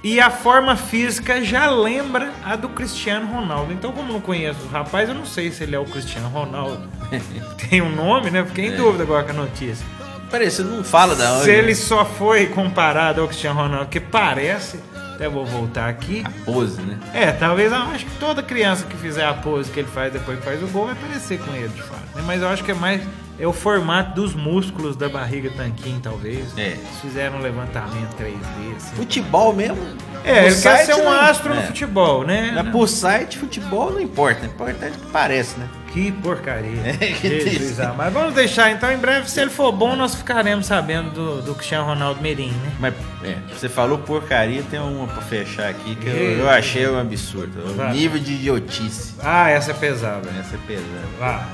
E 0.05 0.20
a 0.20 0.30
forma 0.30 0.76
física 0.76 1.42
já 1.42 1.70
lembra 1.70 2.30
a 2.44 2.57
do 2.57 2.68
Cristiano 2.68 3.26
Ronaldo. 3.26 3.72
Então, 3.72 3.90
como 3.90 4.11
eu 4.11 4.12
não 4.12 4.20
conheço 4.20 4.61
o 4.66 4.68
rapaz, 4.68 5.09
eu 5.09 5.14
não 5.14 5.24
sei 5.24 5.50
se 5.50 5.62
ele 5.64 5.74
é 5.74 5.78
o 5.78 5.86
Cristiano 5.86 6.28
Ronaldo. 6.28 6.86
Tem 7.70 7.80
um 7.80 7.88
nome, 7.88 8.30
né? 8.30 8.44
Fiquei 8.44 8.66
em 8.66 8.76
dúvida 8.76 9.02
agora 9.02 9.24
com 9.24 9.30
a 9.30 9.34
notícia. 9.34 9.84
Parece, 10.30 10.62
não 10.62 10.84
fala 10.84 11.14
da 11.14 11.32
onde. 11.32 11.44
Se 11.44 11.50
ele 11.50 11.74
só 11.74 12.05
foi 12.05 12.46
comparado 12.46 13.22
ao 13.22 13.28
Cristiano 13.28 13.59
Ronaldo, 13.59 13.86
que 13.86 13.98
parece, 13.98 14.78
até 15.14 15.26
vou 15.26 15.46
voltar 15.46 15.88
aqui. 15.88 16.22
A 16.22 16.30
pose, 16.44 16.82
né? 16.82 16.98
É, 17.14 17.32
talvez 17.32 17.72
eu 17.72 17.78
acho 17.78 18.05
que 18.05 18.18
toda 18.18 18.42
criança 18.42 18.84
que 18.84 18.96
fizer 18.98 19.24
a 19.24 19.32
pose 19.32 19.70
que 19.70 19.80
ele 19.80 19.88
faz 19.88 20.12
depois 20.12 20.38
que 20.38 20.44
faz 20.44 20.62
o 20.62 20.66
gol 20.66 20.86
vai 20.86 20.96
parecer 20.96 21.38
com 21.38 21.55
ele, 21.55 21.68
de 21.68 21.82
fato. 21.82 22.02
né? 22.14 22.22
Mas 22.26 22.42
eu 22.42 22.48
acho 22.48 22.62
que 22.62 22.72
é 22.72 22.74
mais 22.74 23.00
é 23.39 23.47
o 23.47 23.53
formato 23.53 24.14
dos 24.14 24.35
músculos 24.35 24.95
da 24.97 25.09
barriga 25.09 25.51
tanquinho, 25.57 26.01
talvez. 26.01 26.57
É. 26.57 26.68
Eles 26.68 27.01
fizeram 27.01 27.39
um 27.39 27.41
levantamento 27.43 28.14
3D, 28.16 28.76
assim. 28.76 28.97
Futebol 28.97 29.53
mesmo. 29.53 29.76
É, 30.24 30.32
no 30.32 30.39
ele 30.39 30.45
quer 30.47 30.53
site 30.53 30.87
ser 30.87 30.95
um 30.95 31.05
não- 31.05 31.12
astro 31.12 31.55
no 31.55 31.61
é. 31.61 31.66
futebol, 31.66 32.24
né? 32.24 32.53
Mas 32.55 32.68
por 32.70 32.89
site, 32.89 33.37
futebol 33.37 33.93
não 33.93 34.01
importa. 34.01 34.43
O 34.43 34.47
importante 34.47 34.95
é 34.97 34.99
que 35.05 35.11
parece, 35.12 35.59
né? 35.59 35.68
Que 35.93 36.11
porcaria. 36.11 36.70
É, 37.01 37.12
que 37.12 37.41
Jesus 37.51 37.78
amado. 37.78 37.97
Mas 37.99 38.12
vamos 38.12 38.35
deixar, 38.35 38.70
então, 38.70 38.91
em 38.91 38.97
breve, 38.97 39.28
se 39.30 39.41
ele 39.41 39.51
for 39.51 39.70
bom, 39.70 39.95
nós 39.95 40.14
ficaremos 40.14 40.66
sabendo 40.66 41.11
do, 41.11 41.43
do 41.43 41.55
Cristiano 41.55 41.85
Ronaldo 41.85 42.22
Merim, 42.22 42.51
né? 42.51 42.72
Mas 42.80 42.95
é, 43.22 43.37
você 43.53 43.68
falou 43.68 43.99
porcaria, 43.99 44.62
tem 44.70 44.80
uma 44.80 45.07
pra 45.07 45.20
fechar 45.22 45.68
aqui 45.68 45.95
que 45.97 46.07
eu, 46.09 46.14
eu 46.39 46.49
achei 46.51 46.89
um 46.89 46.99
absurdo. 46.99 47.62
Nível 47.93 48.18
de 48.20 48.32
idiotice. 48.32 49.14
Ah, 49.22 49.51
essa 49.51 49.72
é 49.72 49.74
pesada. 49.74 50.28
Essa 50.41 50.55
é 50.57 50.59
pesada. 50.66 50.89
Vá. 51.18 51.47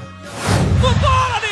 Vambora, 0.80 1.49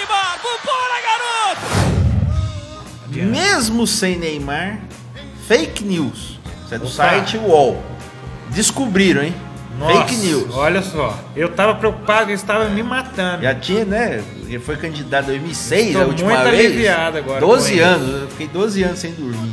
Mesmo 3.11 3.87
sem 3.87 4.19
Neymar, 4.19 4.79
fake 5.47 5.85
news. 5.85 6.39
Isso 6.65 6.75
é 6.75 6.79
do 6.79 6.85
Opa. 6.85 6.95
site 6.95 7.37
UOL. 7.39 7.83
Descobriram, 8.51 9.23
hein? 9.23 9.35
Nossa, 9.79 9.93
fake 10.09 10.17
news. 10.17 10.55
Olha 10.55 10.83
só, 10.83 11.19
eu 11.37 11.49
tava 11.51 11.75
preocupado 11.77 12.27
que 12.27 12.33
ele 12.33 12.35
estava 12.41 12.69
me 12.69 12.83
matando. 12.83 13.43
Já 13.43 13.55
tinha, 13.55 13.85
né? 13.85 14.23
Ele 14.47 14.59
foi 14.59 14.77
candidato 14.77 15.25
em 15.27 15.39
2006, 15.39 15.93
Tô 15.93 16.01
a 16.01 16.05
última 16.07 16.31
muito 16.31 16.51
vez. 16.51 16.67
aliviado 16.67 17.19
agora 17.19 17.41
com 17.41 17.47
12 17.47 17.75
isso. 17.75 17.85
anos, 17.85 18.23
eu 18.23 18.29
fiquei 18.29 18.49
12 18.49 18.83
anos 18.83 18.99
sem 18.99 19.13
dormir. 19.13 19.53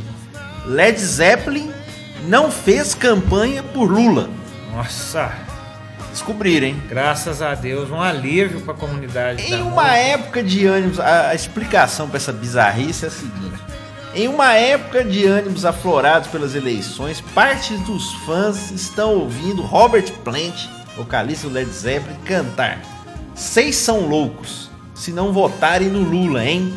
Led 0.66 0.98
Zeppelin 0.98 1.70
não 2.26 2.50
fez 2.50 2.94
campanha 2.94 3.62
por 3.62 3.90
Lula. 3.90 4.28
Nossa, 4.74 5.32
Descobriram, 6.16 6.68
hein? 6.68 6.82
graças 6.88 7.42
a 7.42 7.54
Deus, 7.54 7.90
um 7.90 8.00
alívio 8.00 8.62
pra 8.62 8.72
comunidade. 8.72 9.42
Em 9.52 9.60
uma 9.60 9.82
música. 9.82 9.96
época 9.96 10.42
de 10.42 10.66
ânimos, 10.66 10.98
a, 10.98 11.28
a 11.28 11.34
explicação 11.34 12.08
para 12.08 12.16
essa 12.16 12.32
bizarrice 12.32 13.04
é 13.04 13.08
a 13.08 13.10
seguinte: 13.10 13.60
em 14.14 14.26
uma 14.26 14.54
época 14.54 15.04
de 15.04 15.26
ânimos 15.26 15.66
aflorados 15.66 16.30
pelas 16.30 16.54
eleições, 16.54 17.20
parte 17.20 17.76
dos 17.78 18.14
fãs 18.24 18.70
estão 18.70 19.14
ouvindo 19.14 19.60
Robert 19.60 20.10
Plant, 20.24 20.68
vocalista 20.96 21.48
do 21.48 21.52
Led 21.52 21.70
Zeppelin, 21.70 22.16
cantar. 22.24 22.80
Seis 23.34 23.76
são 23.76 24.06
loucos 24.06 24.70
se 24.94 25.12
não 25.12 25.34
votarem 25.34 25.88
no 25.88 26.00
Lula, 26.00 26.42
hein? 26.42 26.74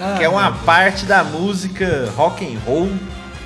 Ah, 0.00 0.14
que 0.16 0.24
é 0.24 0.28
uma 0.30 0.50
parte 0.50 1.04
da 1.04 1.22
música 1.22 2.10
rock 2.16 2.42
and 2.42 2.58
roll 2.64 2.88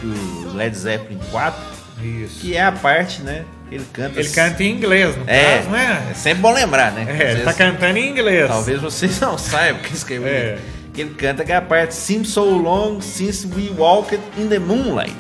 do 0.01 0.55
Led 0.55 0.79
Zeppelin 0.79 1.19
4, 1.33 1.61
Deus. 2.01 2.31
Isso. 2.31 2.41
que 2.41 2.57
é 2.57 2.63
a 2.63 2.71
parte, 2.71 3.23
né? 3.23 3.45
Ele 3.71 3.85
canta. 3.93 4.21
Ele 4.21 4.29
canta 4.31 4.63
em 4.63 4.71
inglês, 4.77 5.17
no 5.17 5.25
É, 5.27 5.57
caso, 5.59 5.71
né? 5.71 6.09
é 6.11 6.15
sempre 6.15 6.43
bom 6.43 6.53
lembrar, 6.53 6.93
né? 6.93 7.07
É, 7.09 7.33
ele 7.33 7.43
tá 7.43 7.53
cantando 7.53 7.99
em 7.99 8.09
inglês. 8.11 8.47
Talvez 8.49 8.81
vocês 8.81 9.19
não 9.21 9.37
saibam 9.39 9.83
que 9.83 9.93
escreveu. 9.95 10.29
É. 10.29 10.59
Que 10.95 11.01
ele 11.03 11.15
canta 11.15 11.45
que 11.45 11.53
é 11.53 11.57
a 11.57 11.61
parte 11.63 11.95
Seems 11.95 12.29
so 12.29 12.45
long 12.45 13.01
since 13.01 13.47
we 13.47 13.71
walked 13.77 14.21
in 14.39 14.49
the 14.49 14.59
moonlight. 14.59 15.15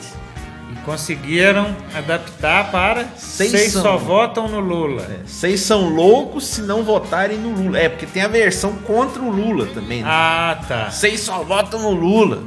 E 0.73 0.77
conseguiram 0.85 1.77
adaptar 1.95 2.71
para 2.71 3.05
Seis 3.17 3.51
Seis 3.51 3.73
são. 3.73 3.83
só 3.83 3.97
votam 3.97 4.49
no 4.49 4.61
Lula. 4.61 5.07
Vocês 5.27 5.61
são 5.61 5.89
loucos 5.89 6.47
se 6.47 6.63
não 6.63 6.83
votarem 6.85 7.37
no 7.39 7.51
Lula. 7.51 7.79
É, 7.79 7.89
porque 7.89 8.07
tem 8.07 8.23
a 8.23 8.29
versão 8.29 8.73
contra 8.87 9.21
o 9.21 9.29
Lula 9.29 9.67
também. 9.75 10.03
né? 10.03 10.09
Ah, 10.11 10.59
tá. 10.69 10.91
Vocês 10.91 11.21
só 11.21 11.43
votam 11.43 11.81
no 11.83 11.91
Lula. 11.91 12.43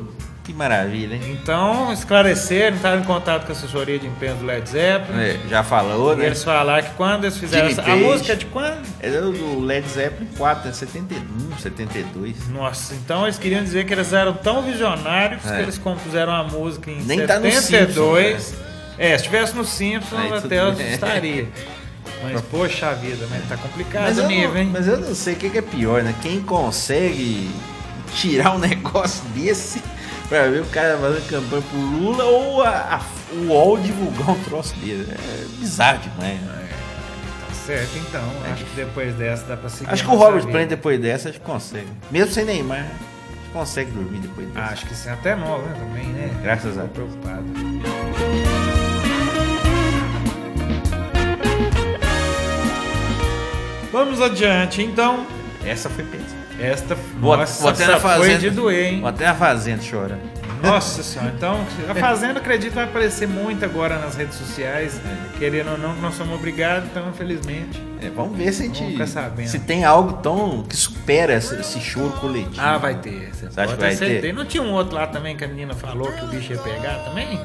Que 0.49 0.55
maravilha, 0.55 1.13
hein? 1.13 1.37
Então, 1.39 1.93
esclareceram, 1.93 2.75
estavam 2.75 3.01
em 3.01 3.03
contato 3.03 3.45
com 3.45 3.51
a 3.51 3.55
assessoria 3.55 3.99
de 3.99 4.07
empenho 4.07 4.33
do 4.37 4.45
Led 4.47 4.67
Zeppelin. 4.67 5.21
É, 5.21 5.39
já 5.47 5.63
falou, 5.63 6.13
E 6.13 6.15
né? 6.15 6.25
eles 6.25 6.43
falaram 6.43 6.83
que 6.87 6.95
quando 6.95 7.25
eles 7.25 7.37
fizeram 7.37 7.67
essa... 7.67 7.83
A 7.83 7.95
música 7.95 8.33
é 8.33 8.35
de 8.35 8.47
quando? 8.47 8.81
É 8.99 9.11
do 9.11 9.59
Led 9.63 9.87
Zeppelin 9.87 10.27
4, 10.35 10.69
é 10.69 10.73
71, 10.73 11.55
72. 11.59 12.47
Nossa, 12.49 12.95
então 12.95 13.25
eles 13.25 13.37
queriam 13.37 13.63
dizer 13.63 13.85
que 13.85 13.93
eles 13.93 14.11
eram 14.11 14.33
tão 14.33 14.63
visionários 14.63 15.45
É. 15.45 15.57
que 15.57 15.61
eles 15.61 15.77
compuseram 15.77 16.33
a 16.33 16.43
música 16.43 16.89
em 16.89 16.99
Nem 17.03 17.27
tá 17.27 17.37
no 17.39 17.51
72. 17.51 18.55
é, 18.97 19.15
se 19.19 19.25
tivesse 19.25 19.55
no 19.55 19.63
Simpsons 19.63 20.19
Aí 20.19 20.33
até 20.33 20.91
estaria. 20.93 21.47
Mas, 22.23 22.41
poxa 22.41 22.91
vida, 22.95 23.27
mas 23.29 23.47
tá 23.47 23.55
complicado 23.55 24.03
Mas 24.03 24.17
o 24.17 24.25
nível, 24.25 24.57
hein? 24.57 24.69
mas 24.73 24.87
eu 24.87 24.97
não 24.99 25.13
sei 25.15 25.35
o 25.35 25.37
que 25.37 25.57
é 25.57 25.61
pior, 25.61 26.01
né? 26.03 26.13
Quem 26.21 26.41
consegue 26.41 27.49
tirar 28.13 28.55
um 28.55 28.57
negócio 28.59 29.23
desse 29.35 29.81
pra 30.29 30.47
ver 30.47 30.61
o 30.61 30.65
cara 30.65 30.97
fazendo 30.97 31.27
campanha 31.29 31.61
pro 31.63 31.79
Lula 31.79 32.23
ou 32.23 32.61
a, 32.63 32.69
a- 32.69 33.01
o 33.33 33.47
UOL 33.47 33.77
divulgar 33.79 34.29
um 34.29 34.43
troço 34.43 34.75
dele. 34.77 35.07
É 35.11 35.45
bizarro 35.59 35.99
demais. 35.99 36.39
né? 36.41 36.69
Tá 37.47 37.53
certo, 37.53 37.97
então. 37.97 38.23
acho 38.51 38.63
que 38.65 38.75
depois 38.75 39.13
dessa 39.15 39.43
dá 39.45 39.57
pra 39.57 39.69
seguir. 39.69 39.91
Acho 39.91 40.03
que 40.03 40.09
o 40.11 40.15
Robert 40.15 40.39
vida. 40.41 40.51
Plant 40.51 40.69
depois 40.69 40.99
dessa 40.99 41.29
acho 41.29 41.39
que 41.39 41.45
consegue. 41.45 41.87
Mesmo 42.11 42.31
sem 42.33 42.45
Neymar, 42.45 42.79
acho 42.79 43.43
que 43.45 43.51
consegue 43.53 43.91
dormir 43.91 44.19
depois 44.19 44.47
dessa. 44.49 44.73
Acho 44.73 44.85
que 44.87 44.95
sim, 44.95 45.09
até 45.09 45.35
nova 45.35 45.63
né, 45.67 45.75
também, 45.79 46.05
né? 46.07 46.29
Graças 46.41 46.77
a 46.77 46.81
Deus. 46.83 46.91
preocupado. 46.93 47.43
Vamos 53.91 54.21
adiante, 54.21 54.81
então. 54.81 55.25
Essa 55.65 55.89
foi 55.89 56.03
pesada. 56.05 56.38
Esta 56.59 56.95
Vou, 57.19 57.35
nossa, 57.37 57.61
vou 57.61 57.71
até 57.71 57.85
na 57.85 57.93
essa 57.93 58.01
foi 58.01 58.11
fazenda. 58.11 58.37
de 58.39 58.49
doer, 58.49 58.93
hein? 58.93 58.99
Vou 58.99 59.09
até 59.09 59.25
na 59.25 59.35
fazenda 59.35 59.81
chorando. 59.81 60.39
Nossa 60.61 61.01
senhora, 61.01 61.33
então 61.35 61.65
a 61.89 61.95
Fazenda, 61.95 62.39
acredito, 62.39 62.73
vai 62.73 62.83
aparecer 62.83 63.27
muito 63.27 63.63
agora 63.63 63.97
nas 63.97 64.15
redes 64.15 64.35
sociais. 64.35 64.99
Querendo 65.37 65.71
ou 65.71 65.77
não, 65.77 65.95
nós 65.95 66.15
somos 66.15 66.35
obrigados, 66.35 66.89
então, 66.89 67.07
infelizmente. 67.09 67.81
É, 68.01 68.09
vamos 68.09 68.37
ver 68.37 68.51
se 68.51 68.63
a 68.63 68.65
gente. 68.65 69.47
Se 69.47 69.59
tem 69.59 69.85
algo 69.85 70.13
tão. 70.21 70.63
que 70.63 70.75
supera 70.75 71.33
esse, 71.33 71.55
esse 71.55 71.79
choro 71.79 72.11
coletivo. 72.19 72.59
Ah, 72.59 72.77
vai 72.77 72.95
ter. 72.95 73.33
Você 73.33 73.45
acha 73.59 73.73
que 73.75 73.79
vai 73.81 73.95
ter? 73.95 74.33
Não 74.33 74.45
tinha 74.45 74.61
um 74.61 74.73
outro 74.73 74.95
lá 74.95 75.07
também 75.07 75.35
que 75.37 75.45
a 75.45 75.47
menina 75.47 75.73
falou 75.73 76.11
que 76.11 76.25
o 76.25 76.27
bicho 76.27 76.51
ia 76.51 76.59
pegar 76.59 77.05
também? 77.05 77.39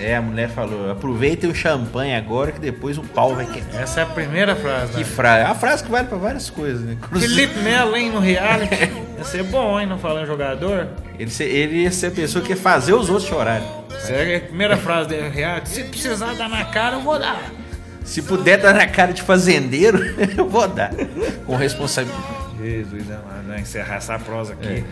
É, 0.00 0.16
a 0.16 0.22
mulher 0.22 0.48
falou: 0.48 0.90
aproveitem 0.90 1.50
o 1.50 1.54
champanhe 1.54 2.14
agora 2.14 2.52
que 2.52 2.60
depois 2.60 2.96
o 2.98 3.02
pau 3.02 3.34
vai 3.34 3.46
quebrar. 3.46 3.82
Essa 3.82 4.00
é 4.00 4.02
a 4.04 4.06
primeira 4.06 4.54
frase. 4.54 4.92
Que 4.92 4.98
né? 4.98 5.04
frase. 5.04 5.42
É 5.42 5.46
uma 5.46 5.54
frase 5.54 5.82
que 5.84 5.90
vale 5.90 6.06
pra 6.06 6.16
várias 6.18 6.48
coisas, 6.48 6.82
né? 6.82 6.92
Inclusive, 6.92 7.34
Felipe 7.34 7.58
Melo, 7.60 7.96
hein, 7.96 8.10
no 8.10 8.20
reality. 8.20 8.74
Ia 9.18 9.24
ser 9.24 9.42
bom, 9.44 9.78
hein, 9.80 9.86
não 9.86 9.98
falando 9.98 10.26
jogador. 10.26 10.86
Ele, 11.18 11.30
se- 11.30 11.42
ele 11.42 11.78
ia 11.82 11.90
ser 11.90 12.06
a 12.06 12.10
pessoa 12.12 12.44
que 12.44 12.50
ia 12.52 12.56
fazer 12.56 12.92
os 12.94 13.08
outros 13.10 13.26
chorarem. 13.28 13.66
Essa 13.92 14.12
é 14.12 14.36
a 14.36 14.40
primeira 14.40 14.76
frase 14.76 15.08
do 15.08 15.28
reality. 15.28 15.68
Se 15.68 15.82
precisar 15.82 16.34
dar 16.34 16.48
na 16.48 16.64
cara, 16.66 16.94
eu 16.94 17.00
vou 17.00 17.18
dar. 17.18 17.42
Se 18.04 18.22
puder 18.22 18.58
dar 18.58 18.72
na 18.72 18.86
cara 18.86 19.12
de 19.12 19.20
fazendeiro, 19.22 19.98
eu 20.38 20.48
vou 20.48 20.68
dar. 20.68 20.92
Com 21.44 21.56
responsabilidade. 21.56 22.22
Jesus, 22.62 23.04
amado, 23.10 23.60
encerrar 23.60 23.96
essa 23.96 24.16
prosa 24.20 24.52
aqui. 24.52 24.84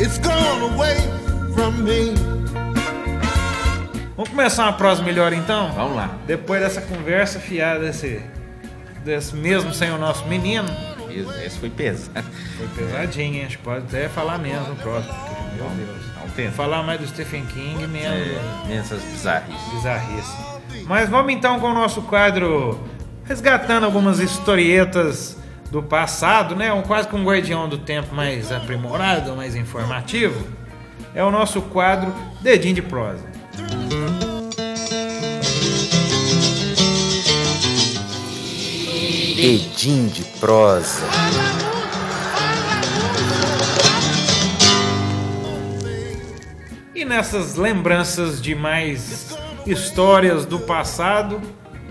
It's 0.00 0.16
gone 0.18 0.74
away 0.74 0.96
from 1.54 1.72
me. 1.82 2.33
Vamos 4.16 4.30
começar 4.30 4.64
uma 4.64 4.72
prosa 4.74 5.02
melhor 5.02 5.32
então? 5.32 5.72
Vamos 5.72 5.96
lá. 5.96 6.10
Depois 6.26 6.60
dessa 6.60 6.80
conversa 6.80 7.40
fiada 7.40 7.80
desse, 7.80 8.20
desse 9.04 9.34
mesmo 9.34 9.72
sem 9.74 9.90
o 9.90 9.98
nosso 9.98 10.24
menino, 10.26 10.68
Isso, 11.10 11.30
Esse 11.44 11.58
foi 11.58 11.70
pesado. 11.70 12.24
foi 12.56 12.66
pesadinho, 12.68 13.34
hein? 13.36 13.44
Acho 13.46 13.58
que 13.58 13.64
pode 13.64 13.84
até 13.86 14.08
falar 14.08 14.38
menos 14.38 14.66
no 14.68 14.76
próximo. 14.76 15.14
porque, 15.14 15.54
Meu 15.56 15.68
Deus. 15.86 16.14
Tentar. 16.34 16.52
Falar 16.52 16.82
mais 16.82 17.00
do 17.00 17.06
Stephen 17.06 17.44
King, 17.46 17.86
menos 17.86 18.18
É, 18.28 18.40
nessas 18.68 19.00
bizarrices. 19.04 19.72
bizarrice. 19.72 20.36
Mas 20.86 21.08
vamos 21.08 21.32
então 21.32 21.60
com 21.60 21.68
o 21.70 21.74
nosso 21.74 22.02
quadro 22.02 22.82
resgatando 23.24 23.84
algumas 23.84 24.18
historietas 24.18 25.38
do 25.70 25.80
passado, 25.82 26.56
né? 26.56 26.72
Um, 26.72 26.82
quase 26.82 27.06
que 27.06 27.14
um 27.14 27.22
guardião 27.24 27.68
do 27.68 27.78
tempo 27.78 28.12
mais 28.14 28.50
aprimorado, 28.50 29.36
mais 29.36 29.54
informativo. 29.54 30.44
É 31.14 31.22
o 31.22 31.30
nosso 31.30 31.62
quadro 31.62 32.12
Dedinho 32.40 32.74
de 32.74 32.82
Prosa. 32.82 33.22
Edim 39.44 40.08
de 40.08 40.22
prosa. 40.40 41.04
E 46.94 47.04
nessas 47.04 47.56
lembranças 47.56 48.40
de 48.40 48.54
mais 48.54 49.36
histórias 49.66 50.46
do 50.46 50.60
passado, 50.60 51.40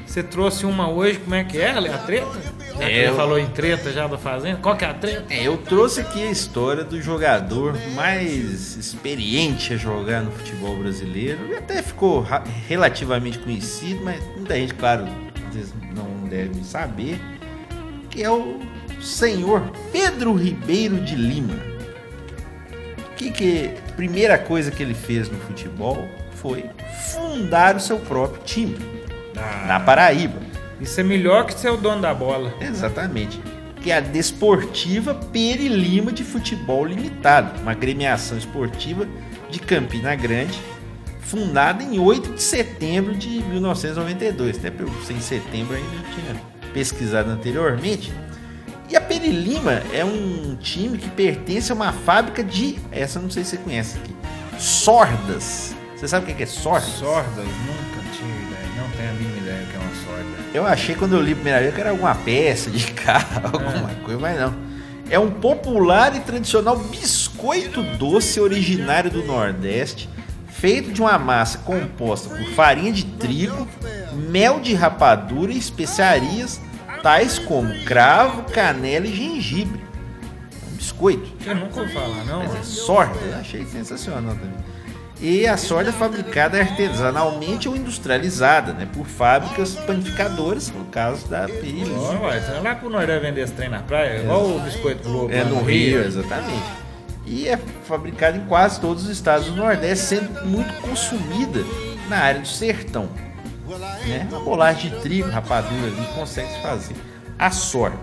você 0.05 0.23
trouxe 0.23 0.65
uma 0.65 0.89
hoje, 0.89 1.19
como 1.19 1.35
é 1.35 1.43
que 1.43 1.57
é, 1.59 1.71
Ale? 1.71 1.89
A 1.89 1.97
treta? 1.97 2.53
Já 2.77 2.89
É, 2.89 3.09
eu- 3.09 3.15
falou 3.15 3.37
em 3.37 3.45
treta 3.47 3.91
já 3.91 4.07
da 4.07 4.17
fazenda. 4.17 4.57
Qual 4.61 4.75
que 4.75 4.85
é 4.85 4.87
a 4.89 4.93
treta? 4.93 5.25
É, 5.31 5.43
eu 5.47 5.57
trouxe 5.57 6.01
aqui 6.01 6.23
a 6.23 6.31
história 6.31 6.83
do 6.83 6.99
jogador 7.01 7.75
mais 7.93 8.75
experiente 8.77 9.73
a 9.73 9.77
jogar 9.77 10.21
no 10.21 10.31
futebol 10.31 10.75
brasileiro. 10.77 11.39
Ele 11.45 11.57
até 11.57 11.81
ficou 11.83 12.25
relativamente 12.67 13.37
conhecido, 13.39 14.03
mas 14.03 14.23
muita 14.35 14.55
gente, 14.55 14.73
claro, 14.73 15.05
às 15.49 15.53
vezes 15.55 15.73
não 15.95 16.27
deve 16.27 16.63
saber, 16.63 17.19
que 18.13 18.21
é 18.21 18.29
o 18.29 18.59
senhor 19.01 19.71
Pedro 19.91 20.35
Ribeiro 20.35 21.01
de 21.01 21.15
Lima. 21.15 21.55
Que 23.17 23.31
que 23.31 23.71
primeira 23.95 24.37
coisa 24.37 24.69
que 24.69 24.83
ele 24.83 24.93
fez 24.93 25.29
no 25.29 25.39
futebol 25.39 26.07
foi 26.35 26.69
fundar 27.11 27.75
o 27.75 27.79
seu 27.79 27.97
próprio 27.97 28.43
time 28.43 28.77
na 29.65 29.79
Paraíba. 29.79 30.39
Isso 30.79 30.99
é 30.99 31.03
melhor 31.03 31.45
que 31.45 31.59
ser 31.59 31.71
o 31.71 31.77
dono 31.77 32.03
da 32.03 32.13
bola. 32.13 32.53
Exatamente. 32.61 33.41
Que 33.81 33.91
é 33.91 33.97
a 33.97 33.99
Desportiva 33.99 35.15
Peri 35.15 35.67
Lima 35.67 36.11
de 36.11 36.23
Futebol 36.23 36.85
Limitado, 36.85 37.61
uma 37.61 37.71
agremiação 37.71 38.37
esportiva 38.37 39.07
de 39.49 39.59
Campina 39.59 40.15
Grande, 40.15 40.59
fundada 41.19 41.81
em 41.81 41.99
8 41.99 42.33
de 42.33 42.41
setembro 42.43 43.15
de 43.15 43.41
1992. 43.43 44.57
Até 44.57 44.69
para 44.69 44.85
eu 44.85 44.93
ser 45.03 45.13
em 45.13 45.19
setembro 45.19 45.75
ainda 45.75 46.07
tinha 46.13 46.52
pesquisado 46.73 47.29
anteriormente. 47.29 48.11
E 48.89 48.95
a 48.95 49.01
Peri 49.01 49.29
Lima 49.29 49.81
é 49.93 50.03
um 50.03 50.55
time 50.59 50.97
que 50.97 51.09
pertence 51.09 51.71
a 51.71 51.75
uma 51.75 51.91
fábrica 51.91 52.43
de. 52.43 52.77
Essa 52.91 53.19
não 53.19 53.29
sei 53.29 53.43
se 53.43 53.51
você 53.51 53.57
conhece 53.57 53.97
aqui. 53.97 54.15
Sordas. 54.59 55.75
Você 55.95 56.07
sabe 56.07 56.31
o 56.31 56.35
que 56.35 56.43
é 56.43 56.45
sordas? 56.45 56.89
Sordas, 56.89 57.45
nunca 57.45 58.09
tive 58.11 58.29
ideia. 58.29 58.67
Não 58.77 58.89
tenho 58.91 59.09
a 59.09 59.13
mínima 59.13 59.37
ideia 59.37 59.61
do 59.61 59.67
que 59.67 59.75
é 59.75 59.79
uma 59.79 59.95
sorda. 60.05 60.29
Eu 60.53 60.65
achei 60.67 60.95
quando 60.95 61.13
eu 61.13 61.21
li 61.21 61.31
a 61.31 61.35
primeira 61.35 61.59
vez 61.59 61.73
que 61.73 61.81
era 61.81 61.89
alguma 61.91 62.13
peça 62.13 62.69
de 62.69 62.91
carro, 62.93 63.47
alguma 63.53 63.89
coisa, 64.03 64.19
mas 64.19 64.39
não. 64.39 64.53
É 65.09 65.17
um 65.19 65.31
popular 65.31 66.15
e 66.15 66.19
tradicional 66.19 66.77
biscoito 66.77 67.83
doce 67.97 68.39
originário 68.39 69.11
do 69.11 69.23
Nordeste, 69.23 70.09
feito 70.63 70.93
de 70.93 71.01
uma 71.01 71.17
massa 71.19 71.57
composta 71.57 72.33
por 72.33 72.45
farinha 72.51 72.93
de 72.93 73.03
trigo, 73.03 73.67
mel 74.29 74.61
de 74.61 74.73
rapadura 74.73 75.51
e 75.51 75.57
especiarias 75.57 76.61
tais 77.01 77.37
como 77.37 77.83
cravo, 77.83 78.43
canela 78.43 79.05
e 79.05 79.13
gengibre. 79.13 79.81
É 79.81 80.71
um 80.71 80.75
biscoito. 80.77 81.29
Eu 81.45 81.55
nunca 81.55 81.81
ouvi 81.81 81.91
falar, 81.91 82.23
não. 82.23 82.39
Mas 82.39 82.55
é 82.55 82.63
sorda, 82.63 83.19
eu 83.25 83.35
achei 83.35 83.65
sensacional 83.65 84.35
também. 84.35 84.55
E 85.19 85.45
a 85.45 85.57
sorda 85.57 85.89
é 85.89 85.93
fabricada 85.93 86.57
artesanalmente 86.57 87.67
ou 87.67 87.75
industrializada, 87.75 88.71
né, 88.71 88.87
por 88.93 89.05
fábricas 89.05 89.75
panificadoras, 89.75 90.71
no 90.71 90.85
caso 90.85 91.27
da 91.27 91.45
ué, 91.45 92.37
então 92.37 92.63
lá 92.63 92.75
pro 92.75 92.89
Nordeste 92.89 93.25
vender 93.25 93.41
esse 93.41 93.53
trem 93.53 93.67
na 93.67 93.79
praia, 93.79 94.21
igual 94.21 94.45
o 94.45 94.59
Biscoito 94.61 95.03
Globo. 95.03 95.33
É 95.33 95.43
lá 95.43 95.49
no 95.49 95.61
Rio, 95.61 96.01
exatamente. 96.05 96.82
E 97.25 97.47
é 97.47 97.57
fabricada 97.85 98.37
em 98.37 98.45
quase 98.45 98.79
todos 98.79 99.03
os 99.03 99.09
estados 99.09 99.47
do 99.47 99.55
Nordeste, 99.55 100.05
sendo 100.05 100.45
muito 100.45 100.73
consumida 100.81 101.63
na 102.09 102.17
área 102.17 102.41
do 102.41 102.47
sertão. 102.47 103.09
Né? 104.05 104.27
Uma 104.29 104.41
bolacha 104.41 104.89
de 104.89 104.99
trigo, 105.01 105.29
rapadura 105.29 105.87
ali, 105.87 106.05
consegue 106.15 106.53
se 106.53 106.61
fazer. 106.61 106.95
A 107.39 107.49
sorda. 107.49 107.97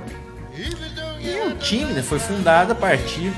E 1.21 1.49
o 1.49 1.55
time 1.57 1.93
né, 1.93 2.03
foi 2.03 2.19
fundado 2.19 2.73
a 2.73 2.75
partir 2.75 3.33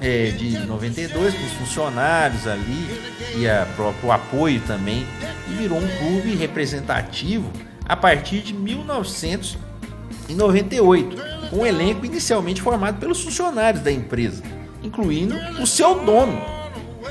é, 0.00 0.30
de 0.30 0.56
92 0.58 1.34
com 1.34 1.44
os 1.44 1.52
funcionários 1.52 2.46
ali 2.46 3.00
e 3.36 3.48
a 3.48 3.66
próprio 3.74 4.12
apoio 4.12 4.60
também 4.60 5.04
e 5.48 5.54
virou 5.54 5.78
um 5.78 5.88
clube 5.98 6.36
representativo 6.36 7.50
a 7.84 7.96
partir 7.96 8.38
de 8.40 8.54
1998 8.54 11.16
com 11.50 11.56
um 11.58 11.66
elenco 11.66 12.06
inicialmente 12.06 12.62
formado 12.62 13.00
pelos 13.00 13.20
funcionários 13.22 13.82
da 13.82 13.90
empresa 13.90 14.44
incluindo 14.88 15.36
o 15.60 15.66
seu 15.66 16.04
dono 16.04 16.40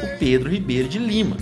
o 0.04 0.20
Pedro 0.20 0.50
Ribeiro 0.50 0.88
de 0.88 1.00
Lima 1.00 1.38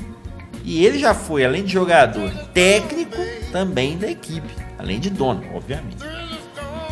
e 0.64 0.86
ele 0.86 1.00
já 1.00 1.14
foi 1.14 1.44
além 1.44 1.64
de 1.64 1.74
jogador 1.74 2.32
técnico 2.54 3.18
também 3.52 3.98
da 3.98 4.10
equipe 4.10 4.54
além 4.78 5.00
de 5.00 5.10
dono 5.10 5.44
obviamente 5.54 6.04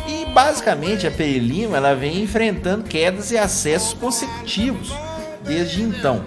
e 0.06 0.26
basicamente 0.26 1.06
a 1.06 1.10
Peri 1.10 1.38
Lima 1.38 1.76
ela 1.76 1.94
vem 1.94 2.22
enfrentando 2.22 2.84
quedas 2.84 3.30
e 3.30 3.38
acessos 3.38 3.94
consecutivos 3.94 4.92
desde 5.44 5.82
então. 5.82 6.24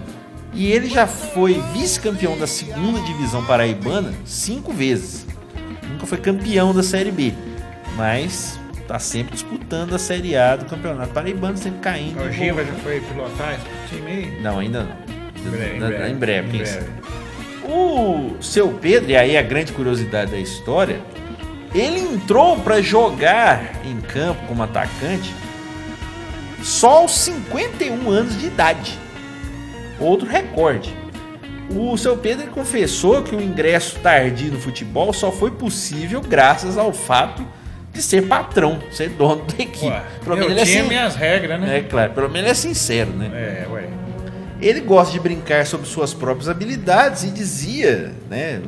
E 0.53 0.72
ele 0.72 0.89
já 0.89 1.05
foi 1.05 1.61
vice-campeão 1.74 2.38
da 2.38 2.47
segunda 2.47 2.99
divisão 3.01 3.45
paraibana 3.45 4.13
cinco 4.26 4.72
vezes. 4.72 5.26
Nunca 5.89 6.05
foi 6.05 6.18
campeão 6.18 6.74
da 6.74 6.82
Série 6.82 7.11
B, 7.11 7.34
mas 7.95 8.59
tá 8.88 9.00
sempre 9.00 9.34
disputando 9.34 9.94
a 9.94 10.00
Série 10.00 10.36
A 10.38 10.56
do 10.56 10.66
Campeonato 10.66 11.12
Paraibano, 11.14 11.58
sempre 11.58 11.80
caindo. 11.82 12.22
O 12.24 12.32
Giva 12.32 12.64
já 12.64 12.74
foi 12.76 13.02
pilotar 13.02 13.54
esse 13.56 13.96
time 13.96 14.12
aí? 14.12 14.42
Não, 14.42 14.60
ainda 14.60 14.84
não. 14.84 15.08
Em 15.46 15.50
breve, 15.50 15.76
em 15.76 15.80
Na- 15.80 15.88
breve, 15.88 16.10
em 16.12 16.16
breve, 16.16 16.48
em 16.48 16.52
quem 16.52 16.60
breve. 16.62 16.80
sabe. 16.80 16.98
O 17.70 18.36
seu 18.42 18.70
Pedro, 18.70 19.12
e 19.12 19.18
aí 19.18 19.38
a 19.38 19.42
grande 19.42 19.74
curiosidade 19.74 20.32
da 20.32 20.38
história, 20.40 21.02
ele 21.76 22.00
entrou 22.00 22.58
para 22.60 22.82
jogar 22.82 23.86
em 23.86 24.00
campo 24.00 24.42
como 24.48 24.64
atacante 24.64 25.34
só 26.64 27.00
aos 27.00 27.12
51 27.18 28.10
anos 28.10 28.40
de 28.40 28.48
idade. 28.48 28.98
Outro 30.00 30.28
recorde. 30.28 30.96
O 31.70 31.98
seu 31.98 32.16
Pedro 32.18 32.48
confessou 32.48 33.22
que 33.24 33.36
o 33.36 33.42
ingresso 33.42 34.00
tardio 34.00 34.54
no 34.54 34.60
futebol 34.60 35.12
só 35.12 35.30
foi 35.32 35.52
possível 35.52 36.22
graças 36.22 36.78
ao 36.78 36.94
fato 36.94 37.46
de 37.98 38.04
ser 38.04 38.28
patrão, 38.28 38.80
ser 38.91 39.10
dono 39.10 39.43
da 39.43 39.62
equipe. 39.64 39.86
Ué, 39.86 40.02
Pelo 40.24 40.36
menos 40.38 40.52
ele 40.52 40.62
é, 40.62 40.66
sin- 40.66 40.91
e 40.91 40.98
as 40.98 41.16
regras, 41.16 41.60
né? 41.60 41.78
é 41.78 41.82
claro, 41.82 42.14
pelo 42.14 42.28
menos 42.30 42.41
ele 42.43 42.52
é 42.52 42.54
sincero, 42.54 43.12
né? 43.12 43.30
É, 43.34 43.68
ué. 43.70 43.84
Ele 44.62 44.80
gosta 44.82 45.12
de 45.14 45.20
brincar 45.20 45.66
sobre 45.68 45.88
suas 45.88 46.14
próprias 46.14 46.50
habilidades 46.50 47.24
e 47.24 47.28
dizia, 47.30 48.12
né, 48.30 48.62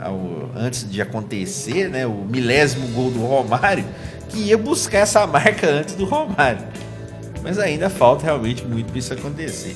ao- 0.00 0.50
antes 0.54 0.88
de 0.88 1.00
acontecer, 1.02 1.88
né, 1.88 2.06
o 2.06 2.24
milésimo 2.28 2.86
gol 2.88 3.10
do 3.10 3.20
Romário, 3.24 3.84
que 4.28 4.38
ia 4.38 4.56
buscar 4.58 4.98
essa 5.00 5.26
marca 5.26 5.68
antes 5.68 5.94
do 5.94 6.04
Romário. 6.04 6.62
Mas 7.42 7.58
ainda 7.58 7.90
falta 7.90 8.24
realmente 8.24 8.64
muito 8.64 8.86
para 8.90 8.98
isso 8.98 9.12
acontecer. 9.12 9.74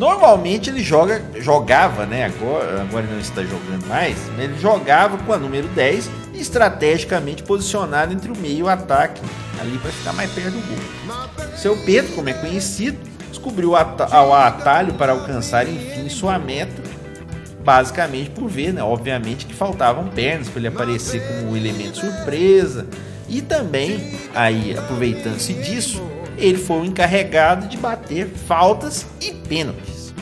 Normalmente 0.00 0.70
ele 0.70 0.82
joga, 0.82 1.22
jogava, 1.40 2.06
né, 2.06 2.24
agora, 2.24 2.80
agora 2.80 3.04
não 3.06 3.18
está 3.18 3.42
jogando 3.42 3.86
mais, 3.86 4.16
ele 4.38 4.58
jogava 4.58 5.18
com 5.18 5.30
a 5.30 5.36
número 5.36 5.68
10 5.68 6.08
e 6.32 6.40
estrategicamente 6.40 7.42
posicionado 7.42 8.10
entre 8.14 8.32
o 8.32 8.36
meio 8.38 8.58
e 8.60 8.62
o 8.62 8.68
ataque, 8.70 9.20
ali 9.60 9.76
para 9.76 9.90
ficar 9.90 10.14
mais 10.14 10.30
perto 10.32 10.52
do 10.52 10.66
gol. 10.66 10.78
Seu 11.54 11.76
Pedro, 11.84 12.14
como 12.14 12.30
é 12.30 12.32
conhecido, 12.32 12.96
descobriu 13.28 13.72
o 13.72 13.76
ata- 13.76 14.08
o 14.22 14.32
atalho 14.32 14.94
para 14.94 15.12
alcançar 15.12 15.68
enfim 15.68 16.08
sua 16.08 16.38
meta, 16.38 16.82
basicamente 17.62 18.30
por 18.30 18.48
ver, 18.48 18.72
né, 18.72 18.82
obviamente, 18.82 19.44
que 19.44 19.52
faltavam 19.52 20.08
pernas 20.08 20.48
para 20.48 20.60
ele 20.60 20.68
aparecer 20.68 21.20
como 21.26 21.52
um 21.52 21.56
elemento 21.58 21.98
surpresa. 21.98 22.86
E 23.28 23.42
também, 23.42 24.18
aí 24.34 24.74
aproveitando-se 24.78 25.52
disso, 25.52 26.02
ele 26.40 26.58
foi 26.58 26.80
o 26.80 26.84
encarregado 26.84 27.68
de 27.68 27.76
bater 27.76 28.26
faltas 28.26 29.06
e 29.20 29.32
pênaltis. 29.32 30.12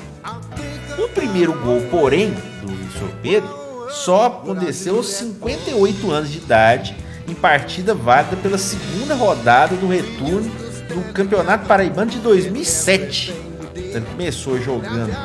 O 0.99 1.09
primeiro 1.09 1.53
gol, 1.61 1.81
porém, 1.91 2.31
do 2.61 2.73
Sr. 2.99 3.11
Pedro 3.23 3.59
só 3.91 4.27
aconteceu 4.27 4.97
aos 4.97 5.07
58 5.07 6.11
anos 6.11 6.31
de 6.31 6.39
idade, 6.39 6.97
em 7.27 7.35
partida 7.35 7.95
válida 7.95 8.37
pela 8.37 8.59
segunda 8.59 9.15
rodada 9.15 9.77
do 9.77 9.87
retorno 9.87 10.51
do 10.89 11.13
Campeonato 11.13 11.67
Paraibano 11.67 12.11
de 12.11 12.19
2007. 12.19 13.33
Então, 13.77 14.01
ele 14.01 14.07
começou 14.07 14.61
jogando 14.61 15.17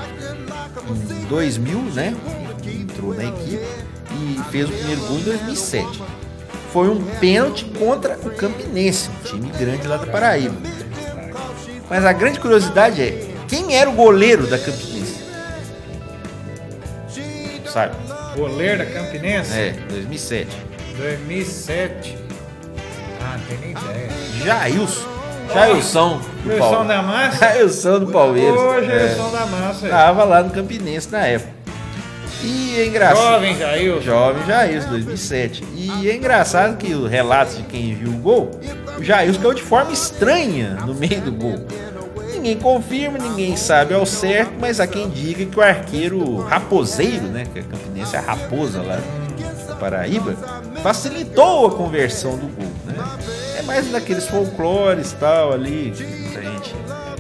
em 0.89 1.25
2000, 1.25 1.79
né? 1.93 2.15
Entrou 2.65 3.13
na 3.13 3.25
equipe 3.25 3.65
e 4.11 4.51
fez 4.51 4.69
o 4.69 4.73
primeiro 4.73 5.01
gol 5.01 5.17
em 5.17 5.23
2007. 5.23 6.03
Foi 6.71 6.89
um 6.89 7.03
pênalti 7.19 7.65
contra 7.65 8.17
o 8.23 8.29
Campinense, 8.31 9.09
um 9.09 9.23
time 9.23 9.49
grande 9.57 9.87
lá 9.87 9.97
da 9.97 10.07
Paraíba. 10.07 10.55
Mas 11.89 12.05
a 12.05 12.13
grande 12.13 12.39
curiosidade 12.39 13.01
é 13.01 13.27
quem 13.47 13.75
era 13.75 13.89
o 13.89 13.93
goleiro 13.93 14.47
da 14.47 14.57
Campinense? 14.57 15.23
Sabe? 17.67 17.95
Goleiro 18.35 18.79
da 18.79 18.85
Campinense? 18.85 19.51
É, 19.57 19.71
2007. 19.89 20.47
2007. 20.97 22.17
Ah, 23.21 23.37
não 23.37 23.45
tem 23.45 23.57
nem 23.59 23.71
ideia. 23.71 24.09
Jailson. 24.43 25.13
Jailson 25.53 26.21
do 26.43 26.49
Jailson 26.49 26.69
Palmeiras. 26.69 26.87
da 26.87 27.01
Massa? 27.03 27.37
Jailson 27.37 27.99
do 27.99 28.07
Palmeiras. 28.07 28.59
Ô, 28.59 28.73
É. 28.79 28.85
Jailson 28.85 29.31
da 29.31 29.45
Massa. 29.45 29.87
Tava 29.89 30.23
lá 30.23 30.43
no 30.43 30.49
Campinense 30.51 31.11
na 31.11 31.25
época. 31.25 31.51
E 32.43 32.75
é 32.79 32.85
engraçado. 32.87 33.33
Jovem 33.33 33.57
Jair. 33.57 34.01
Jovem 34.01 34.45
Jair, 34.45 34.89
2007. 34.89 35.63
E 35.75 36.09
é 36.09 36.15
engraçado 36.15 36.77
que 36.77 36.93
o 36.93 37.07
relato 37.07 37.55
de 37.55 37.63
quem 37.63 37.95
viu 37.95 38.09
o 38.09 38.17
gol, 38.17 38.51
Jair 39.01 39.37
caiu 39.39 39.53
de 39.53 39.61
forma 39.61 39.91
estranha 39.91 40.77
no 40.85 40.93
meio 40.93 41.21
do 41.21 41.31
gol. 41.31 41.65
Ninguém 42.33 42.57
confirma, 42.57 43.17
ninguém 43.17 43.55
sabe 43.55 43.93
ao 43.93 44.05
certo, 44.05 44.53
mas 44.59 44.79
há 44.79 44.87
quem 44.87 45.09
diga 45.09 45.45
que 45.45 45.57
o 45.57 45.61
arqueiro 45.61 46.41
raposeiro, 46.41 47.27
né, 47.27 47.45
que 47.51 47.59
a 47.59 47.63
Campinense 47.63 48.15
é 48.15 48.19
a 48.19 48.21
raposa 48.21 48.81
lá 48.81 48.97
do 49.67 49.75
Paraíba, 49.77 50.35
facilitou 50.81 51.67
a 51.67 51.71
conversão 51.71 52.37
do 52.37 52.47
gol, 52.47 52.71
né? 52.85 52.95
É 53.57 53.61
mais 53.61 53.89
daqueles 53.89 54.27
folclores 54.27 55.13
tal 55.13 55.53
ali, 55.53 55.93
que 55.95 56.03
muita 56.03 56.41
gente 56.41 56.75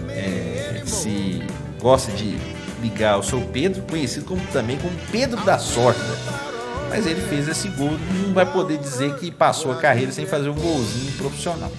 é, 0.09 0.81
se 0.85 1.41
gosta 1.79 2.11
de 2.11 2.37
ligar 2.81 3.13
ao 3.13 3.23
seu 3.23 3.39
Pedro, 3.39 3.81
conhecido 3.89 4.25
como, 4.25 4.41
também 4.47 4.77
como 4.77 4.93
Pedro 5.09 5.41
da 5.45 5.57
Sorte. 5.57 6.01
Mas 6.95 7.07
ele 7.07 7.21
fez 7.21 7.47
esse 7.47 7.67
gol, 7.69 7.97
não 8.25 8.33
vai 8.33 8.45
poder 8.45 8.77
dizer 8.77 9.15
que 9.15 9.31
passou 9.31 9.71
a 9.71 9.75
carreira 9.75 10.11
sem 10.11 10.25
fazer 10.25 10.49
um 10.49 10.53
golzinho 10.55 11.11
profissional. 11.13 11.71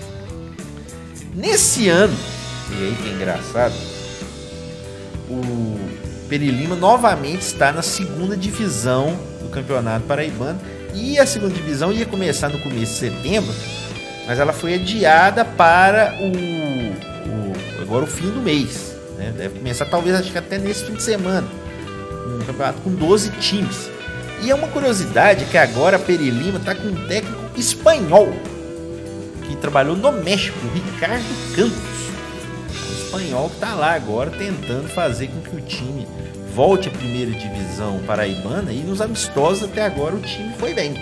Nesse 1.35 1.89
ano, 1.89 2.15
e 2.71 2.75
aí 2.85 2.97
que 3.01 3.09
é 3.09 3.13
engraçado, 3.13 3.75
o 5.29 5.79
Peri 6.29 6.51
Lima 6.51 6.75
novamente 6.77 7.43
está 7.43 7.73
na 7.73 7.83
segunda 7.83 8.37
divisão 8.37 9.17
do 9.43 9.49
Campeonato 9.49 10.05
Paraibano. 10.07 10.61
E 10.95 11.19
a 11.19 11.27
segunda 11.27 11.53
divisão 11.53 11.93
ia 11.93 12.07
começar 12.07 12.49
no 12.49 12.59
começo 12.61 12.93
de 12.93 12.99
setembro, 12.99 13.53
mas 14.29 14.39
ela 14.39 14.53
foi 14.53 14.75
adiada 14.75 15.45
para 15.45 16.15
o, 16.21 16.29
o- 16.29 17.83
agora 17.83 18.05
o 18.05 18.07
fim 18.07 18.31
do 18.31 18.41
mês. 18.41 18.95
né? 19.19 19.33
Deve 19.37 19.59
começar 19.59 19.87
talvez 19.87 20.15
acho 20.15 20.31
que 20.31 20.39
até 20.39 20.57
nesse 20.57 20.85
fim 20.85 20.95
de 20.95 21.03
semana. 21.03 21.47
Um 22.29 22.45
campeonato 22.47 22.81
com 22.83 22.91
12 22.95 23.31
times. 23.41 23.91
E 24.43 24.51
é 24.51 24.55
uma 24.55 24.69
curiosidade 24.69 25.45
que 25.47 25.57
agora 25.57 25.99
Peri 25.99 26.31
Lima 26.31 26.59
está 26.59 26.75
com 26.75 26.89
um 26.89 27.07
técnico 27.07 27.43
espanhol 27.57 28.29
que 29.47 29.57
trabalhou 29.57 29.97
no 29.97 30.13
México, 30.13 30.59
Ricardo 30.75 31.25
Campos. 31.55 31.95
O 32.89 33.05
espanhol 33.05 33.49
que 33.49 33.55
está 33.57 33.75
lá 33.75 33.95
agora 33.95 34.31
tentando 34.31 34.89
fazer 34.89 35.29
com 35.29 35.41
que 35.41 35.57
o 35.57 35.61
time 35.61 36.07
volte 36.55 36.89
à 36.89 36.91
primeira 36.91 37.31
divisão 37.33 38.01
paraibana 38.07 38.73
e 38.73 38.79
nos 38.79 39.01
amistosos 39.01 39.65
até 39.65 39.83
agora 39.83 40.15
o 40.15 40.21
time 40.21 40.55
foi 40.59 40.75
bem. 40.75 40.95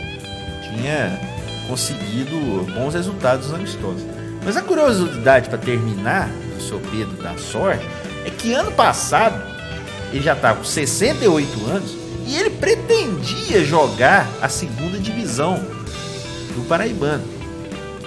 Tinha 0.63 1.21
conseguido 1.69 2.65
bons 2.75 2.95
resultados 2.95 3.49
nos 3.49 3.55
amistosos. 3.55 4.03
Mas 4.45 4.57
a 4.57 4.63
curiosidade 4.63 5.49
para 5.49 5.59
terminar 5.59 6.29
do 6.29 6.63
seu 6.63 6.81
Pedro 6.81 7.23
da 7.23 7.37
sorte 7.37 7.85
é 8.25 8.31
que 8.31 8.53
ano 8.53 8.73
passado 8.73 9.41
ele 10.13 10.23
já 10.23 10.33
estava 10.35 10.59
com 10.59 10.65
68 10.65 11.67
anos 11.67 12.02
e 12.27 12.37
ele 12.37 12.51
pretendia 12.51 13.65
jogar 13.65 14.29
a 14.41 14.49
segunda 14.49 14.99
divisão 14.99 15.57
do 16.55 16.67
Paraibano. 16.69 17.25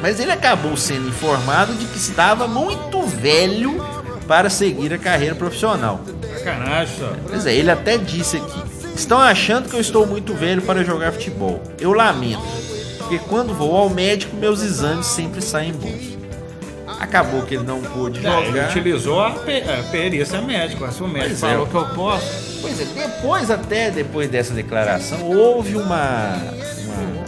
Mas 0.02 0.20
ele 0.20 0.32
acabou 0.32 0.76
sendo 0.76 1.08
informado 1.08 1.74
de 1.74 1.86
que 1.86 1.98
estava 1.98 2.48
muito 2.48 3.02
velho 3.04 3.84
para 4.28 4.50
seguir 4.50 4.94
a 4.94 4.98
carreira 4.98 5.36
profissional. 5.36 6.02
Sacanagem. 6.38 6.96
Pois 7.28 7.46
é, 7.46 7.56
ele 7.56 7.72
até 7.72 7.98
disse 7.98 8.38
aqui: 8.38 8.64
Estão 8.96 9.20
achando 9.20 9.70
que 9.70 9.76
eu 9.76 9.82
estou 9.82 10.06
muito 10.06 10.34
velho 10.34 10.62
para 10.62 10.84
jogar 10.84 11.12
futebol. 11.12 11.62
Eu 11.80 11.92
lamento, 11.92 12.42
porque 13.00 13.20
quando 13.20 13.54
vou 13.54 13.76
ao 13.76 13.90
médico, 13.90 14.36
meus 14.36 14.62
exames 14.62 15.06
sempre 15.06 15.42
saem 15.42 15.74
bons. 15.74 16.15
Acabou 17.06 17.42
que 17.44 17.56
ele 17.56 17.64
não 17.64 17.82
pôde 17.82 18.26
É, 18.26 18.38
ele 18.40 18.48
jogar. 18.48 18.70
utilizou 18.70 19.22
a, 19.22 19.32
pe 19.32 19.62
a 19.62 19.84
perícia 19.92 20.42
médica. 20.42 20.92
Se 20.92 21.02
o 21.04 21.08
médico 21.08 21.30
Pois 21.40 21.44
é. 21.44 21.48
falou 21.50 21.68
que 21.68 21.76
eu 21.76 21.86
posso. 21.96 22.60
Pois 22.62 22.82
é, 22.82 22.86
depois, 22.86 23.52
até 23.52 23.92
depois 23.92 24.30
dessa 24.30 24.54
declaração, 24.54 25.22
houve 25.24 25.76
uma. 25.76 26.36
uma, 26.86 27.26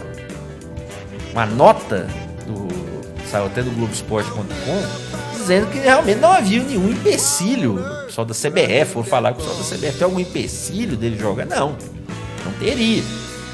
uma 1.32 1.46
nota 1.46 2.06
do. 2.46 2.68
saiu 3.30 3.46
até 3.46 3.62
do 3.62 3.70
Globoesporte.com 3.70 5.08
dizendo 5.38 5.66
que 5.70 5.78
realmente 5.78 6.18
não 6.18 6.32
havia 6.32 6.62
nenhum 6.62 6.90
empecilho. 6.90 7.78
Só 8.08 8.24
da 8.24 8.34
CBF, 8.34 8.92
foram 8.92 9.06
falar 9.06 9.32
que 9.34 9.42
só 9.42 9.48
da 9.54 9.62
CBF 9.62 9.92
tem 9.98 10.04
algum 10.04 10.20
empecilho 10.20 10.96
dele 10.96 11.16
jogar. 11.18 11.46
Não, 11.46 11.76
não 12.44 12.52
teria. 12.58 13.02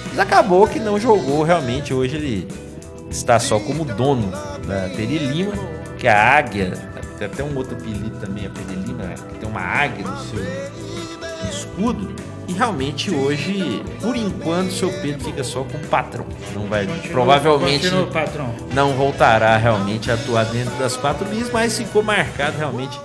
Mas 0.08 0.18
acabou 0.18 0.66
que 0.66 0.80
não 0.80 0.98
jogou 0.98 1.42
realmente. 1.42 1.92
Hoje 1.92 2.16
ele 2.16 2.48
está 3.10 3.38
só 3.38 3.60
como 3.60 3.84
dono 3.84 4.28
da 4.66 4.88
Peri 4.96 5.18
Lima, 5.18 5.52
que 6.04 6.08
é 6.08 6.12
a 6.12 6.36
águia. 6.36 6.72
Tem 7.18 7.26
até 7.26 7.42
um 7.42 7.56
outro 7.56 7.76
apelido 7.76 8.10
também, 8.20 8.44
a 8.44 8.50
Peri 8.50 8.78
Lima, 8.78 9.14
que 9.14 9.38
tem 9.38 9.48
uma 9.48 9.62
águia 9.62 10.06
no 10.06 10.18
seu 10.24 10.44
escudo. 11.48 12.14
E 12.46 12.52
realmente 12.52 13.10
hoje, 13.10 13.82
por 14.02 14.14
enquanto, 14.14 14.70
seu 14.70 14.92
Pedro 15.00 15.24
fica 15.24 15.42
só 15.42 15.64
como 15.64 15.82
patrão. 15.86 16.26
Não 16.54 16.66
vai, 16.66 16.86
provavelmente 17.10 17.88
Continua, 17.88 18.54
não 18.74 18.92
voltará 18.92 19.56
realmente 19.56 20.10
a 20.10 20.14
atuar 20.14 20.44
dentro 20.44 20.74
das 20.74 20.94
quatro 20.94 21.26
linhas, 21.26 21.50
mas 21.50 21.78
ficou 21.78 22.02
marcado 22.02 22.58
realmente 22.58 23.00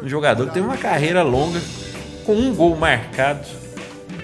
um 0.00 0.08
jogador 0.08 0.46
que 0.46 0.54
teve 0.54 0.64
uma 0.64 0.76
carreira 0.76 1.24
longa, 1.24 1.60
com 2.24 2.36
um 2.36 2.54
gol 2.54 2.76
marcado 2.76 3.44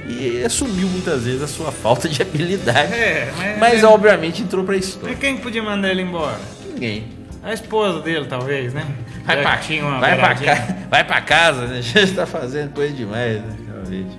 e 0.07 0.45
assumiu 0.45 0.87
muitas 0.87 1.25
vezes 1.25 1.43
a 1.43 1.49
sua 1.49 1.73
falta 1.73 2.09
de 2.09 2.23
habilidade. 2.23 2.95
É, 2.95 3.33
mas, 3.37 3.59
Mas 3.59 3.83
obviamente 3.83 4.41
entrou 4.41 4.63
pra 4.63 4.77
Mas 4.77 4.87
história. 4.87 5.17
quem 5.17 5.37
podia 5.37 5.65
mandar 5.65 5.91
ele 5.91 6.03
embora? 6.03 6.39
Ninguém. 6.73 7.20
A 7.43 7.53
esposa 7.53 8.01
dele, 8.01 8.27
talvez, 8.27 8.75
né? 8.75 8.85
Vai 9.25 9.37
Já 9.37 9.43
pra, 9.43 9.99
vai, 9.99 10.19
pra 10.19 10.35
ca- 10.35 10.77
vai 10.91 11.05
pra 11.05 11.21
casa, 11.21 11.67
né? 11.67 11.79
A 11.79 11.81
gente 11.81 12.13
tá 12.15 12.27
fazendo 12.27 12.73
coisa 12.75 12.93
demais, 12.93 13.41
né? 13.41 13.57
Realmente. 13.67 14.19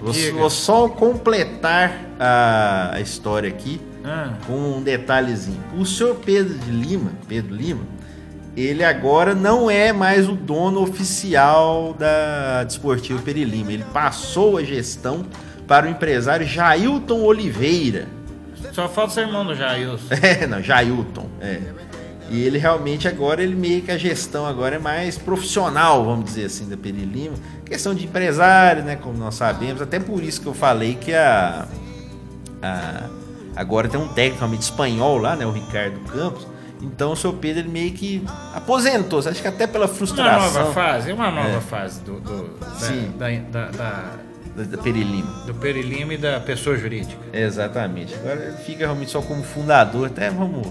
Vou, 0.00 0.12
vou 0.40 0.50
só 0.50 0.88
completar 0.88 1.92
a, 2.18 3.00
história 3.00 3.48
aqui 3.48 3.80
Ah, 4.04 4.30
com 4.46 4.52
um 4.78 4.82
detalhezinho. 4.82 5.62
O 5.78 5.86
senhor 5.86 6.16
Pedro 6.16 6.58
de 6.58 6.70
Lima, 6.72 7.12
Pedro 7.28 7.54
Lima, 7.54 7.82
ele 8.56 8.82
agora 8.84 9.32
não 9.34 9.70
é 9.70 9.92
mais 9.92 10.28
o 10.28 10.32
dono 10.32 10.82
oficial 10.82 11.94
da 11.96 12.64
Desportivo 12.64 13.22
Peri 13.22 13.44
Lima. 13.44 13.72
Ele 13.72 13.84
passou 13.94 14.58
a 14.58 14.64
gestão 14.64 15.24
para 15.68 15.86
o 15.86 15.88
empresário 15.88 16.44
Jailton 16.46 17.20
Oliveira. 17.22 18.08
só 18.72 18.88
falta 18.88 19.14
ser 19.14 19.20
irmão 19.22 19.46
do 19.46 19.54
Jailson. 19.54 20.06
É, 20.20 20.46
não, 20.48 20.60
Jailton, 20.60 21.28
é. 21.40 21.60
E 22.32 22.42
ele 22.44 22.56
realmente 22.58 23.06
agora, 23.06 23.42
ele 23.42 23.54
meio 23.54 23.82
que 23.82 23.90
a 23.90 23.98
gestão 23.98 24.46
agora 24.46 24.76
é 24.76 24.78
mais 24.78 25.18
profissional, 25.18 26.02
vamos 26.04 26.24
dizer 26.24 26.46
assim, 26.46 26.66
da 26.68 26.76
Peri 26.78 27.04
Lima. 27.04 27.34
Questão 27.64 27.94
de 27.94 28.06
empresário, 28.06 28.82
né, 28.82 28.96
como 28.96 29.18
nós 29.18 29.34
sabemos. 29.34 29.82
Até 29.82 30.00
por 30.00 30.22
isso 30.22 30.40
que 30.40 30.46
eu 30.46 30.54
falei 30.54 30.94
que 30.94 31.12
a, 31.12 31.66
a- 32.62 33.08
agora 33.54 33.88
tem 33.88 34.00
um 34.00 34.08
técnico 34.08 34.38
realmente 34.38 34.62
espanhol 34.62 35.18
lá, 35.18 35.36
né, 35.36 35.44
o 35.46 35.50
Ricardo 35.52 36.00
Campos. 36.10 36.46
Então 36.80 37.12
o 37.12 37.16
seu 37.16 37.32
Pedro 37.34 37.60
ele 37.62 37.68
meio 37.68 37.92
que 37.92 38.24
aposentou, 38.54 39.20
acho 39.20 39.40
que 39.40 39.46
até 39.46 39.66
pela 39.68 39.84
Uma 39.86 39.94
frustração 39.94 40.62
nova 40.62 40.72
fase, 40.72 41.12
uma 41.12 41.30
nova 41.30 41.48
É. 41.58 41.60
fase 41.60 42.00
do, 42.00 42.18
do, 42.18 42.58
da, 42.58 42.70
Sim. 42.74 43.12
da, 43.18 43.28
da- 43.28 43.70
da- 43.70 44.04
da, 44.56 44.62
da 44.64 44.78
Peri 44.82 45.04
Lima. 45.04 45.44
do 45.46 45.54
Perilima 45.54 46.12
e 46.14 46.18
da 46.18 46.40
pessoa 46.40 46.76
jurídica. 46.76 47.16
Exatamente. 47.32 48.14
Agora 48.14 48.42
ele 48.48 48.56
fica 48.58 48.80
realmente 48.80 49.10
só 49.10 49.22
como 49.22 49.42
fundador. 49.42 50.08
Até 50.08 50.28
vamos 50.28 50.66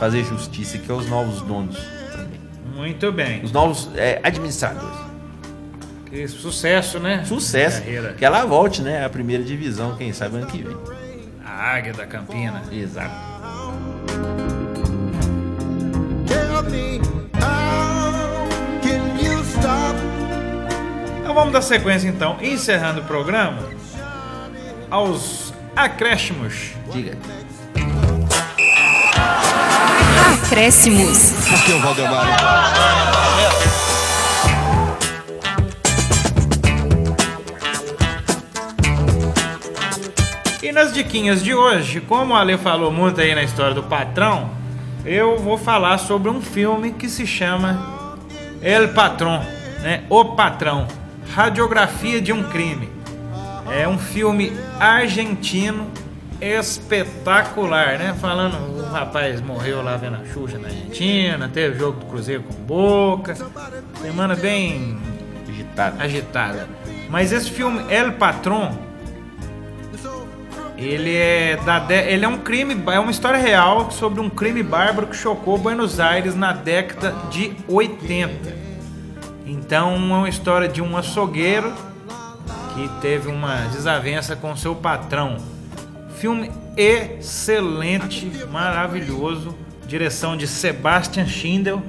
fazer 0.00 0.24
justiça 0.24 0.78
aqui 0.78 0.90
aos 0.90 1.06
novos 1.06 1.42
donos 1.42 1.76
também. 2.10 2.40
Muito 2.74 3.12
bem. 3.12 3.44
Os 3.44 3.52
novos 3.52 3.90
é, 3.94 4.18
administradores. 4.24 4.98
Que 6.06 6.26
sucesso, 6.26 6.98
né? 6.98 7.22
Sucesso. 7.26 7.80
Carreira. 7.80 8.14
Que 8.14 8.24
ela 8.24 8.46
volte, 8.46 8.80
né? 8.80 9.04
A 9.04 9.10
primeira 9.10 9.44
divisão, 9.44 9.94
quem 9.96 10.10
sabe 10.14 10.38
ano 10.38 10.46
que 10.46 10.62
vem. 10.62 10.76
A 11.44 11.74
águia 11.74 11.92
da 11.92 12.06
Campina. 12.06 12.62
Exato. 12.72 13.14
Então 21.20 21.34
vamos 21.34 21.52
dar 21.52 21.62
sequência 21.62 22.08
então, 22.08 22.38
encerrando 22.40 23.02
o 23.02 23.04
programa 23.04 23.68
aos 24.90 25.52
acréscimos. 25.76 26.72
Diga. 26.90 27.16
Acréscimos. 30.50 31.32
Aqui 31.54 31.70
é 31.70 31.74
o 31.76 31.78
Valdemar. 31.78 32.26
E 40.60 40.72
nas 40.72 40.92
diquinhas 40.92 41.40
de 41.40 41.54
hoje, 41.54 42.00
como 42.00 42.34
a 42.34 42.40
Ale 42.40 42.58
falou 42.58 42.90
muito 42.90 43.20
aí 43.20 43.32
na 43.32 43.44
história 43.44 43.74
do 43.74 43.84
patrão, 43.84 44.50
eu 45.04 45.38
vou 45.38 45.56
falar 45.56 45.98
sobre 45.98 46.28
um 46.28 46.42
filme 46.42 46.90
que 46.90 47.08
se 47.08 47.28
chama 47.28 48.18
El 48.60 48.88
Patrão, 48.88 49.46
né? 49.82 50.02
O 50.10 50.34
Patrão, 50.34 50.88
Radiografia 51.32 52.20
de 52.20 52.32
um 52.32 52.42
Crime. 52.42 52.88
É 53.70 53.86
um 53.86 53.98
filme 53.98 54.52
argentino 54.80 55.86
espetacular, 56.40 57.98
né? 57.98 58.14
Falando, 58.20 58.56
o 58.78 58.82
rapaz 58.90 59.40
morreu 59.40 59.82
lá 59.82 59.96
vendo 59.96 60.16
a 60.16 60.24
Xuxa 60.32 60.58
na 60.58 60.68
Argentina, 60.68 61.48
teve 61.52 61.78
jogo 61.78 62.00
do 62.00 62.06
Cruzeiro 62.06 62.42
com 62.42 62.54
Boca, 62.54 63.34
semana 64.00 64.34
bem 64.34 64.98
Digitado. 65.46 66.00
agitada. 66.02 66.68
Mas 67.08 67.32
esse 67.32 67.50
filme 67.50 67.82
El 67.92 68.12
Patrão 68.12 68.78
Ele 70.76 71.14
é 71.14 71.56
da 71.56 71.78
de- 71.78 71.92
ele 71.94 72.24
é 72.24 72.28
um 72.28 72.38
crime, 72.38 72.74
é 72.90 72.98
uma 72.98 73.10
história 73.10 73.38
real 73.38 73.90
sobre 73.90 74.18
um 74.18 74.30
crime 74.30 74.62
bárbaro 74.62 75.08
que 75.08 75.16
chocou 75.16 75.58
Buenos 75.58 76.00
Aires 76.00 76.34
na 76.34 76.52
década 76.54 77.14
de 77.30 77.52
80. 77.68 78.54
Então, 79.44 79.92
é 79.94 79.98
uma 79.98 80.28
história 80.28 80.66
de 80.68 80.80
um 80.80 80.96
açougueiro 80.96 81.70
que 82.72 82.88
teve 83.02 83.28
uma 83.28 83.56
desavença 83.66 84.34
com 84.34 84.56
seu 84.56 84.74
patrão. 84.74 85.36
Filme 86.20 86.50
excelente, 86.76 88.30
maravilhoso. 88.50 89.56
Direção 89.86 90.36
de 90.36 90.46
Sebastian 90.46 91.26
Schindel. 91.26 91.82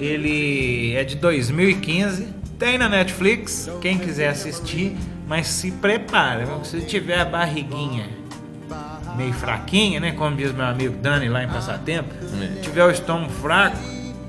Ele 0.00 0.92
é 0.94 1.04
de 1.04 1.14
2015. 1.14 2.34
Tem 2.58 2.76
na 2.76 2.88
Netflix, 2.88 3.70
quem 3.80 3.96
quiser 3.96 4.30
assistir. 4.30 4.96
Mas 5.28 5.46
se 5.46 5.70
prepara, 5.70 6.46
viu? 6.46 6.64
se 6.64 6.80
tiver 6.80 7.20
a 7.20 7.24
barriguinha 7.24 8.18
meio 9.16 9.32
fraquinha, 9.32 10.00
né? 10.00 10.12
Como 10.12 10.36
diz 10.36 10.52
meu 10.52 10.64
amigo 10.64 10.96
Dani 10.96 11.28
lá 11.28 11.42
em 11.42 11.48
Passatempo. 11.48 12.08
Se 12.26 12.60
tiver 12.60 12.84
o 12.84 12.90
estômago 12.90 13.32
fraco, 13.32 13.76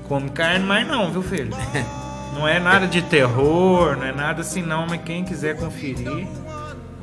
come 0.08 0.28
carne, 0.30 0.64
mas 0.64 0.86
não, 0.86 1.10
viu, 1.10 1.22
filho? 1.22 1.50
Não 2.34 2.46
é 2.46 2.60
nada 2.60 2.86
de 2.86 3.02
terror, 3.02 3.96
não 3.96 4.06
é 4.06 4.12
nada 4.12 4.42
assim 4.42 4.62
não, 4.62 4.86
mas 4.86 5.02
quem 5.02 5.24
quiser 5.24 5.56
conferir, 5.56 6.28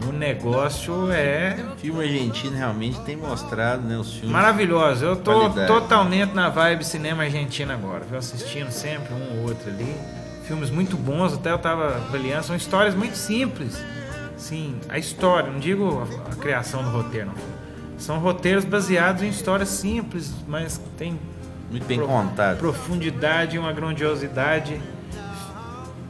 o 0.07 0.11
negócio 0.11 1.11
é 1.11 1.57
O 1.73 1.77
filme 1.77 2.03
argentino 2.03 2.55
realmente 2.57 2.99
tem 3.01 3.15
mostrado, 3.15 3.81
né, 3.83 3.97
os 3.97 4.11
filmes. 4.13 4.31
maravilhoso. 4.31 5.03
Eu 5.05 5.15
tô 5.15 5.31
Qualidade. 5.33 5.67
totalmente 5.67 6.33
na 6.33 6.49
vibe 6.49 6.83
cinema 6.85 7.23
argentino 7.23 7.71
agora, 7.73 8.03
viu? 8.09 8.17
Assistindo 8.19 8.69
sempre 8.71 9.13
um 9.13 9.39
ou 9.39 9.49
outro 9.49 9.69
ali. 9.69 9.95
Filmes 10.45 10.69
muito 10.69 10.95
bons, 10.95 11.33
até 11.33 11.51
eu 11.51 11.57
tava 11.57 11.95
avaliando, 11.97 12.45
são 12.45 12.55
histórias 12.55 12.95
muito 12.95 13.17
simples. 13.17 13.77
Sim, 14.37 14.75
a 14.87 14.97
história, 14.99 15.51
não 15.51 15.59
digo 15.59 15.99
a, 16.27 16.31
a 16.31 16.35
criação 16.35 16.83
do 16.83 16.89
roteiro, 16.89 17.27
não. 17.27 17.57
São 17.97 18.19
roteiros 18.19 18.63
baseados 18.63 19.23
em 19.23 19.29
histórias 19.29 19.69
simples, 19.69 20.31
mas 20.47 20.79
tem 20.97 21.19
Muito 21.71 21.85
bem 21.87 21.97
pro- 21.97 22.07
contado. 22.07 22.59
profundidade 22.59 23.55
e 23.55 23.59
uma 23.59 23.73
grandiosidade 23.73 24.79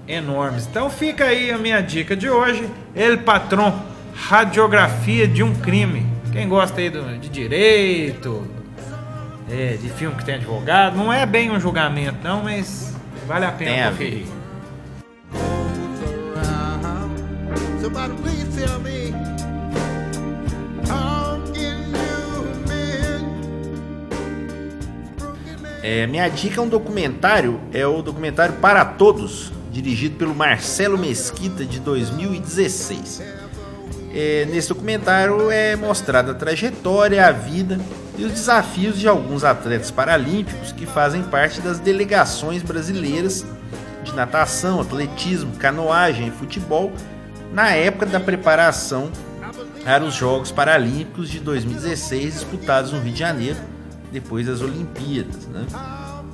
enormes. 0.07 0.65
Então 0.67 0.89
fica 0.89 1.25
aí 1.25 1.51
a 1.51 1.57
minha 1.57 1.81
dica 1.81 2.15
de 2.15 2.29
hoje, 2.29 2.67
El 2.95 3.19
Patron, 3.19 3.73
radiografia 4.15 5.27
de 5.27 5.43
um 5.43 5.53
crime. 5.55 6.05
Quem 6.31 6.47
gosta 6.47 6.79
aí 6.79 6.89
do- 6.89 7.17
de 7.17 7.29
direito, 7.29 8.47
é, 9.49 9.77
de 9.81 9.89
filme 9.89 10.15
que 10.15 10.25
tem 10.25 10.35
advogado, 10.35 10.95
não 10.97 11.11
é 11.11 11.25
bem 11.25 11.51
um 11.51 11.59
julgamento 11.59 12.17
não, 12.23 12.43
mas 12.43 12.95
vale 13.27 13.45
a 13.45 13.51
pena 13.51 13.71
Tem 13.71 13.91
conferir. 13.91 14.25
É, 25.83 26.05
minha 26.07 26.27
dica 26.27 26.59
é 26.59 26.63
um 26.63 26.67
documentário, 26.67 27.61
é 27.71 27.85
o 27.85 28.01
documentário 28.01 28.55
Para 28.55 28.83
Todos, 28.83 29.51
dirigido 29.81 30.15
pelo 30.15 30.33
Marcelo 30.33 30.97
Mesquita 30.97 31.63
de 31.63 31.79
2016. 31.79 33.21
É, 34.11 34.45
nesse 34.45 34.69
documentário 34.69 35.51
é 35.51 35.75
mostrada 35.75 36.31
a 36.31 36.35
trajetória, 36.35 37.27
a 37.27 37.31
vida 37.31 37.79
e 38.17 38.25
os 38.25 38.31
desafios 38.31 38.97
de 38.97 39.07
alguns 39.07 39.43
atletas 39.43 39.91
paralímpicos 39.91 40.71
que 40.71 40.87
fazem 40.87 41.21
parte 41.21 41.61
das 41.61 41.79
delegações 41.79 42.63
brasileiras 42.63 43.45
de 44.03 44.15
natação, 44.15 44.81
atletismo, 44.81 45.51
canoagem 45.57 46.29
e 46.29 46.31
futebol 46.31 46.91
na 47.53 47.69
época 47.69 48.07
da 48.07 48.19
preparação 48.19 49.11
para 49.83 50.03
os 50.03 50.15
Jogos 50.15 50.51
Paralímpicos 50.51 51.29
de 51.29 51.39
2016 51.39 52.33
disputados 52.33 52.91
no 52.91 52.99
Rio 52.99 53.13
de 53.13 53.19
Janeiro, 53.19 53.59
depois 54.11 54.47
das 54.47 54.61
Olimpíadas. 54.61 55.45
né? 55.47 55.65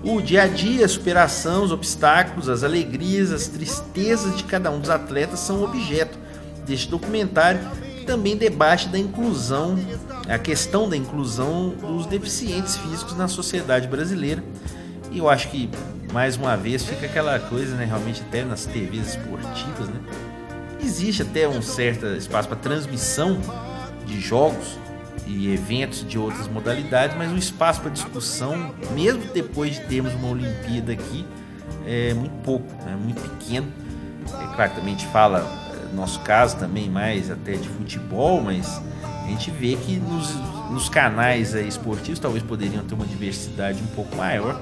O 0.03 0.21
dia 0.21 0.43
a 0.43 0.47
dia, 0.47 0.83
a 0.83 0.89
superação, 0.89 1.63
os 1.63 1.71
obstáculos, 1.71 2.49
as 2.49 2.61
alegrias, 2.61 3.31
as 3.31 3.47
tristezas 3.47 4.35
de 4.35 4.43
cada 4.43 4.69
um 4.69 4.79
dos 4.79 4.89
atletas 4.89 5.39
são 5.39 5.63
objeto 5.63 6.17
deste 6.65 6.89
documentário 6.89 7.61
que 7.97 8.05
também 8.05 8.35
debate 8.35 8.89
da 8.89 8.99
inclusão, 8.99 9.79
a 10.27 10.37
questão 10.37 10.89
da 10.89 10.97
inclusão 10.97 11.69
dos 11.69 12.05
deficientes 12.05 12.75
físicos 12.75 13.15
na 13.15 13.29
sociedade 13.29 13.87
brasileira. 13.87 14.43
E 15.09 15.19
eu 15.19 15.29
acho 15.29 15.49
que, 15.49 15.69
mais 16.11 16.35
uma 16.35 16.57
vez, 16.57 16.83
fica 16.83 17.05
aquela 17.05 17.39
coisa, 17.39 17.73
né, 17.77 17.85
realmente 17.85 18.21
até 18.27 18.43
nas 18.43 18.65
TVs 18.65 19.15
esportivas, 19.15 19.87
né? 19.87 20.01
Existe 20.81 21.21
até 21.21 21.47
um 21.47 21.61
certo 21.61 22.07
espaço 22.07 22.49
para 22.49 22.57
transmissão 22.57 23.39
de 24.05 24.19
jogos 24.19 24.77
e 25.27 25.53
eventos 25.53 26.07
de 26.07 26.17
outras 26.17 26.47
modalidades, 26.47 27.15
mas 27.17 27.31
o 27.31 27.37
espaço 27.37 27.81
para 27.81 27.89
discussão, 27.89 28.73
mesmo 28.93 29.23
depois 29.33 29.75
de 29.75 29.81
termos 29.81 30.13
uma 30.13 30.29
Olimpíada 30.29 30.91
aqui, 30.91 31.25
é 31.85 32.13
muito 32.13 32.35
pouco, 32.43 32.67
é 32.87 32.95
muito 32.95 33.21
pequeno. 33.21 33.67
É 34.27 34.55
claro 34.55 34.71
também 34.73 34.95
a 34.95 34.97
gente 34.97 35.11
fala, 35.11 35.41
no 35.91 35.97
nosso 35.97 36.19
caso 36.21 36.57
também 36.57 36.89
mais 36.89 37.29
até 37.29 37.53
de 37.53 37.67
futebol, 37.67 38.41
mas 38.41 38.81
a 39.23 39.27
gente 39.27 39.51
vê 39.51 39.75
que 39.75 39.97
nos, 39.97 40.35
nos 40.69 40.89
canais 40.89 41.55
aí 41.55 41.67
esportivos 41.67 42.19
talvez 42.19 42.43
poderiam 42.43 42.83
ter 42.83 42.93
uma 42.93 43.05
diversidade 43.05 43.81
um 43.81 43.95
pouco 43.95 44.15
maior. 44.15 44.59